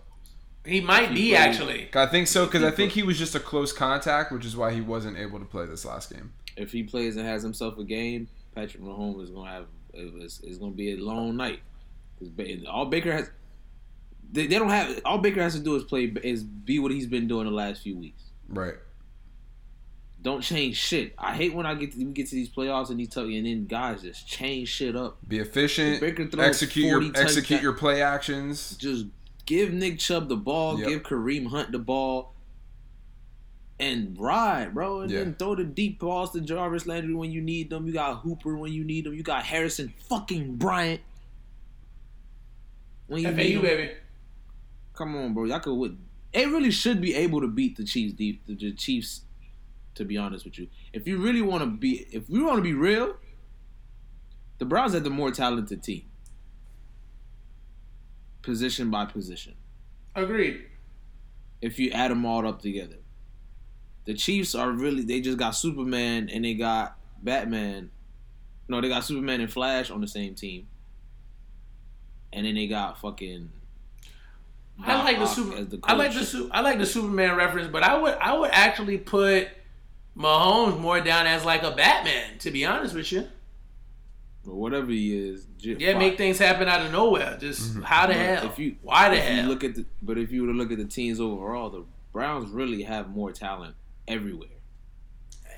[0.65, 1.89] He might be plays- actually.
[1.95, 4.73] I think so because I think he was just a close contact, which is why
[4.73, 6.33] he wasn't able to play this last game.
[6.57, 10.59] If he plays and has himself a game, Patrick Mahomes is gonna have it's, it's
[10.59, 11.61] gonna be a long night.
[12.69, 13.31] All Baker has
[14.32, 17.07] they, they don't have all Baker has to do is play is be what he's
[17.07, 18.23] been doing the last few weeks.
[18.48, 18.74] Right.
[20.23, 21.15] Don't change shit.
[21.19, 23.47] I hate when I get to, we get to these playoffs and these tough and
[23.47, 25.19] then guys just change shit up.
[25.28, 26.01] Be efficient.
[26.01, 28.77] Baker throws Execute your execute your play actions.
[28.77, 29.07] just
[29.44, 30.89] give Nick Chubb the ball, Yep.
[30.89, 32.35] give Kareem Hunt the ball,
[33.78, 35.03] and ride, bro.
[35.03, 35.19] And Yeah.
[35.20, 37.86] then throw the deep balls to Jarvis Landry when you need them.
[37.86, 39.15] You got Hooper when you need them.
[39.15, 41.03] You got Harrison fucking Bryant
[43.07, 43.62] when you FAU them.
[43.62, 43.90] baby.
[44.97, 45.44] Come on, bro.
[45.44, 45.74] Y'all could.
[45.74, 45.98] win.
[46.32, 48.14] They really should be able to beat the Chiefs.
[48.14, 49.23] Deep the, the Chiefs.
[49.94, 52.62] To be honest with you, if you really want to be, if we want to
[52.62, 53.16] be real,
[54.59, 56.02] the Browns are the more talented team,
[58.43, 59.55] position by position
[60.14, 60.66] Agreed.
[61.62, 62.97] if you add them all up together.
[64.05, 67.90] The Chiefs are really they just got Superman and they got Batman.
[68.68, 70.68] No, they got Superman and Flash on the same team.
[72.35, 73.51] And then they got fucking
[74.85, 75.65] I like the super.
[75.65, 76.28] the I like the coach.
[76.28, 79.48] su- I like the Superman reference, but I would I would actually put
[80.16, 82.39] Mahomes more down as like a Batman.
[82.40, 83.27] To be honest with you,
[84.47, 85.47] or whatever he is.
[85.59, 85.98] j- yeah, fuck.
[86.01, 87.36] make things happen out of nowhere.
[87.40, 87.82] Just Mm-hmm.
[87.82, 88.47] how the But hell?
[88.47, 89.48] If you Why the if you hell?
[89.48, 92.51] look at the but if you were to look at the teams overall, the Browns
[92.51, 93.74] really have more talent
[94.09, 94.48] everywhere.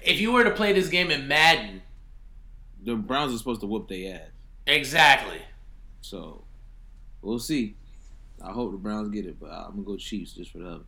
[0.05, 1.83] if you were to play this game in Madden,
[2.85, 4.29] The Browns are supposed to whoop their ass.
[4.67, 5.41] exactly.
[6.03, 6.45] So
[7.21, 7.77] we'll see.
[8.45, 10.81] I hope the Browns get it, but I'm gonna go Chiefs just for the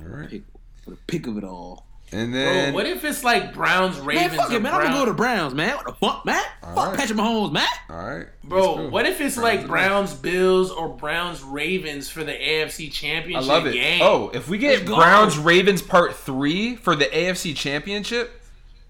[0.00, 0.28] All right.
[0.30, 0.42] pick
[0.84, 1.86] for the pick of it all.
[2.14, 4.32] And Bro, then what if it's like Browns Ravens?
[4.32, 4.74] man, fuck it, man.
[4.74, 5.76] I'm gonna go to Browns, man.
[5.76, 6.42] What the fuck, man?
[6.62, 6.98] All fuck right.
[6.98, 7.66] Patrick Mahomes, man.
[7.88, 12.10] all right, Bro, Let's what if it's Browns like and Browns Bills or Browns Ravens
[12.10, 13.42] for the AFC Championship?
[13.42, 13.72] I Championship love it.
[13.72, 14.00] game?
[14.02, 14.96] Oh, if we get Let's go.
[14.96, 18.40] Browns Ravens Part Three for the AFC Championship,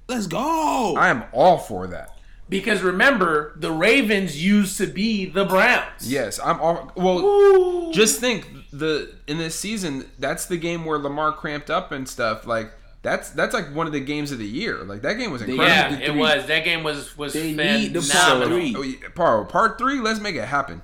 [0.09, 0.97] Let's go.
[0.97, 2.17] I am all for that.
[2.53, 6.09] Because remember, the Ravens used to be the Browns.
[6.11, 6.93] Yes, I'm all.
[6.95, 7.93] Well, Ooh.
[7.93, 12.47] just think the in this season, that's the game where Lamar cramped up and stuff.
[12.47, 12.73] Like
[13.03, 14.85] that's that's like one of the games of the year.
[14.85, 15.67] Like that game was incredible.
[15.67, 16.47] yeah, the it was.
[16.47, 18.49] That game was was They need the phenomenal.
[18.49, 18.75] three.
[18.77, 19.99] Oh, yeah, Paro, part three.
[20.01, 20.83] Let's make it happen.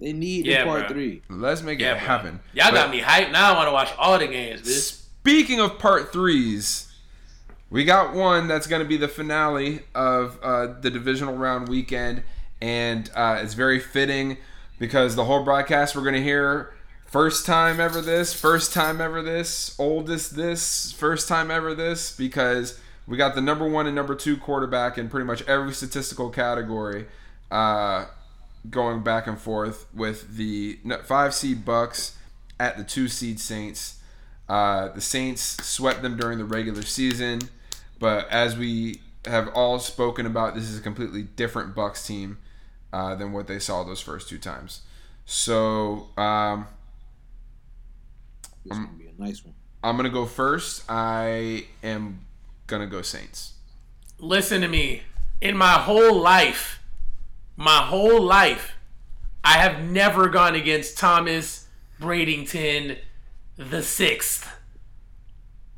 [0.00, 0.88] They need Yeah, the part bro.
[0.90, 1.22] three.
[1.28, 2.06] Let's make Yeah, it bro.
[2.06, 2.40] happen.
[2.52, 3.32] Y'all got me hyped.
[3.32, 5.06] Now I want to watch all the games, bitch.
[5.20, 6.87] Speaking of part threes,
[7.70, 12.22] we got one that's going to be the finale of uh, the divisional round weekend,
[12.60, 14.38] and uh, it's very fitting
[14.78, 16.74] because the whole broadcast we're going to hear
[17.06, 22.80] first time ever this, first time ever this, oldest this, first time ever this, because
[23.06, 27.06] we got the number one and number two quarterback in pretty much every statistical category.
[27.50, 28.06] Uh,
[28.68, 32.16] going back and forth with the five seed Bucks
[32.58, 34.00] at the two seed Saints.
[34.48, 37.40] Uh, the Saints swept them during the regular season,
[37.98, 42.38] but as we have all spoken about, this is a completely different Bucks team
[42.92, 44.82] uh, than what they saw those first two times.
[45.26, 46.66] So um,
[48.64, 49.54] It's gonna be a nice one.
[49.82, 50.84] I'm gonna go first.
[50.88, 52.20] I am
[52.66, 53.54] gonna go Saints.
[54.18, 55.02] Listen to me.
[55.40, 56.80] In my whole life,
[57.56, 58.74] my whole life,
[59.44, 61.68] I have never gone against Thomas
[62.00, 62.98] Bradington
[63.56, 64.48] the sixth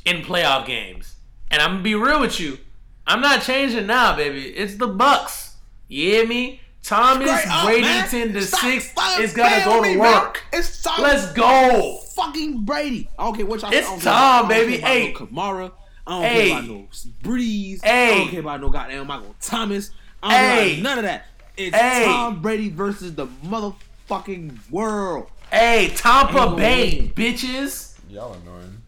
[0.05, 1.10] in playoff games.
[1.51, 2.59] And I'm gonna be real with you.
[3.07, 4.47] I'm not changing now, baby.
[4.49, 5.57] It's the Bucks.
[5.89, 6.61] You hear me?
[6.83, 8.33] Thomas Straight up, Bradington man.
[8.33, 10.13] the Stop sixth fucking is gonna playing go with to me, man.
[10.23, 10.43] work.
[10.53, 11.99] It's Tom Let's go.
[12.15, 13.09] fucking Brady.
[13.19, 13.73] I don't care what y'all.
[13.73, 14.79] It's I don't care Tom, about- baby.
[14.79, 15.13] care Hey.
[15.13, 15.73] no Kamara.
[16.07, 16.49] I don't Hey.
[16.49, 16.89] care about no
[17.23, 17.81] Brees.
[17.85, 19.91] I don't care about no goddamn Michael Thomas.
[20.23, 21.27] I don't care about none of that.
[21.57, 22.05] It's Hey.
[22.07, 25.27] Tom Brady versus the motherfucking world.
[25.51, 27.95] Hey, Tampa Bay, bitches.
[28.09, 28.80] Y'all annoying.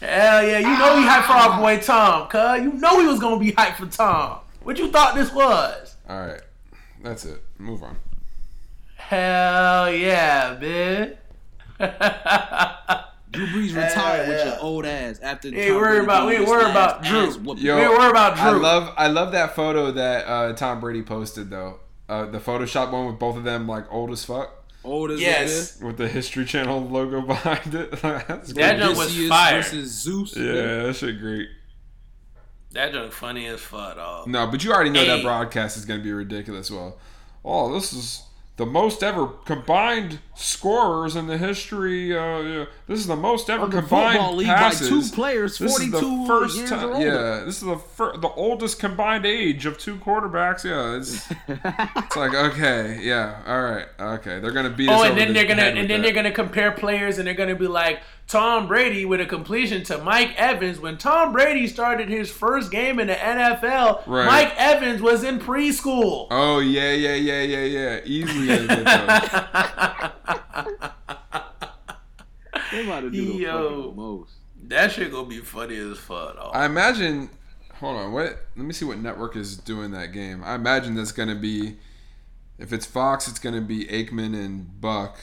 [0.00, 2.62] Hell yeah, you know we hyped for our boy Tom, cuz.
[2.62, 4.38] You know he was gonna be hyped for Tom.
[4.62, 5.96] What you thought this was?
[6.08, 6.40] All right,
[7.02, 7.42] that's it.
[7.58, 7.96] Move on.
[8.96, 11.16] Hell yeah, man.
[13.30, 14.44] Drew Brees retired with yeah.
[14.54, 15.50] your old ass after.
[15.50, 17.54] We ain't Tom worried Brady about- we gave ain't his worried about Drew.
[17.58, 21.02] Yo, We ain't worried about I love I love that photo that uh, Tom Brady
[21.02, 21.78] posted though.
[22.08, 25.80] Uh, the Photoshop one with both of them like old as fuck Old as Yes.
[25.80, 27.90] with the History Channel logo behind it.
[28.02, 28.78] That's That great.
[28.78, 29.56] junk was fire.
[29.62, 30.36] versus Zeus.
[30.36, 31.48] yeah, that shit great.
[32.72, 34.28] That joke funny as fuck, dog.
[34.28, 36.70] No, but you already know that broadcast is going to be ridiculous.
[36.70, 36.98] Well,
[37.44, 38.22] oh, this is
[38.56, 42.14] the most ever combined scorers in the history.
[42.16, 42.64] Uh, yeah.
[42.86, 44.90] This is the most ever Of the combined football league passes.
[44.90, 46.84] by two players, This is the 42 first years time.
[46.90, 47.06] older.
[47.06, 50.64] Yeah, this is the fir- the oldest combined age of two quarterbacks.
[50.64, 53.86] Yeah, it's it's like okay, yeah, all right,
[54.18, 54.40] okay.
[54.40, 54.94] They're gonna beat us.
[54.94, 56.02] Oh, over and then the they're gonna and then that.
[56.02, 59.98] they're gonna compare players, and they're gonna be like Tom Brady with a completion to
[59.98, 60.78] Mike Evans.
[60.78, 64.26] When Tom Brady started his first game in the NFL, Right.
[64.26, 66.28] Mike Evans was in preschool.
[66.30, 68.00] Oh yeah, yeah, yeah, yeah, yeah.
[68.04, 70.80] Easily gonna get those.
[72.72, 73.92] They about to do the Yo.
[73.96, 74.32] most.
[74.68, 76.36] that shit gonna be funny as fuck.
[76.36, 76.52] dog.
[76.54, 77.30] I imagine.
[77.80, 78.46] Hold on, what?
[78.56, 80.42] Let me see what network is doing that game.
[80.44, 81.76] I imagine that's gonna be.
[82.58, 85.18] If it's Fox, it's gonna be Aikman and Buck.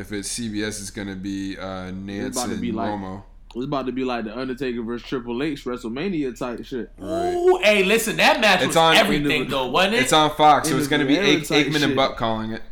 [0.00, 3.22] If it's CBS, it's gonna be uh, Nance about to and be like- Romo.
[3.54, 6.90] It's about to be like the Undertaker versus Triple H WrestleMania type shit.
[6.98, 7.32] Right.
[7.32, 10.00] Ooh, hey, listen, that match It's was on- everything though, wasn't it?
[10.02, 11.82] It's on Fox, so it's gonna be Individual Aik- type Aikman shit.
[11.84, 12.62] and Buck calling it.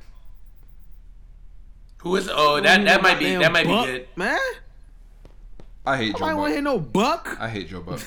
[1.99, 2.29] Who is?
[2.31, 4.09] Oh, that that might be that might Buck, be good.
[4.17, 4.39] Man,
[5.87, 6.75] I hate Joe I want to hear Buck.
[6.75, 7.37] no Buck.
[7.41, 8.01] I hate Joe Buck.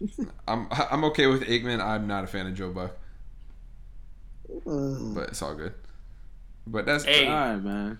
[0.46, 1.80] I'm I'm okay with Aikman.
[1.80, 2.96] I'm not a fan of Joe Buck,
[4.64, 5.74] but it's all good.
[6.68, 7.26] But that's Hey.
[7.26, 7.98] All right, man.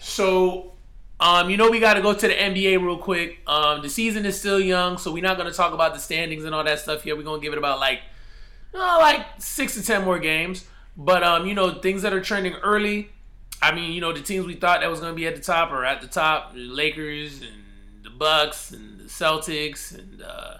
[0.00, 0.72] So,
[1.20, 3.40] um, you know, we got to go to the NBA real quick.
[3.46, 6.44] Um, the season is still young, so we're not going to talk about the standings
[6.44, 7.14] and all that stuff here.
[7.16, 8.00] We're going to give it about like,
[8.74, 10.66] uh, like six to ten more games.
[10.96, 13.10] But um, you know, things that are trending early.
[13.62, 15.42] I mean, you know, the teams we thought that was going to be at the
[15.42, 16.54] top are at the top.
[16.54, 17.62] The Lakers and
[18.02, 20.22] the Bucks and the Celtics and.
[20.22, 20.56] uh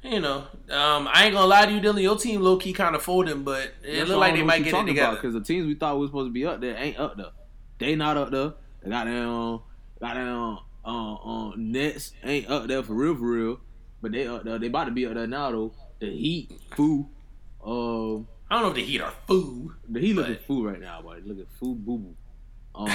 [0.00, 2.00] you know, um, I ain't gonna lie to you, Dylan.
[2.00, 4.86] Your team low key kind of folding, but it look like they might get it
[4.86, 5.16] together.
[5.16, 7.26] because the teams we thought was supposed to be up there ain't up there.
[7.78, 8.52] They not up there.
[8.82, 9.60] They got them,
[10.00, 10.58] got them.
[10.84, 13.60] Uh, uh, Nets ain't up there for real, for real.
[14.00, 14.58] But they up there.
[14.58, 15.72] They about to be up there now though.
[16.00, 17.08] The Heat, foo.
[17.64, 19.72] Um, I don't know if the Heat are food.
[19.88, 21.20] the Heat looking But- foo right now, boy.
[21.24, 22.14] Looking foo, boo boo.
[22.78, 22.88] Um,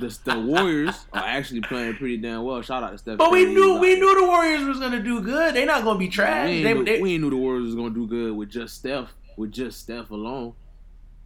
[0.00, 2.60] the, the Warriors are actually playing pretty damn well.
[2.62, 3.18] Shout out to Steph.
[3.18, 5.54] But we knew we knew the Warriors was gonna do good.
[5.54, 6.48] They not gonna be trash.
[6.48, 8.74] We They, knew, they, we ain't knew the Warriors was gonna do good with just
[8.74, 9.12] Steph.
[9.36, 10.54] With just Steph alone,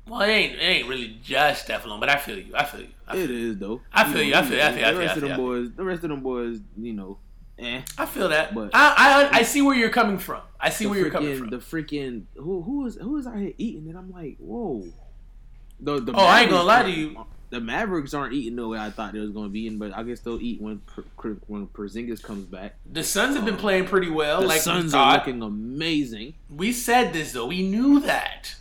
[0.08, 2.52] well, it ain't it ain't really just Steph but I feel you.
[2.54, 2.88] I feel you.
[3.08, 3.80] I it feel, is though.
[3.92, 5.28] I feel you, I feel you, I feel you, I The feel rest you, of
[5.28, 7.18] them boys, the rest of them boys, you know,
[7.58, 7.82] eh.
[7.98, 8.54] I feel that.
[8.54, 10.42] But- I, I I see where you're coming from.
[10.60, 11.50] I see The where you're coming from.
[11.50, 13.96] The freaking who who is who is out here eating it?
[13.96, 14.84] I'm like, whoa.
[15.80, 17.24] The, the Oh, I ain't gonna lie Mavericks to you.
[17.50, 20.02] The Mavericks aren't eating the way I thought they was gonna be eating, but I
[20.02, 20.80] guess they'll eat when
[21.46, 22.74] when Porzingis comes back.
[22.90, 24.40] the Suns have been playing pretty well.
[24.40, 26.34] The like we Suns are looking amazing.
[26.50, 27.46] we said this though.
[27.46, 28.56] We knew that.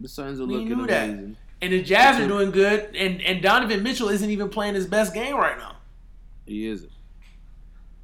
[0.00, 1.08] The Suns are We looking knew that.
[1.08, 1.36] amazing.
[1.62, 2.94] And the Jazz are doing good.
[2.94, 5.76] And and Donovan Mitchell isn't even playing his best game right now.
[6.46, 6.86] He is.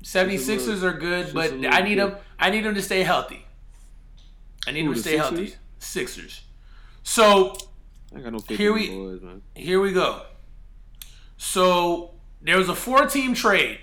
[0.03, 2.17] 76ers little- are good, but I need them.
[2.39, 3.45] I need them to stay healthy.
[4.67, 5.47] I need Who, them to the stay healthy.
[5.47, 5.59] Sixers?
[5.79, 6.41] Sixers.
[7.03, 7.57] So
[8.17, 9.43] I got no Here we- boys, man.
[9.55, 10.23] here we go.
[11.37, 13.79] So there was a four-team trade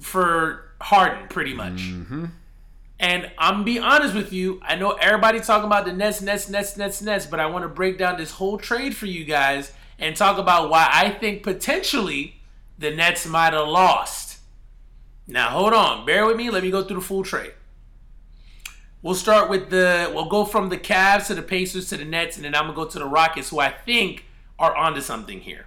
[0.00, 1.74] for Harden, pretty much.
[1.82, 2.26] Mm-hmm.
[3.02, 4.60] And I'm be honest with you.
[4.62, 7.68] I know everybody talking about the Nets, Nets, Nets, Nets, Nets, but I want to
[7.68, 12.36] break down this whole trade for you guys and talk about why I think potentially
[12.78, 14.38] the Nets might have lost.
[15.26, 16.48] Now hold on, bear with me.
[16.48, 17.54] Let me go through the full trade.
[19.02, 20.12] We'll start with the.
[20.14, 22.74] We'll go from the Cavs to the Pacers to the Nets, and then I'm gonna
[22.74, 24.26] go to the Rockets, who I think
[24.60, 25.66] are onto something here.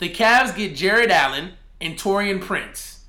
[0.00, 3.01] The Cavs get Jarrett Allen and Taurean Prince.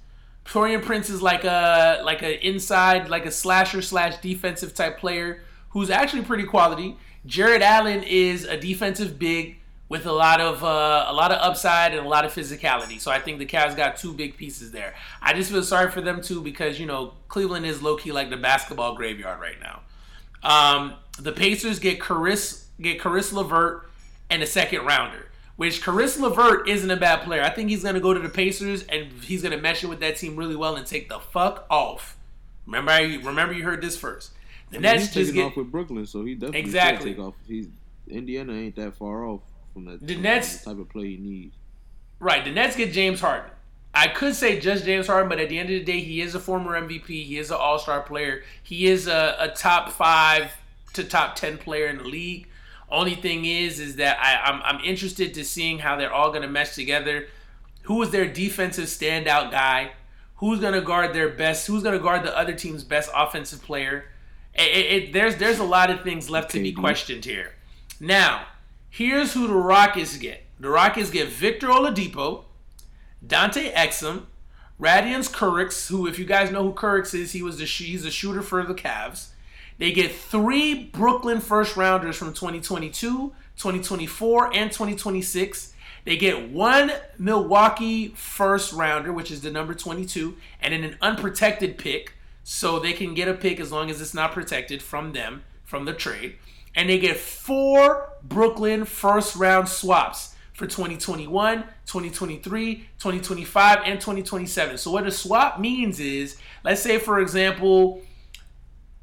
[0.45, 5.41] Taurean Prince is like a like a inside like a slasher slash defensive type player
[5.69, 6.97] who's actually pretty quality.
[7.25, 9.57] Jarrett Allen is a defensive big
[9.89, 12.99] with a lot of uh, a lot of upside and a lot of physicality.
[12.99, 14.95] So I think the Cavs got two big pieces there.
[15.21, 18.29] I just feel sorry for them too because you know Cleveland is low key like
[18.29, 19.81] the basketball graveyard right now.
[20.43, 23.89] Um, the Pacers get Caris get Caris Levert
[24.29, 25.27] and a second rounder.
[25.63, 27.41] Which Caris Levert isn't a bad player.
[27.41, 30.17] I think he's gonna go to the Pacers and he's gonna mesh it with that
[30.17, 32.17] team really well and take the fuck off.
[32.65, 34.33] Remember, I, remember you heard this first.
[34.71, 37.13] The I mean, Nets he's just get off with Brooklyn, so he definitely Exactly.
[37.13, 37.35] take off.
[37.47, 37.67] He's
[38.09, 39.39] Indiana ain't that far off
[39.73, 40.05] from that.
[40.05, 41.55] The Nets- the type of play he needs.
[42.19, 43.49] Right, the Nets get James Harden.
[43.93, 46.35] I could say just James Harden, but at the end of the day, he is
[46.35, 47.07] a former MVP.
[47.07, 48.43] He is an All Star player.
[48.63, 50.51] He is a, a top five
[50.91, 52.49] to top ten player in the league.
[52.93, 56.47] Only thing is, is that I, I'm I'm interested to seeing how they're all gonna
[56.47, 57.27] mesh together.
[57.83, 59.93] Who is their defensive standout guy?
[60.35, 61.65] Who's gonna guard their best?
[61.65, 64.05] Who's gonna guard the other team's best offensive player?
[64.53, 67.53] It, it, there's there's a lot of things left to be questioned here.
[67.99, 68.45] Now,
[68.91, 70.43] here's who the Rockets get.
[70.59, 72.43] The Rockets get Victor Oladipo,
[73.25, 74.27] Dante Exum,
[74.79, 78.11] Rodions Kurucs, who, if you guys know who Kurix is, he was the he's a
[78.11, 79.29] shooter for the Cavs.
[79.77, 85.73] They get three Brooklyn first rounders from 2022, 2024, and 2026.
[86.05, 91.77] They get one Milwaukee first rounder, which is the number 22, and then an unprotected
[91.77, 92.13] pick,
[92.43, 95.85] so they can get a pick as long as it's not protected from them from
[95.85, 96.35] the trade.
[96.75, 104.77] And they get four Brooklyn first round swaps for 2021, 2023, 2025, and 2027.
[104.77, 108.01] So what a swap means is, let's say for example,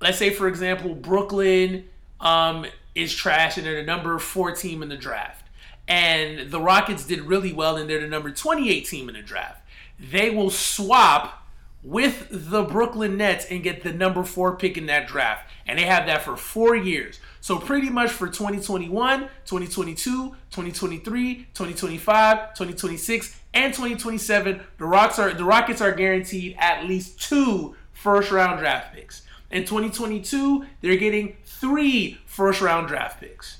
[0.00, 1.88] let's say for example, Brooklyn
[2.20, 5.46] um, is trash and they're the number four team in the draft,
[5.88, 9.62] and the Rockets did really well and they're the number 28 team in the draft.
[9.98, 11.40] They will swap
[11.82, 15.50] with the Brooklyn Nets and get the number four pick in that draft.
[15.66, 17.20] And they have that for four years.
[17.40, 25.44] So pretty much for 2021, 2022, 2023, 2025, 2026, and 2027, the Rocks are the
[25.44, 29.22] Rockets are guaranteed at least two first round draft picks.
[29.50, 33.58] In 2022, they're getting three first round draft picks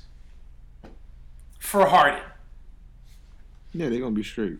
[1.59, 2.23] for Harden.
[3.73, 4.59] Yeah, they're gonna be straight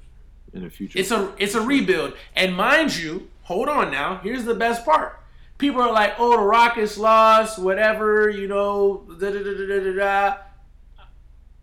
[0.53, 0.99] in the future.
[0.99, 2.13] It's a it's a rebuild.
[2.35, 4.19] And mind you, hold on now.
[4.23, 5.19] Here's the best part.
[5.57, 9.93] People are like, "Oh, the Rockets lost, whatever, you know." Da, da, da, da, da,
[9.93, 10.37] da.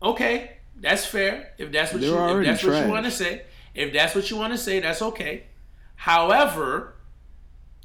[0.02, 1.52] Okay, that's fair.
[1.58, 3.42] If that's what They're you if that's what you want to say,
[3.74, 5.44] if that's what you want to say, that's okay.
[5.96, 6.94] However,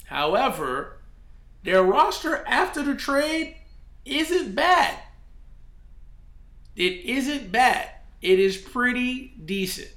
[0.05, 0.97] however,
[1.63, 3.55] their roster after the trade
[4.05, 4.97] isn't bad.
[6.75, 7.89] It isn't bad.
[8.21, 9.91] It is pretty decent.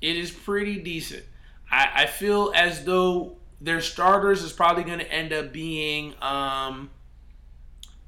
[0.00, 1.24] It is pretty decent.
[1.70, 6.90] I, I feel as though their starters is probably going to end up being um,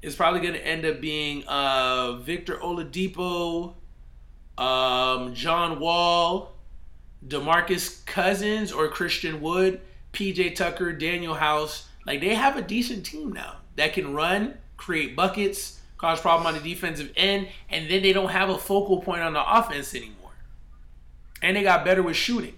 [0.01, 3.73] is probably going to end up being uh, Victor Oladipo,
[4.57, 6.53] um, John Wall,
[7.25, 9.81] Demarcus Cousins or Christian Wood,
[10.13, 11.86] PJ Tucker, Danuel House.
[12.07, 16.53] Like they have a decent team now that can run, create buckets, cause problem on
[16.53, 20.31] the defensive end, and then they don't have a focal point on the offense anymore.
[21.41, 22.55] And they got better with shooting.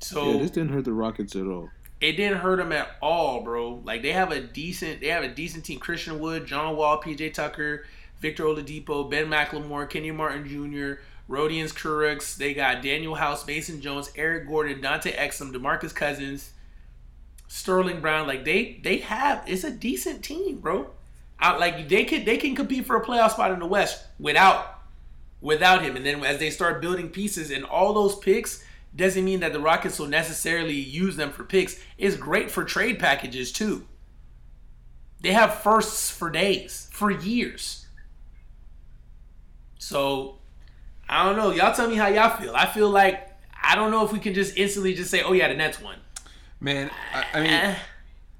[0.00, 1.70] So yeah, this didn't hurt the Rockets at all.
[2.00, 3.80] it didn't hurt them at all, bro.
[3.84, 5.78] Like they have a decent, they have a decent team.
[5.78, 7.84] Christian Wood, John Wall, PJ Tucker,
[8.20, 12.36] Victor Oladipo, Ben McLemore, Kenyon Martin Jr., Rodions Kurucs.
[12.36, 16.52] They got Danuel House, Mason Jones, Eric Gordon, Dante Exum, Demarcus Cousins,
[17.46, 18.26] Sterling Brown.
[18.26, 19.44] Like they, they have.
[19.46, 20.90] It's a decent team, bro.
[21.40, 24.80] Out like they could, they can compete for a playoff spot in the West without,
[25.40, 25.94] without him.
[25.94, 28.64] And then as they start building pieces and all those picks
[28.96, 31.78] doesn't mean that the Rockets will necessarily use them for picks.
[31.98, 33.86] It's great for trade packages too.
[35.20, 37.86] They have firsts for days, for years.
[39.78, 40.37] So
[41.08, 41.50] I don't know.
[41.50, 42.54] Y'all tell me how y'all feel.
[42.54, 43.28] I feel like
[43.62, 45.96] I don't know if we can just instantly just say, "Oh yeah, the Nets won."
[46.60, 47.74] Man, I, I mean, Eh.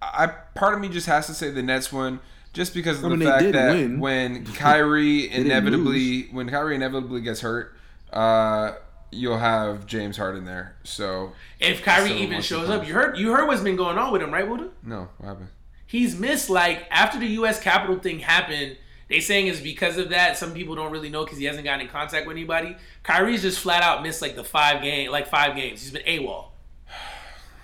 [0.03, 2.21] I part of me just has to say the Nets won
[2.53, 4.01] just because of I the mean, they fact that win.
[4.01, 7.75] when Kyrie inevitably when Kyrie inevitably gets hurt,
[8.13, 8.73] uh,
[9.11, 10.77] you'll have James Harden there.
[10.85, 14.13] So If Kyrie even shows to up, you heard you heard what's been going on
[14.13, 14.69] with him, right, Buddha?
[14.85, 15.49] no, what happened?
[15.87, 17.61] He's missed like after the U.S.
[17.61, 18.77] Capitol thing happened.
[19.09, 20.37] They saying is because of that.
[20.37, 22.77] Some people don't really know because he hasn't gotten in contact with anybody.
[23.03, 25.83] Kyrie's just flat out missed like the five game, like five games.
[25.83, 26.49] He's been AWOL.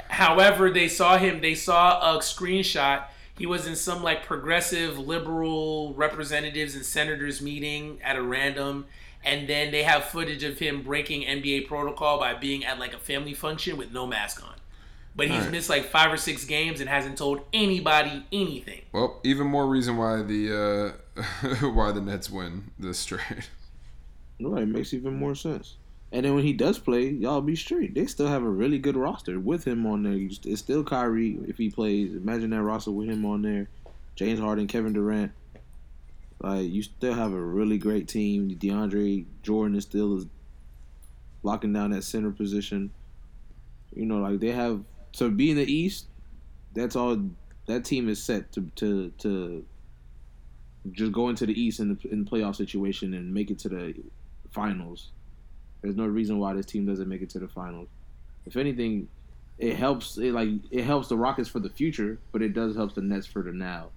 [0.09, 1.41] However, they saw him.
[1.41, 3.05] They saw a screenshot.
[3.37, 8.87] He was in some like progressive liberal representatives and senators meeting at a random,
[9.25, 12.99] and then they have footage of him breaking NBA protocol by being at like a
[12.99, 14.55] family function with no mask on.
[15.17, 15.53] But he's Alright.
[15.53, 18.83] missed like five or six games and hasn't told anybody anything.
[18.93, 21.04] Well, even more reason why the uh,
[21.61, 23.47] why the Nets win this trade.
[24.41, 25.77] Right, it makes even more sense.
[26.13, 27.95] And then when he does play, y'all be straight.
[27.95, 30.29] They still have a really good roster with him on there.
[30.45, 32.15] It's still Kyrie if he plays.
[32.15, 33.69] Imagine that roster with him on there.
[34.15, 35.33] James Harden, Kevin Durant.
[36.41, 38.51] Like you still have a really great team.
[38.51, 40.25] DeAndre Jordan is still
[41.43, 42.93] locking down that center position.
[43.95, 44.83] You know, like they have
[45.15, 46.07] to be in the East.
[46.75, 47.29] That's all.
[47.67, 49.65] That team is set to to to
[50.93, 53.69] just go into the East in the in the playoff situation and make it to
[53.69, 53.95] the
[54.53, 55.09] finals.
[55.83, 57.89] There's no reason why this team doesn't make it to the finals.
[58.47, 59.09] If anything,
[59.59, 60.17] it helps.
[60.19, 63.27] It like it helps the Rockets for the future, but it does help the Nets
[63.27, 63.89] for the now.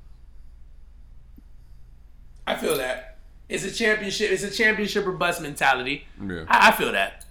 [2.45, 3.17] I feel that.
[3.49, 4.31] It's a championship.
[4.31, 6.05] It's a championship or bust mentality.
[6.21, 6.45] Yeah.
[6.47, 7.25] I, I feel that.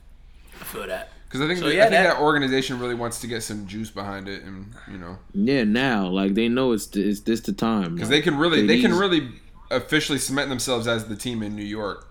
[0.60, 1.10] I feel that.
[1.26, 3.42] Because I think So, that, yeah, I think that- that, organization really wants to get
[3.42, 7.40] some juice behind it, and you know, Yeah, now like they know it's it's this
[7.40, 9.28] the time because they can really They they can really
[9.70, 12.06] officially cement themselves as the team in New York.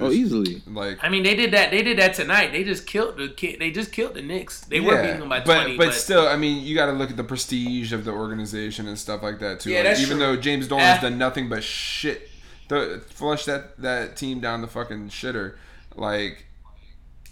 [0.00, 0.62] oh easily.
[0.66, 1.70] Like I mean, they did that.
[1.70, 2.52] They did that tonight.
[2.52, 3.58] They just killed the kid.
[3.60, 4.60] They just killed the Knicks.
[4.60, 5.76] They were beating them by but, twenty.
[5.76, 8.98] but still, I mean, you got to look at the prestige of the organization and
[8.98, 9.70] stuff like that too.
[9.70, 10.26] Yeah, Like, that's even true.
[10.26, 11.00] though James Dolan's Eh.
[11.08, 12.28] done nothing but shit,
[12.68, 15.54] the, flush that that team down the fucking shitter,
[15.94, 16.44] like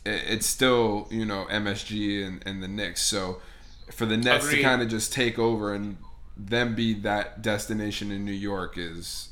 [0.07, 3.03] it, it's still you know MSG and, and the Knicks.
[3.03, 3.41] So
[3.93, 4.57] for the Nets Agreed.
[4.59, 5.99] to kind of just take over and
[6.37, 9.31] them be that destination in New York is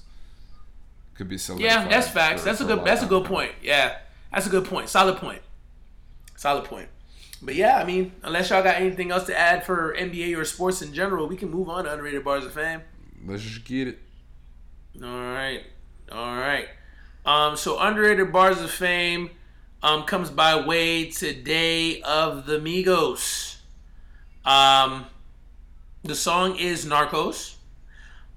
[1.15, 1.57] could be so.
[1.59, 2.43] yeah, that's facts.
[2.43, 2.85] That's a good.
[2.85, 3.53] That's a good point.
[3.63, 3.99] Yeah,
[4.33, 4.89] that's a good point.
[4.89, 5.43] Solid point.
[6.37, 6.89] Solid point.
[7.43, 10.81] But yeah, I mean, unless y'all got anything else to add for NBA or sports
[10.81, 12.83] in general, we can move on to underrated bars of fame.
[13.27, 13.99] Let's just get it.
[15.03, 15.63] All right,
[16.11, 16.69] all right.
[17.25, 19.31] Um, so underrated bars of fame
[19.83, 23.57] um comes by way today of the Migos.
[24.45, 25.07] Um,
[26.03, 27.57] the song is Narcos.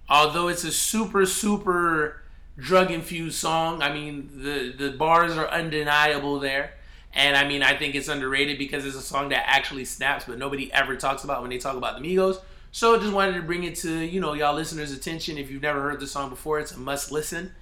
[0.08, 2.22] Although it's a super super
[2.58, 6.74] drug infused song, I mean the the bars are undeniable there.
[7.14, 10.38] And I mean, I think it's underrated because it's a song that actually snaps, but
[10.38, 12.40] nobody ever talks about when they talk about the Migos.
[12.72, 15.38] So just wanted to bring it to you know y'all listeners' attention.
[15.38, 17.54] If you've never heard the song before, it's a must listen.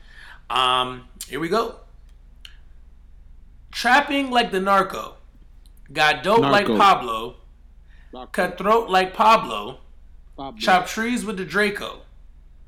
[0.50, 1.76] Um, here we go.
[3.72, 5.16] Trapping like the narco,
[5.92, 6.78] got dope like Narco.
[6.78, 7.36] Pablo,
[8.32, 9.80] cutthroat like Pablo,
[10.36, 10.60] Pablo.
[10.60, 12.02] chop trees with the Draco.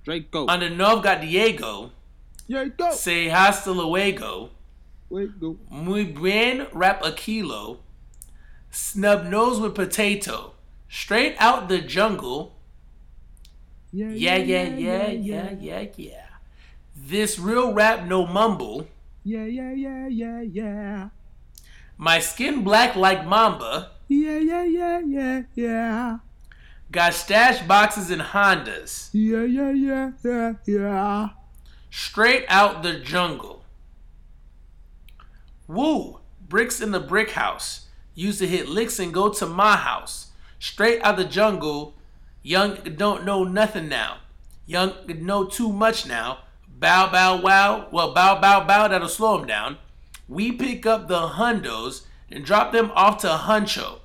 [0.04, 0.46] Draco.
[0.48, 1.92] Under Nov got Diego,
[2.48, 2.92] Yeah, go.
[2.92, 4.52] say hasta luego.
[5.10, 5.58] Wait, go.
[5.70, 7.80] Muy bien, rap a kilo.
[8.72, 10.54] Snub nose with potato.
[10.90, 12.56] Straight out the jungle.
[13.92, 16.22] Yeah, Yeah, yeah, yeah, yeah, yeah, yeah.
[16.96, 18.88] This real rap, no mumble.
[19.24, 21.10] Yeah, yeah, yeah, yeah, yeah.
[21.98, 23.92] My skin black like Mamba.
[24.08, 26.18] Yeah, yeah, yeah, yeah, yeah.
[26.96, 29.10] Got stash boxes and Hondas.
[29.12, 31.30] Yeah, yeah, yeah, yeah, yeah.
[31.92, 33.66] Straight out the jungle.
[35.68, 36.22] Woo!
[36.48, 37.90] Bricks in the brick house.
[38.14, 40.32] Used to hit licks and go to my house.
[40.58, 41.96] Straight out the jungle.
[42.42, 44.20] Young don't know nothing now.
[44.66, 46.46] Young know too much now.
[46.80, 47.90] Bow bow wow.
[47.92, 48.88] Well, bow bow bow.
[48.88, 49.80] That'll slow him down.
[50.30, 54.00] We pick up the hundos and drop them off to Huncho.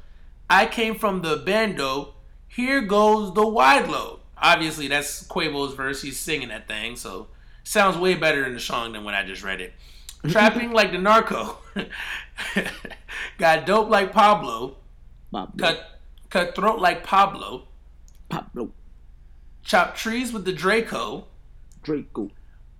[0.50, 2.14] I came from the bando.
[2.50, 4.18] Here goes the wide load.
[4.36, 6.02] Obviously, that's Quavo's verse.
[6.02, 7.28] He's singing that thing, so
[7.62, 9.72] sounds way better in the song than when I just read it.
[10.28, 11.58] Trapping like the narco.
[13.38, 14.76] Got dope like Pablo.
[15.30, 15.56] Pablo.
[15.56, 17.68] Cut cut throat like Pablo.
[18.28, 18.72] Pablo.
[19.62, 21.26] Chop trees with the Draco.
[21.82, 22.30] Draco.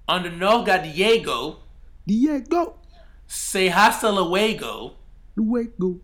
[0.08, 1.58] On the north got Diego.
[2.06, 2.74] Diego.
[3.28, 4.94] Say hasta luego.
[5.36, 6.00] Luego.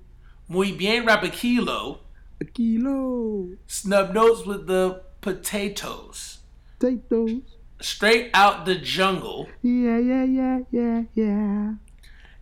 [0.49, 1.99] Muy bien rapakilo.
[2.41, 3.49] A kilo.
[3.67, 6.39] Snub notes with the potatoes.
[6.79, 7.43] Potatoes.
[7.81, 9.49] Straight out the jungle.
[9.63, 11.75] Yeah, yeah, yeah, yeah, yeah.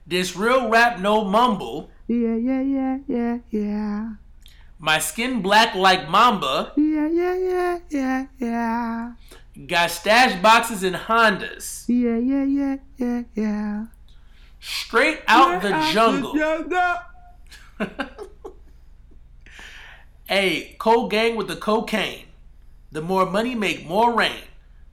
[0.07, 1.91] This real rap no mumble.
[2.07, 4.11] Yeah, yeah, yeah, yeah, yeah.
[4.79, 6.73] My skin black like Mamba.
[6.77, 9.13] Yeah, yeah, yeah, yeah, yeah.
[9.67, 11.85] Got stash boxes and Hondas.
[11.89, 13.87] Yeah, yeah, yeah, yeah, yeah.
[14.61, 16.35] Straight out the jungle.
[20.27, 22.25] Hey, cold gang with the cocaine.
[22.91, 24.45] The more money make more rain.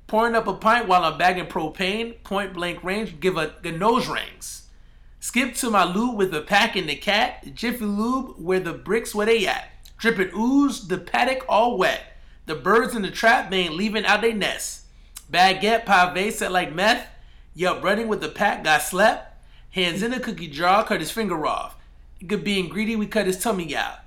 [0.05, 2.21] Pouring up a pint while I'm bagging propane.
[2.25, 4.67] Point blank range, give a the nose rings.
[5.21, 7.55] Skip to my lube with the pack and the cat.
[7.55, 9.69] Jiffy lube where the bricks where they at.
[9.97, 12.01] Dripping ooze, the paddock all wet.
[12.45, 14.81] The birds in the trap they ain't leaving out they nest.
[15.31, 17.07] Baguette pave set like meth.
[17.55, 19.33] Yup, running with the pack got slept.
[19.69, 21.77] Hands in a cookie jar, cut his finger off.
[22.27, 24.00] Good being greedy, we cut his tummy out.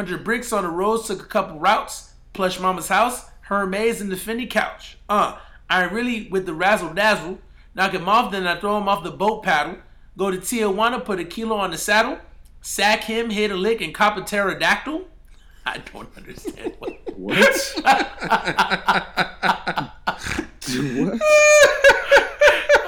[0.00, 2.14] Hundred bricks on the roads, took a couple routes.
[2.32, 4.96] Plush mama's house, Hermes in the Fendi couch.
[5.10, 5.36] Uh,
[5.68, 7.38] I really with the razzle dazzle.
[7.74, 9.76] Knock him off, then I throw him off the boat paddle.
[10.16, 12.18] Go to Tijuana, put a kilo on the saddle.
[12.62, 15.06] Sack him, hit a lick, and cop a pterodactyl.
[15.66, 16.96] I don't understand what.
[17.18, 17.74] What?
[17.82, 18.70] what?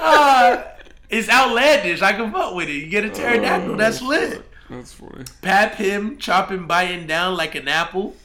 [0.05, 0.63] Uh,
[1.09, 2.01] it's outlandish.
[2.01, 2.73] I can fuck with it.
[2.73, 4.43] You get a pterodactyl, that's lit.
[4.73, 5.25] That's funny.
[5.43, 8.15] Pap him, chop him, biting down like an apple.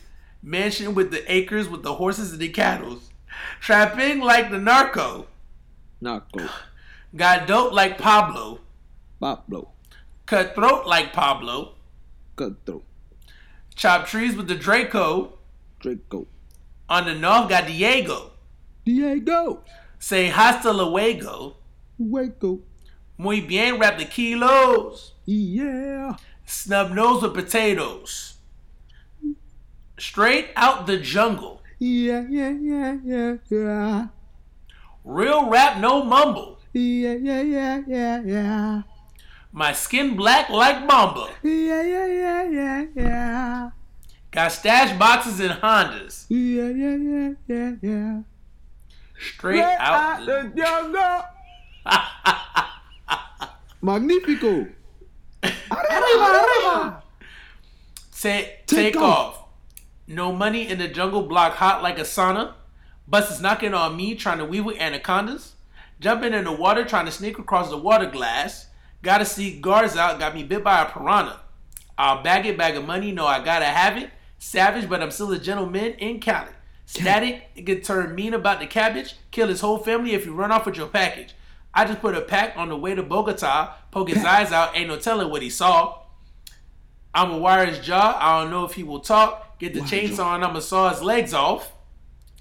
[0.42, 3.00] Mansion with the acres with the horses and the cattle.
[3.60, 5.26] Trapping like the narco.
[6.00, 6.48] Narco.
[7.14, 8.60] Got dope like Pablo.
[9.20, 9.72] Pablo.
[10.24, 11.74] Cut throat like Pablo.
[12.36, 12.84] Cutthroat.
[13.74, 15.38] Chop trees with the Draco.
[15.80, 16.26] Draco.
[16.88, 18.30] On the north got Diego.
[18.84, 19.64] Diego.
[19.98, 21.56] Say hasta luego.
[21.98, 22.60] Waco.
[23.18, 25.12] Muy bien, rap the kilos.
[25.26, 26.16] Yeah.
[26.48, 28.38] Snub nose with potatoes.
[29.98, 31.62] Straight out the jungle.
[31.78, 34.06] Yeah, yeah, yeah, yeah, yeah.
[35.04, 36.58] Real rap, no mumble.
[36.72, 38.82] Yeah, yeah, yeah, yeah, yeah.
[39.52, 41.28] My skin black like Mamba.
[41.42, 43.70] Yeah, yeah, yeah, yeah, yeah.
[44.30, 46.24] Got stash boxes and Hondas.
[46.30, 48.22] Yeah, yeah, yeah, yeah, yeah.
[49.34, 51.24] Straight out the jungle.
[53.82, 54.77] Magnifico.
[55.42, 57.02] Arriba, arriba.
[58.10, 59.34] Say, Take take, off.
[59.36, 59.44] off.
[60.06, 62.54] No money in the jungle block hot like a sauna.
[63.06, 65.54] Buses knocking on me trying to weave with anacondas.
[66.00, 68.66] Jumping in the water trying to sneak across the water glass.
[69.02, 71.40] Gotta see guards out, got me bit by a piranha.
[71.96, 74.10] I'll bag it, bag of money, no, I gotta have it.
[74.38, 76.52] Savage, but I'm still a gentleman in Cali.
[76.86, 79.14] Static, it could turn mean about the cabbage.
[79.30, 81.34] Kill his whole family if you run off with your package.
[81.74, 84.88] I just put a pack on the way to Bogota, poke his eyes out, ain't
[84.88, 85.98] no telling what he saw.
[87.14, 88.16] I'ma wire his jaw.
[88.20, 89.58] I don't know if he will talk.
[89.58, 91.72] Get the chainsaw and I'ma saw his legs off.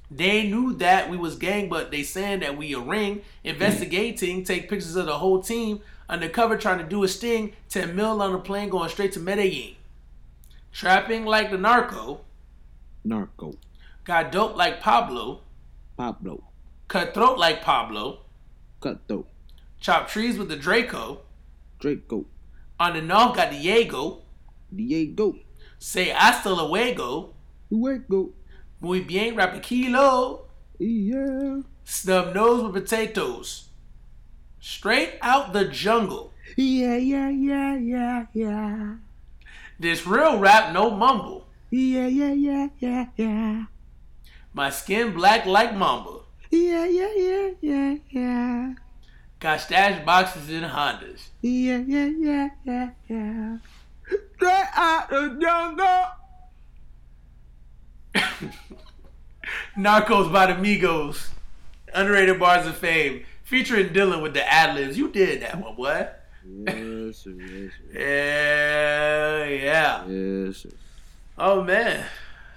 [0.09, 3.21] They knew that we was gang, but they saying that we a ring.
[3.43, 5.81] Investigating, take pictures of the whole team.
[6.09, 7.53] Undercover trying to do a sting.
[7.69, 9.75] 10 mil on the plane going straight to Medellin.
[10.71, 12.21] Trapping like the narco.
[13.03, 13.55] Narco.
[14.03, 15.41] Got dope like Pablo.
[15.97, 16.43] Pablo.
[16.87, 18.19] Cutthroat like Pablo.
[18.87, 19.27] Cutthroat.
[19.81, 21.21] Chop trees with the Draco.
[21.79, 22.25] Draco.
[22.79, 24.21] On the north got Diego.
[24.73, 25.35] Diego.
[25.77, 27.33] Say hasta luego.
[27.69, 28.31] Waco.
[28.79, 30.45] Muy bien, rap kilo.
[30.79, 31.61] Yeah.
[31.83, 33.69] Snub nose with potatoes.
[34.59, 36.33] Straight out the jungle.
[36.55, 38.95] Yeah, yeah, yeah, yeah, yeah.
[39.79, 41.47] This real rap, no mumble.
[41.69, 43.65] Yeah, yeah, yeah, yeah, yeah.
[44.53, 46.21] My skin black like mamba.
[46.49, 48.73] Yeah, yeah, yeah, yeah, yeah.
[49.39, 51.27] Got stash boxes in Hondas.
[51.41, 53.57] Yeah, yeah, yeah, yeah, yeah.
[54.35, 56.05] Straight out the jungle.
[59.77, 61.29] Narcos by the Migos.
[61.93, 63.25] Underrated bars of fame.
[63.43, 64.97] Featuring Dylan with the ad libs.
[64.97, 66.07] You did that one, boy.
[66.45, 67.99] Yes, sir, yes, sir.
[67.99, 70.05] Yeah, yeah.
[70.07, 70.69] Yes, sir.
[71.37, 72.05] Oh man.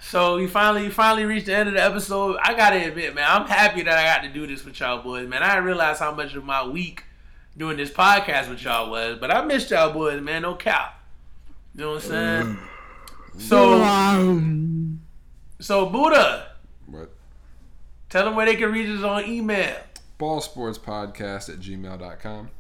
[0.03, 2.37] So you finally you finally reached the end of the episode.
[2.43, 5.29] I gotta admit, man, I'm happy that I got to do this with y'all boys,
[5.29, 5.43] man.
[5.43, 7.05] I didn't realize how much of my week
[7.57, 10.43] doing this podcast with y'all was, but I missed y'all boys, man.
[10.43, 11.03] No cap.
[11.75, 12.59] You know what I'm saying?
[13.39, 15.03] So Um,
[15.61, 16.53] so Buddha,
[16.87, 17.11] What?
[18.09, 19.77] tell them where they can reach us on email.
[20.19, 22.51] ballsportspodcast at gmail.com.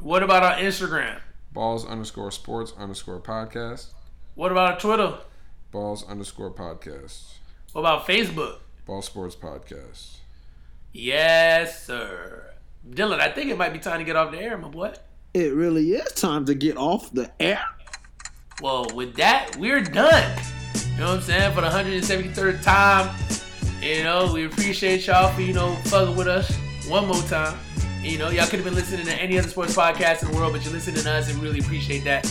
[0.00, 1.20] What about our Instagram?
[1.52, 3.86] Balls underscore sports underscore podcast.
[4.34, 5.18] What about our Twitter?
[5.70, 7.34] Balls underscore podcast.
[7.72, 8.56] What about Facebook?
[8.86, 10.16] Ball sports podcast.
[10.92, 12.52] Yes, sir.
[12.88, 14.92] Dylan, I think it might be time to get off the air, my boy.
[15.34, 17.62] it really is time to get off the air.
[18.60, 20.38] Well, with that, we're done.
[20.92, 21.54] You know what I'm saying?
[21.54, 23.14] For the 173rd time.
[23.80, 26.54] You know, we appreciate y'all for, you know, fucking with us
[26.88, 27.58] one more time.
[28.02, 30.52] You know, y'all could have been listening to any other sports podcast in the world,
[30.52, 32.26] but you're listening to us and really appreciate that.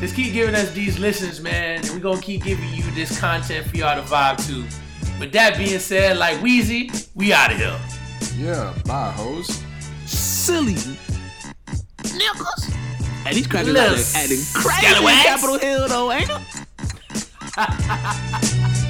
[0.00, 1.80] Just keep giving us these listens, man.
[1.80, 4.64] And we're going to keep giving you this content for y'all to vibe to.
[5.18, 7.78] With that being said, like Weezy, we out of here.
[8.36, 9.62] Yeah, bye, hoes.
[10.04, 10.74] Silly
[12.02, 12.70] nickels.
[13.26, 15.22] And crackers Little out acting crazy in.
[15.22, 16.40] Capitol Hill, though, ain't it?